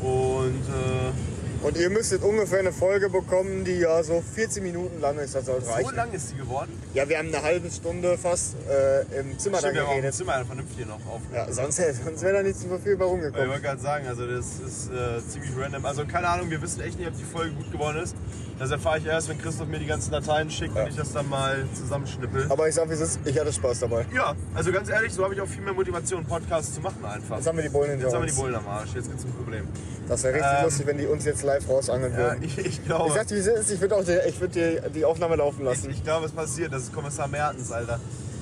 Und 0.01 0.63
äh, 0.69 1.65
Und 1.65 1.75
ihr 1.77 1.89
müsstet 1.89 2.23
ungefähr 2.23 2.59
eine 2.59 2.71
Folge 2.71 3.09
bekommen, 3.09 3.65
die 3.65 3.79
ja 3.79 4.01
so 4.03 4.21
14 4.35 4.63
Minuten 4.63 5.01
lang 5.01 5.17
ist. 5.17 5.35
Das 5.35 5.45
sollte 5.47 5.65
so 5.65 5.71
reichen. 5.71 5.95
lang 5.95 6.13
ist 6.13 6.31
die 6.31 6.37
geworden. 6.37 6.71
Ja, 6.93 7.09
wir 7.09 7.17
haben 7.17 7.27
eine 7.27 7.41
halbe 7.43 7.69
Stunde 7.69 8.17
fast 8.17 8.55
äh, 8.69 9.01
im 9.19 9.37
Zimmer 9.37 9.57
Stimmt, 9.57 9.73
wir 9.73 9.81
haben 9.81 9.87
auch 9.87 9.91
im 9.91 9.97
geredet. 9.97 10.15
Zimmer 10.15 10.45
vernünftig 10.45 10.85
noch 10.85 10.95
aufgenommen. 10.95 11.33
Ja, 11.33 11.51
sonst, 11.51 11.81
sonst 12.05 12.21
wäre 12.21 12.33
da 12.37 12.43
nichts 12.43 12.61
so 12.61 12.77
viel 12.77 12.95
bei 12.95 13.05
Ich 13.05 13.11
rumgekommen. 13.11 13.49
wollte 13.49 13.61
gerade 13.63 13.81
sagen, 13.81 14.07
also 14.07 14.25
das 14.25 14.45
ist 14.65 14.89
äh, 14.91 15.19
ziemlich 15.27 15.51
random. 15.57 15.85
Also 15.85 16.05
keine 16.05 16.29
Ahnung, 16.29 16.49
wir 16.49 16.61
wissen 16.61 16.79
echt 16.81 16.97
nicht, 16.99 17.09
ob 17.09 17.17
die 17.17 17.23
Folge 17.25 17.51
gut 17.55 17.71
geworden 17.71 17.97
ist. 18.03 18.15
Das 18.59 18.71
erfahre 18.71 18.97
ich 18.97 19.05
erst, 19.05 19.29
wenn 19.29 19.37
Christoph 19.37 19.67
mir 19.67 19.77
die 19.77 19.85
ganzen 19.85 20.11
Dateien 20.11 20.49
schickt 20.49 20.75
Ja. 20.75 20.83
und 20.83 20.89
ich 20.89 20.95
das 20.95 21.13
dann 21.13 21.29
mal 21.29 21.63
zusammenschnippel. 21.75 22.47
Aber 22.49 22.67
ich 22.67 22.73
sag, 22.75 22.89
wie 22.89 22.93
es 22.93 23.01
ist, 23.01 23.19
ich 23.25 23.39
hatte 23.39 23.53
Spaß 23.53 23.81
dabei. 23.81 24.05
Ja, 24.13 24.33
also 24.55 24.71
ganz 24.71 24.89
ehrlich, 24.89 25.13
so 25.13 25.23
habe 25.23 25.35
ich 25.35 25.41
auch 25.41 25.47
viel 25.47 25.61
mehr 25.61 25.73
Motivation, 25.73 26.25
Podcasts 26.25 26.73
zu 26.73 26.81
machen 26.81 27.05
einfach. 27.05 27.37
Jetzt 27.37 27.47
haben 27.47 27.55
wir 27.57 27.63
die 27.63 27.69
Bullen 27.69 27.91
hinter 27.91 28.05
Jetzt 28.05 28.15
haben 28.15 28.23
wir 28.25 28.29
die. 28.31 28.35
Bullen 28.35 28.55
am 28.55 28.67
Arsch, 28.67 28.93
jetzt 28.95 29.09
gibt's 29.09 29.25
ein 29.25 29.33
Problem. 29.33 29.67
Das 30.07 30.23
wäre 30.23 30.33
richtig 30.35 30.51
Ähm, 30.57 30.63
lustig, 30.65 30.87
wenn 30.87 30.97
die 30.97 31.05
uns 31.05 31.25
jetzt 31.25 31.43
live 31.43 31.69
rausangeln 31.69 32.11
Ja, 32.13 32.17
würden. 32.17 32.43
ich, 32.45 32.57
ich 32.57 32.85
glaube. 32.85 33.09
Ich 33.09 33.13
sag 33.13 33.27
dir, 33.27 33.35
wie 33.35 33.39
es 33.39 33.47
ist, 33.47 33.71
ich 33.71 33.79
würde 33.81 33.95
auch 33.95 34.03
die, 34.03 34.17
ich 34.27 34.39
würd 34.41 34.55
die, 34.55 34.79
die 34.95 35.05
Aufnahme 35.05 35.35
laufen 35.35 35.63
lassen. 35.63 35.89
Ich 35.91 36.03
glaube, 36.03 36.25
es 36.25 36.31
passiert. 36.31 36.73
Das 36.73 36.83
ist 36.83 36.93
Kommissar 36.93 37.27
Mertens, 37.27 37.71
Alter. 37.71 37.99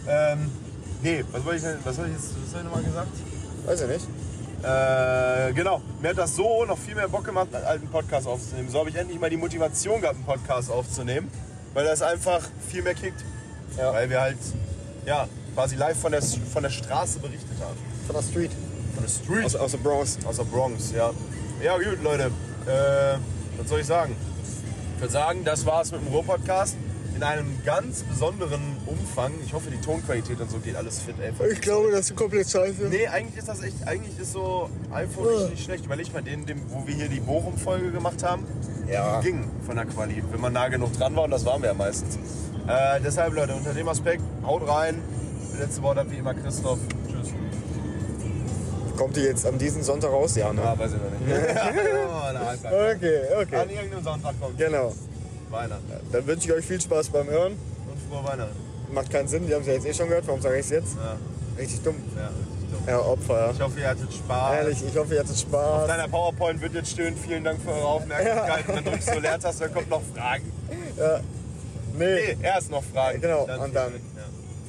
Ähm, 0.08 0.50
nee, 1.04 1.26
was 1.32 1.44
wollte 1.44 1.58
ich 1.58 1.64
denn, 1.64 1.78
was 1.84 1.98
habe 1.98 2.08
ich 2.08 2.14
jetzt, 2.14 2.30
was 2.46 2.54
habe 2.54 2.60
ich 2.60 2.70
nochmal 2.70 2.84
gesagt? 2.84 3.08
Weiß 3.66 3.82
ich 3.82 3.88
nicht. 3.88 4.08
Äh, 4.66 5.54
genau. 5.54 5.82
Mir 6.02 6.10
hat 6.10 6.18
das 6.18 6.36
so 6.36 6.66
noch 6.66 6.78
viel 6.78 6.96
mehr 6.96 7.08
Bock 7.08 7.24
gemacht, 7.24 7.54
einen 7.54 7.66
alten 7.66 7.88
Podcast 7.88 8.26
aufzunehmen. 8.26 8.70
So 8.70 8.80
habe 8.80 8.90
ich 8.90 8.96
endlich 8.96 9.20
mal 9.20 9.30
die 9.30 9.38
Motivation 9.38 10.02
gehabt, 10.02 10.16
einen 10.16 10.26
Podcast 10.26 10.72
aufzunehmen. 10.72 11.30
Weil 11.76 11.86
das 11.86 12.02
einfach 12.02 12.42
viel 12.68 12.82
mehr 12.82 12.96
kickt. 12.96 13.24
Ja. 13.78 13.94
Weil 13.94 14.10
wir 14.10 14.22
halt, 14.22 14.38
ja, 15.06 15.28
quasi 15.54 15.76
live 15.76 16.00
von 16.00 16.12
der, 16.12 16.22
von 16.22 16.64
der 16.64 16.70
Straße 16.72 17.20
berichtet 17.20 17.60
haben. 17.62 17.78
Von 18.08 18.16
der 18.16 18.24
Street. 18.24 18.52
Von 18.96 19.04
der 19.04 19.10
Street. 19.12 19.46
Aus, 19.46 19.56
aus 19.56 19.72
der 19.72 19.78
Bronx. 19.80 20.18
Aus 20.26 20.38
der 20.38 20.44
Bronx, 20.46 20.92
ja. 20.92 21.12
Ja, 21.62 21.78
gut, 21.78 22.02
Leute. 22.02 22.32
Äh, 22.66 23.18
was 23.60 23.70
soll 23.70 23.82
ich 23.82 23.86
sagen? 23.86 24.16
Ich 24.96 25.02
würde 25.02 25.14
sagen, 25.14 25.44
das 25.44 25.66
war's 25.66 25.92
mit 25.92 26.02
dem 26.02 26.08
Ruhr-Podcast. 26.08 26.76
In 27.16 27.24
einem 27.24 27.48
ganz 27.66 28.04
besonderen 28.04 28.62
Umfang. 28.86 29.32
Ich 29.46 29.54
hoffe, 29.54 29.70
die 29.72 29.80
Tonqualität 29.80 30.40
und 30.42 30.52
so 30.52 30.58
geht 30.60 30.76
alles 30.76 31.00
fit, 31.00 31.16
ey. 31.22 31.32
Ich 31.52 31.62
glaube, 31.62 31.90
das 31.92 32.10
ist 32.10 32.16
komplett 32.18 32.50
scheiße. 32.50 32.84
Nee, 32.90 33.08
eigentlich 33.08 33.38
ist 33.38 33.48
das 33.48 33.64
echt, 33.64 33.88
eigentlich 33.88 34.20
ist 34.20 34.34
so 34.34 34.70
iPhone 34.92 35.26
nicht, 35.40 35.50
nicht 35.52 35.64
schlecht. 35.64 35.86
Überleg 35.86 36.12
mal, 36.14 36.22
den, 36.22 36.46
dem, 36.46 36.62
wo 36.70 36.86
wir 36.86 36.94
hier 36.94 37.08
die 37.08 37.22
Bochum-Folge 37.22 37.92
gemacht 37.92 38.22
haben, 38.22 38.44
Ja. 38.92 39.22
die 39.22 39.28
ging 39.28 39.50
von 39.66 39.78
der 39.78 39.86
Quali, 39.86 40.22
wenn 40.30 40.42
man 40.42 40.52
nah 40.52 40.68
genug 40.68 40.92
dran 40.98 41.16
war 41.16 41.24
und 41.24 41.32
das 41.32 41.46
waren 41.46 41.62
wir 41.62 41.70
ja 41.70 41.74
meistens. 41.74 42.16
Äh, 42.68 43.00
deshalb, 43.02 43.34
Leute, 43.34 43.56
unter 43.56 43.74
dem 43.74 43.88
Aspekt, 43.88 44.22
haut 44.46 44.68
rein. 44.68 45.02
Letzte 45.58 45.82
Wort 45.84 45.98
hat 45.98 46.12
wie 46.12 46.18
immer 46.18 46.34
Christoph. 46.34 46.80
Tschüss. 47.08 47.30
Kommt 48.98 49.16
die 49.16 49.22
jetzt 49.22 49.46
am 49.46 49.58
diesen 49.58 49.84
Sonntag 49.84 50.12
raus? 50.12 50.36
Ja, 50.36 50.52
ne? 50.52 50.62
Ah, 50.62 50.78
weiß 50.78 50.92
ich 50.92 50.98
noch 50.98 51.12
nicht. 51.12 51.46
ja, 51.56 52.32
na, 52.34 52.46
halt, 52.46 52.64
halt. 52.64 52.98
Okay, 52.98 53.20
An 53.34 53.42
okay. 53.44 53.74
irgendeinem 53.76 54.04
Sonntag 54.04 54.34
kommt 54.42 54.58
Genau. 54.58 54.94
Weihnachten. 55.56 55.84
Dann 56.12 56.28
wünsche 56.28 56.48
ich 56.48 56.54
euch 56.54 56.66
viel 56.66 56.80
Spaß 56.82 57.10
beim 57.10 57.28
Hören. 57.30 57.54
Und 57.54 58.12
frohe 58.12 58.24
Weihnachten. 58.28 58.56
Macht 58.94 59.10
keinen 59.12 59.28
Sinn, 59.28 59.48
die 59.48 59.54
haben 59.54 59.62
es 59.62 59.68
ja 59.68 59.74
jetzt 59.74 59.86
eh 59.86 59.94
schon 59.94 60.08
gehört. 60.10 60.28
Warum 60.28 60.42
sage 60.42 60.56
ich 60.56 60.66
es 60.66 60.70
jetzt? 60.72 60.96
Ja, 60.96 61.18
Richtig 61.58 61.82
dumm. 61.82 61.96
ja, 62.16 62.28
richtig 62.28 62.72
dumm. 62.72 62.84
Ja, 62.88 63.00
Opfer, 63.00 63.50
Ich 63.52 63.58
ja. 63.58 63.66
hoffe, 63.66 63.80
ihr 63.80 63.88
hattet 63.90 64.14
Spaß. 64.14 64.54
Ehrlich, 64.56 64.84
ich 64.88 64.98
hoffe, 64.98 65.14
ihr 65.14 65.20
hattet 65.22 65.32
Auf 65.34 65.40
Spaß. 65.40 65.88
deiner 65.88 66.08
PowerPoint 66.08 66.62
wird 66.62 66.74
jetzt 66.76 66.92
stehen, 66.92 67.16
vielen 67.18 67.44
Dank 67.44 67.62
für 67.62 67.72
eure 67.72 67.86
Aufmerksamkeit. 67.88 68.68
Und 68.70 68.76
dann 68.76 68.86
drückst 68.86 69.16
du 69.16 69.20
Leertaste, 69.20 69.64
dann 69.66 69.74
kommt 69.74 69.90
noch 69.90 70.02
Fragen. 70.14 70.52
Nee, 71.98 72.36
Nee, 72.38 72.38
erst 72.44 72.70
noch 72.72 72.84
Fragen. 72.84 73.22
Genau, 73.22 73.44
und 73.44 73.48
dann- 73.50 73.74
Dank. 73.74 73.94
Ja. 74.18 74.24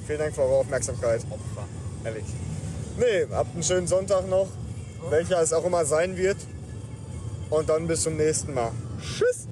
vielen 0.06 0.18
Dank 0.20 0.34
für 0.34 0.42
eure 0.42 0.54
Aufmerksamkeit. 0.60 1.20
Opfer. 1.28 1.66
Ehrlich. 2.04 2.24
Nee, 2.98 3.26
habt 3.32 3.52
einen 3.52 3.62
schönen 3.64 3.86
Sonntag 3.88 4.28
noch. 4.28 4.46
Welcher 5.10 5.40
es 5.42 5.52
auch 5.52 5.64
immer 5.64 5.84
sein 5.84 6.16
wird. 6.16 6.36
Und 7.50 7.68
dann 7.68 7.86
bis 7.88 8.02
zum 8.02 8.16
nächsten 8.16 8.54
Mal. 8.54 8.70
Tschüss. 9.00 9.44